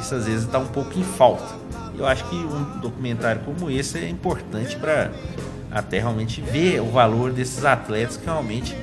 Isso 0.00 0.14
às 0.14 0.26
vezes 0.26 0.44
está 0.44 0.58
um 0.58 0.66
pouco 0.66 0.98
em 0.98 1.04
falta. 1.04 1.64
Eu 1.96 2.06
acho 2.06 2.24
que 2.28 2.34
um 2.34 2.80
documentário 2.80 3.42
como 3.42 3.70
esse 3.70 3.98
é 3.98 4.08
importante 4.08 4.76
para 4.76 5.12
até 5.70 5.98
realmente 5.98 6.40
ver 6.40 6.80
o 6.80 6.90
valor 6.90 7.32
desses 7.32 7.64
atletas 7.64 8.16
que 8.16 8.24
realmente 8.24 8.76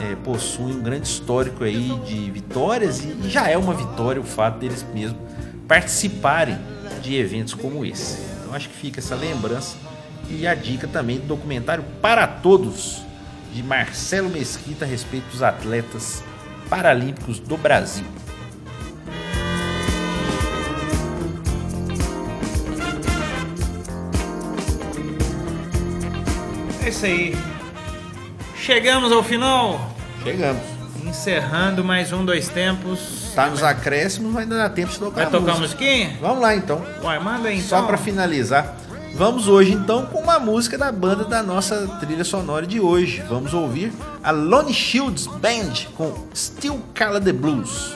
é, 0.00 0.14
possuem 0.16 0.76
um 0.76 0.82
grande 0.82 1.06
histórico 1.06 1.64
aí 1.64 1.98
de 2.06 2.30
vitórias 2.30 3.04
e, 3.04 3.08
e 3.08 3.30
já 3.30 3.48
é 3.48 3.56
uma 3.56 3.74
vitória 3.74 4.20
o 4.20 4.24
fato 4.24 4.58
deles 4.58 4.84
mesmo 4.94 5.18
participarem 5.66 6.58
de 7.02 7.16
eventos 7.16 7.54
como 7.54 7.84
esse. 7.84 8.18
Então 8.40 8.54
acho 8.54 8.68
que 8.68 8.76
fica 8.76 9.00
essa 9.00 9.14
lembrança 9.14 9.76
e 10.28 10.46
a 10.46 10.54
dica 10.54 10.86
também 10.86 11.18
do 11.18 11.26
documentário 11.26 11.84
Para 12.00 12.26
Todos 12.26 13.02
de 13.52 13.62
Marcelo 13.62 14.28
Mesquita 14.28 14.84
a 14.84 14.88
respeito 14.88 15.28
dos 15.30 15.42
atletas 15.42 16.22
paralímpicos 16.68 17.38
do 17.38 17.56
Brasil. 17.56 18.04
É 26.84 26.88
isso 26.88 27.04
aí. 27.04 27.55
Chegamos 28.66 29.12
ao 29.12 29.22
final, 29.22 29.94
Chegamos. 30.24 30.60
encerrando 31.04 31.84
mais 31.84 32.12
um 32.12 32.24
dois 32.24 32.48
tempos. 32.48 33.30
Tá 33.32 33.48
nos 33.48 33.62
acréscimos, 33.62 34.32
mas 34.32 34.42
ainda 34.42 34.56
dá 34.56 34.68
tempo 34.68 34.90
de 34.90 34.98
tocar 34.98 35.22
Vai 35.22 35.30
tocar 35.30 35.52
música. 35.52 35.60
musiquinha? 35.60 36.18
Vamos 36.20 36.40
lá 36.42 36.56
então. 36.56 36.84
Uai, 37.00 37.16
manda 37.20 37.48
aí 37.48 37.58
então. 37.58 37.68
Só 37.80 37.86
para 37.86 37.96
finalizar, 37.96 38.74
vamos 39.14 39.46
hoje 39.46 39.72
então 39.72 40.06
com 40.06 40.18
uma 40.18 40.40
música 40.40 40.76
da 40.76 40.90
banda 40.90 41.22
da 41.22 41.44
nossa 41.44 41.86
trilha 42.00 42.24
sonora 42.24 42.66
de 42.66 42.80
hoje. 42.80 43.22
Vamos 43.28 43.54
ouvir 43.54 43.92
a 44.20 44.32
Lone 44.32 44.74
Shields 44.74 45.28
Band 45.28 45.86
com 45.96 46.12
Still 46.34 46.82
Cala 46.92 47.20
the 47.20 47.32
Blues. 47.32 47.94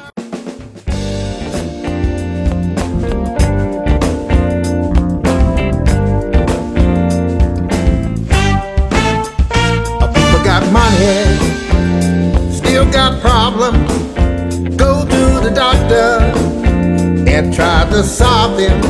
To 17.90 18.04
solve 18.04 18.56
them. 18.56 18.80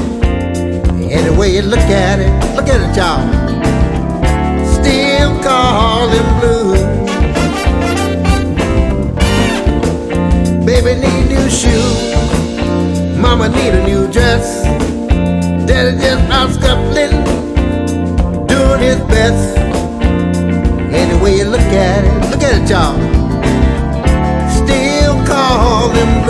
Any 1.11 1.37
way 1.37 1.55
you 1.57 1.63
look 1.63 1.79
at 1.79 2.19
it, 2.21 2.31
look 2.55 2.69
at 2.69 2.81
it, 2.81 2.97
y'all. 2.97 3.25
Still 4.75 5.43
call 5.43 6.09
them 6.09 6.41
blues. 6.41 6.81
Baby 10.67 11.01
need 11.01 11.29
new 11.29 11.49
shoes. 11.49 13.17
Mama 13.17 13.49
need 13.49 13.73
a 13.75 13.87
new 13.87 14.07
dress. 14.13 14.65
Daddy 15.67 15.97
just 15.99 16.31
out 16.31 16.51
scuffling, 16.51 17.25
doing 18.47 18.81
his 18.81 19.01
best. 19.09 19.57
Any 20.93 21.23
way 21.23 21.39
you 21.39 21.45
look 21.45 21.61
at 21.61 22.05
it, 22.05 22.31
look 22.31 22.43
at 22.43 22.55
it, 22.61 22.69
y'all. 22.69 22.97
Still 24.51 25.15
call 25.27 25.89
them 25.89 26.25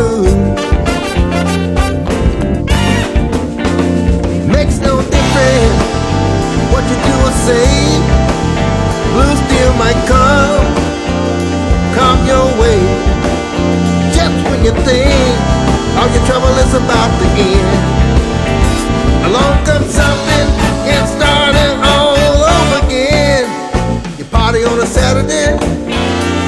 might 9.91 10.07
come, 10.07 10.67
come 11.99 12.21
your 12.27 12.47
way. 12.61 12.79
Just 14.15 14.39
when 14.47 14.63
you 14.65 14.71
think 14.87 15.35
all 15.99 16.09
your 16.15 16.25
trouble 16.27 16.55
is 16.63 16.75
about 16.75 17.11
to 17.19 17.27
end. 17.35 17.71
Along 19.27 19.57
comes 19.67 19.91
something 19.91 20.47
and 20.87 21.03
start 21.09 21.55
it 21.57 21.75
all 21.83 22.15
over 22.39 22.87
again. 22.87 23.51
You 24.17 24.25
party 24.27 24.63
on 24.65 24.79
a 24.79 24.87
Saturday, 24.87 25.59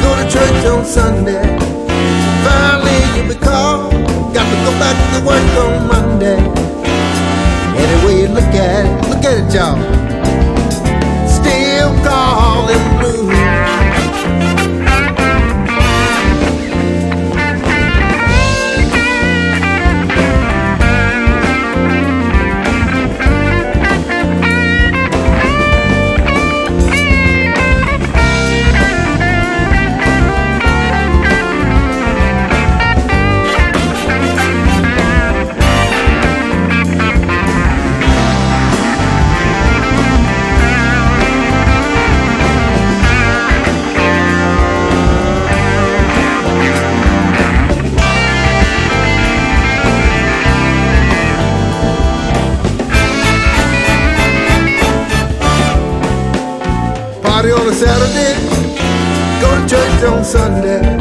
go 0.03 0.11
to 0.19 0.25
church 0.31 0.65
on 0.67 0.85
Sunday. 0.85 1.43
Finally 2.47 3.01
you 3.17 3.23
be 3.29 3.35
called, 3.41 3.93
got 4.33 4.47
to 4.47 4.57
go 4.67 4.73
back 4.79 4.97
to 5.15 5.27
work 5.27 5.51
on 5.65 5.89
Monday. 5.89 6.39
Any 7.75 8.07
way 8.07 8.21
you 8.23 8.29
look 8.29 8.55
at 8.55 8.87
it, 8.87 9.09
look 9.09 9.25
at 9.25 9.35
it, 9.39 9.55
y'all. 9.55 10.02
Sunday. 60.23 60.92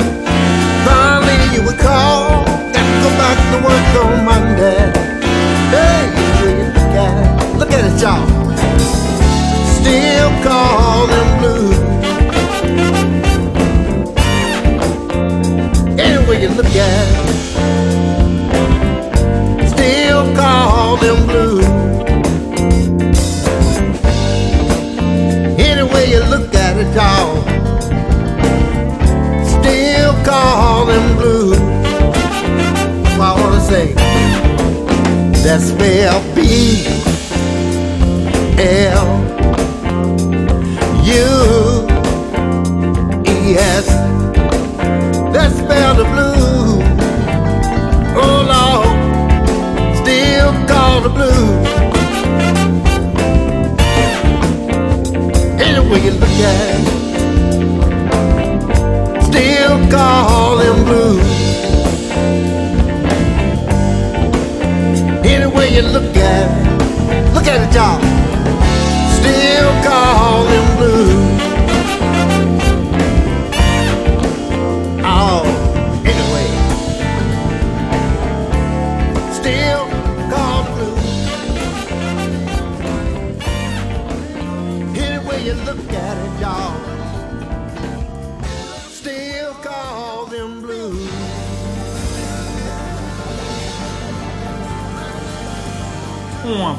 B 36.52 36.54
L 38.60 39.08
U 41.06 41.30
E 43.26 43.56
S. 43.56 43.88
That 45.32 45.50
spell 45.60 45.94
the 45.96 46.08
blues. 46.12 46.84
Oh 48.24 48.38
Lord, 48.54 48.90
still 50.02 50.52
call 50.68 50.96
the 51.00 51.12
blues. 51.18 51.68
Any 55.66 55.82
way 55.90 56.00
you 56.06 56.12
look 56.22 56.38
at 56.52 56.56
it, 56.74 56.84
still 59.24 59.76
call 59.90 60.21
you 65.82 65.88
look 65.88 66.16
at 66.16 66.68
it, 66.68 67.34
look 67.34 67.48
at 67.48 67.68
it, 67.68 67.76
y'all. 67.76 68.11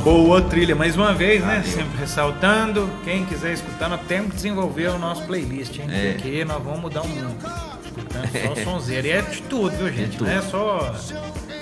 Boa 0.03 0.43
trilha, 0.43 0.75
mais 0.75 0.97
uma 0.97 1.13
vez, 1.15 1.43
né? 1.43 1.63
Sempre 1.65 1.99
ressaltando. 1.99 2.91
Quem 3.05 3.25
quiser 3.25 3.53
escutar, 3.53 3.89
nós 3.89 4.01
temos 4.07 4.31
que 4.31 4.37
desenvolver 4.37 4.89
o 4.89 4.99
nosso 4.99 5.25
playlist, 5.25 5.79
hein? 5.79 5.87
É. 5.91 6.13
Porque 6.13 6.45
nós 6.45 6.63
vamos 6.63 6.81
mudar 6.81 7.03
o 7.03 7.09
mundo. 7.09 7.37
Escutando 7.85 8.57
só 8.57 8.65
sonzeira. 8.65 9.07
E 9.07 9.11
é 9.11 9.23
de 9.23 9.43
tudo, 9.43 9.77
viu, 9.77 9.93
gente? 9.93 10.17
tudo. 10.17 10.29
Não 10.29 10.37
é 10.37 10.43
só 10.43 10.95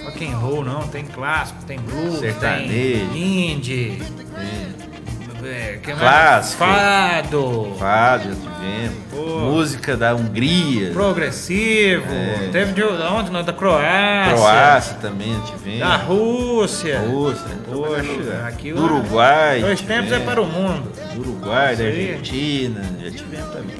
rock 0.05 0.27
and 0.27 0.37
roll, 0.37 0.65
não. 0.65 0.87
Tem 0.89 1.05
clássico, 1.05 1.63
tem 1.65 1.79
blues, 1.79 2.19
Sertanejo. 2.21 2.69
tem 3.13 3.53
indie. 3.53 4.03
É, 5.51 5.79
que? 5.83 5.93
Clássico. 5.93 6.65
Fado. 6.65 7.77
Fado, 7.79 8.29
já 8.29 8.35
tivemos. 8.37 8.99
Pô. 9.11 9.39
Música 9.41 9.97
da 9.97 10.15
Hungria. 10.15 10.93
Progressivo. 10.93 12.07
É. 12.09 12.49
Teve 12.53 12.73
de 12.73 12.85
onde? 12.85 13.31
Não, 13.31 13.43
da 13.43 13.53
Croácia. 13.53 14.35
Croácia 14.35 14.97
também 15.01 15.35
já 15.35 15.41
tivemos. 15.41 15.81
Da 15.81 15.97
Rússia. 15.97 17.01
Rússia. 17.01 17.51
Poxa, 17.69 18.47
aqui 18.47 18.73
Do 18.73 18.85
Uruguai. 18.85 19.61
Dois 19.61 19.81
tempos 19.81 20.13
é 20.13 20.21
para 20.21 20.41
o 20.41 20.47
mundo. 20.47 20.91
Do 21.15 21.21
Uruguai, 21.21 21.75
da. 21.75 21.85
Argentina. 21.85 22.83
Já 23.03 23.11
tivemos 23.11 23.53
também. 23.53 23.77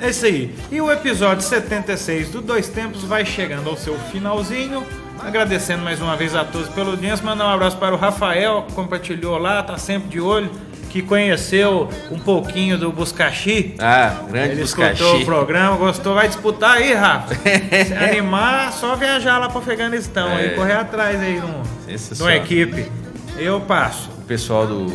É 0.00 0.08
isso 0.08 0.24
aí. 0.24 0.54
E 0.70 0.80
o 0.80 0.90
episódio 0.90 1.42
76 1.42 2.30
do 2.30 2.40
Dois 2.40 2.68
Tempos 2.68 3.02
vai 3.04 3.26
chegando 3.26 3.68
ao 3.68 3.76
seu 3.76 3.98
finalzinho. 4.10 4.82
Agradecendo 5.22 5.82
mais 5.82 6.00
uma 6.00 6.16
vez 6.16 6.34
a 6.34 6.42
todos 6.42 6.68
pelo 6.70 6.92
audiência. 6.92 7.22
Mandar 7.24 7.46
um 7.46 7.50
abraço 7.50 7.76
para 7.76 7.94
o 7.94 7.98
Rafael, 7.98 8.64
que 8.66 8.72
compartilhou 8.72 9.36
lá, 9.36 9.62
tá 9.62 9.76
sempre 9.76 10.08
de 10.08 10.18
olho, 10.18 10.50
que 10.90 11.00
conheceu 11.02 11.88
um 12.10 12.18
pouquinho 12.18 12.76
do 12.76 12.90
Buscaxi. 12.92 13.74
Ah, 13.78 14.16
grande 14.28 14.52
Ele 14.54 14.62
escutou 14.62 14.90
o 14.90 14.90
Buscaxi. 14.92 15.24
programa, 15.24 15.76
gostou, 15.76 16.14
vai 16.14 16.26
disputar 16.28 16.76
aí, 16.78 16.92
Rafa. 16.92 17.34
Se 17.86 17.94
animar, 17.94 18.72
só 18.72 18.94
viajar 18.96 19.38
lá 19.38 19.48
para 19.48 19.58
o 19.58 19.62
Afeganistão 19.62 20.28
É. 20.36 20.46
e 20.46 20.50
correr 20.50 20.74
atrás 20.74 21.18
aí 21.20 21.40
de 21.40 21.46
um- 21.46 22.20
uma 22.22 22.34
equipe. 22.34 22.90
Eu 23.38 23.60
passo. 23.60 24.10
O 24.18 24.22
pessoal 24.24 24.66
do 24.66 24.86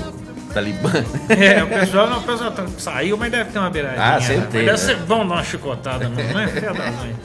Talibã. 0.53 0.91
É, 1.29 1.63
o 1.63 1.67
pessoal, 1.67 2.07
não, 2.09 2.19
o 2.19 2.23
pessoal 2.23 2.51
tá- 2.51 2.65
saiu, 2.77 3.17
mas 3.17 3.31
deve 3.31 3.49
ter 3.51 3.59
uma 3.59 3.69
beiradinha. 3.69 4.03
Ah, 4.05 4.13
né? 4.15 4.21
certeza. 4.21 4.49
Mas 4.53 4.65
Deve 4.65 4.77
ser 4.77 4.95
bom 5.05 5.25
dar 5.27 5.35
uma 5.35 5.43
chicotada, 5.43 6.07
não, 6.09 6.15
né? 6.15 6.47
Filha 6.47 6.73
da 6.73 6.91
mãe. 6.91 7.15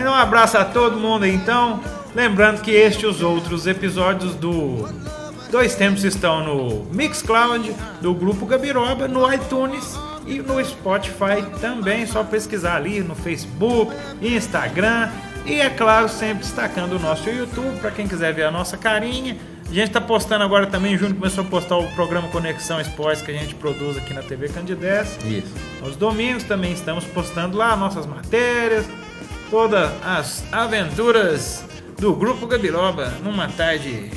Então, 0.00 0.12
um 0.12 0.14
abraço 0.16 0.58
a 0.58 0.64
todo 0.64 0.96
mundo 0.98 1.26
então. 1.26 1.80
Lembrando 2.14 2.60
que 2.60 2.70
este 2.72 3.04
e 3.04 3.06
os 3.08 3.22
outros 3.22 3.66
episódios 3.68 4.34
do 4.34 4.88
Dois 5.50 5.74
Tempos 5.74 6.04
estão 6.04 6.44
no 6.44 6.84
Mixcloud, 6.94 7.74
do 8.00 8.14
Grupo 8.14 8.46
Gabiroba, 8.46 9.08
no 9.08 9.30
iTunes 9.32 9.98
e 10.24 10.38
no 10.38 10.64
Spotify 10.64 11.44
também. 11.60 12.06
Só 12.06 12.22
pesquisar 12.22 12.76
ali 12.76 13.00
no 13.00 13.16
Facebook, 13.16 13.92
Instagram 14.22 15.10
e, 15.44 15.60
é 15.60 15.68
claro, 15.68 16.08
sempre 16.08 16.44
destacando 16.44 16.92
o 16.92 16.98
nosso 17.00 17.28
YouTube 17.28 17.80
para 17.80 17.90
quem 17.90 18.06
quiser 18.06 18.32
ver 18.32 18.44
a 18.44 18.50
nossa 18.50 18.76
carinha. 18.76 19.36
A 19.68 19.72
gente 19.72 19.88
está 19.88 20.00
postando 20.00 20.44
agora 20.44 20.68
também, 20.68 20.96
junto 20.96 21.16
começou 21.16 21.42
a 21.42 21.46
postar 21.46 21.78
o 21.78 21.86
programa 21.94 22.28
Conexão 22.28 22.80
Esportes 22.80 23.22
que 23.22 23.32
a 23.32 23.34
gente 23.34 23.54
produz 23.56 23.96
aqui 23.96 24.14
na 24.14 24.22
TV 24.22 24.48
Candidez. 24.48 25.18
Isso. 25.24 25.52
Aos 25.82 25.96
domingos 25.96 26.44
também 26.44 26.72
estamos 26.72 27.04
postando 27.04 27.56
lá 27.56 27.76
nossas 27.76 28.06
matérias, 28.06 28.86
todas 29.50 29.90
as 30.04 30.44
aventuras 30.52 31.64
do 31.98 32.14
Grupo 32.14 32.46
Gabiroba 32.46 33.14
numa 33.22 33.48
tarde 33.48 34.10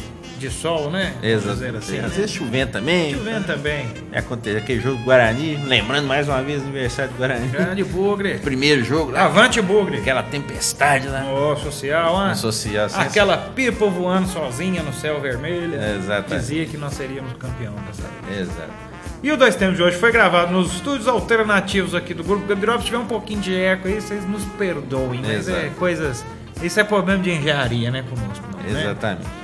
de 0.43 0.51
sol, 0.51 0.91
né? 0.91 1.13
Exato. 1.23 1.63
assim, 1.77 1.97
Às 1.99 2.03
né? 2.03 2.07
vezes 2.09 2.31
chovendo 2.31 2.71
também. 2.73 3.13
Chovendo 3.13 3.45
também. 3.45 3.87
É 4.11 4.19
acontece 4.19 4.57
aquele 4.57 4.81
jogo 4.81 4.97
do 4.97 5.03
Guarani, 5.03 5.55
lembrando 5.65 6.05
mais 6.05 6.27
uma 6.27 6.41
vez 6.41 6.61
o 6.61 6.65
aniversário 6.65 7.11
do 7.11 7.17
Guarani. 7.17 7.47
Grande 7.47 7.83
Bugre. 7.83 8.39
Primeiro 8.39 8.83
jogo 8.83 9.11
lá, 9.11 9.25
Avante 9.25 9.61
Bugre. 9.61 9.99
aquela 9.99 10.23
tempestade 10.23 11.07
lá. 11.07 11.23
Ó, 11.27 11.55
social, 11.55 12.17
ah. 12.17 12.35
Social, 12.35 12.89
sim. 12.89 12.99
Aquela 12.99 13.37
pipa 13.37 13.85
voando 13.87 14.27
sozinha 14.27 14.83
no 14.83 14.93
céu 14.93 15.21
vermelho. 15.21 15.75
É, 15.75 15.95
exato. 15.95 16.35
Dizia 16.35 16.65
que 16.65 16.77
nós 16.77 16.93
seríamos 16.93 17.33
campeão 17.33 17.73
dessa 17.87 18.09
vez. 18.27 18.41
Exato. 18.41 18.93
E 19.21 19.31
o 19.31 19.37
Dois 19.37 19.55
Tempos 19.55 19.77
de 19.77 19.83
hoje 19.83 19.95
foi 19.97 20.11
gravado 20.11 20.51
nos 20.51 20.73
estúdios 20.73 21.07
alternativos 21.07 21.95
aqui 21.95 22.13
do 22.13 22.23
Grupo 22.23 22.45
Gabiroba. 22.45 22.79
Se 22.79 22.85
tiver 22.85 22.97
um 22.97 23.05
pouquinho 23.05 23.39
de 23.39 23.55
eco 23.55 23.87
aí, 23.87 24.01
vocês 24.01 24.27
nos 24.27 24.43
perdoem. 24.57 25.21
Mas 25.21 25.47
é 25.47 25.61
Exato. 25.61 25.75
coisas... 25.77 26.25
Isso 26.61 26.79
é 26.79 26.83
problema 26.83 27.21
de 27.21 27.31
engenharia, 27.31 27.89
né, 27.89 28.03
conosco. 28.09 28.45
Né? 28.57 28.81
Exatamente. 28.81 29.42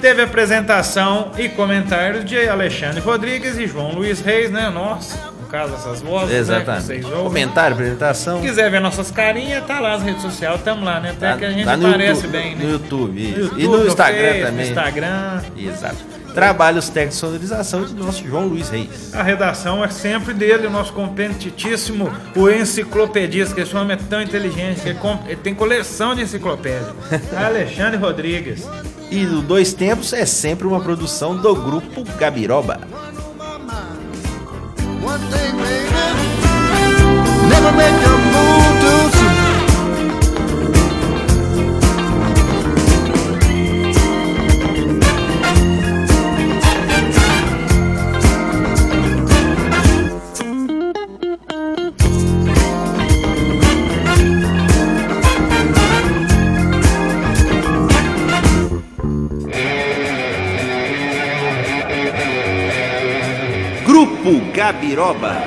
Teve 0.00 0.22
apresentação 0.22 1.32
e 1.36 1.48
comentários 1.48 2.24
de 2.24 2.48
Alexandre 2.48 3.00
Rodrigues 3.00 3.58
e 3.58 3.66
João 3.66 3.92
Luiz 3.92 4.20
Reis, 4.20 4.48
né? 4.50 4.70
Nossa, 4.70 5.18
caso, 5.50 5.74
essas 5.74 6.00
vozes, 6.00 6.30
né, 6.30 6.38
Exatamente. 6.38 7.04
ouvem. 7.06 7.22
Comentário, 7.24 7.74
apresentação. 7.74 8.40
Se 8.40 8.46
quiser 8.46 8.70
ver 8.70 8.80
nossas 8.80 9.10
carinhas, 9.10 9.64
tá 9.66 9.80
lá 9.80 9.90
nas 9.90 10.02
redes 10.04 10.22
sociais, 10.22 10.60
tamo 10.62 10.84
lá, 10.84 11.00
né? 11.00 11.10
Até 11.10 11.32
Tá- 11.32 11.36
que 11.38 11.44
a 11.44 11.50
gente 11.50 11.64
tá 11.64 11.76
no 11.76 11.90
parece 11.90 12.10
YouTube, 12.26 12.30
bem, 12.30 12.54
né? 12.54 12.64
No 12.64 12.70
YouTube, 12.70 13.20
isso. 13.20 13.38
No 13.38 13.42
YouTube, 13.44 13.60
e 13.62 13.66
no 13.66 13.86
Instagram 13.88 14.28
Face, 14.28 14.40
também. 14.42 14.54
No 14.64 14.70
Instagram. 14.70 15.40
Exato. 15.56 15.96
Trabalhos 16.34 16.88
técnicos 16.88 17.14
de 17.16 17.20
sonorização 17.20 17.84
de 17.84 17.94
nosso 17.94 18.24
João 18.24 18.46
Luiz 18.46 18.68
Reis. 18.68 19.12
A 19.12 19.22
redação 19.24 19.82
é 19.84 19.88
sempre 19.88 20.32
dele, 20.32 20.68
o 20.68 20.70
nosso 20.70 20.92
competitíssimo, 20.92 22.12
o 22.36 22.48
enciclopedista, 22.48 23.52
que 23.54 23.62
esse 23.62 23.74
homem 23.76 23.96
é 23.96 24.00
tão 24.08 24.22
inteligente, 24.22 24.80
que 24.82 24.90
ele, 24.90 24.98
com- 25.00 25.18
ele 25.26 25.36
tem 25.36 25.54
coleção 25.54 26.14
de 26.14 26.22
enciclopédia. 26.22 26.94
Alexandre 27.36 27.96
Rodrigues. 27.96 28.64
E 29.10 29.24
no 29.24 29.42
Dois 29.42 29.72
Tempos 29.72 30.12
é 30.12 30.26
sempre 30.26 30.66
uma 30.66 30.80
produção 30.80 31.36
do 31.36 31.54
grupo 31.54 32.04
Gabiroba. 32.18 32.80
Never 37.48 37.72
make 37.72 38.04
a 38.04 38.10
move 38.10 38.97
Grupo 64.28 64.52
Gabiroba. 64.52 65.42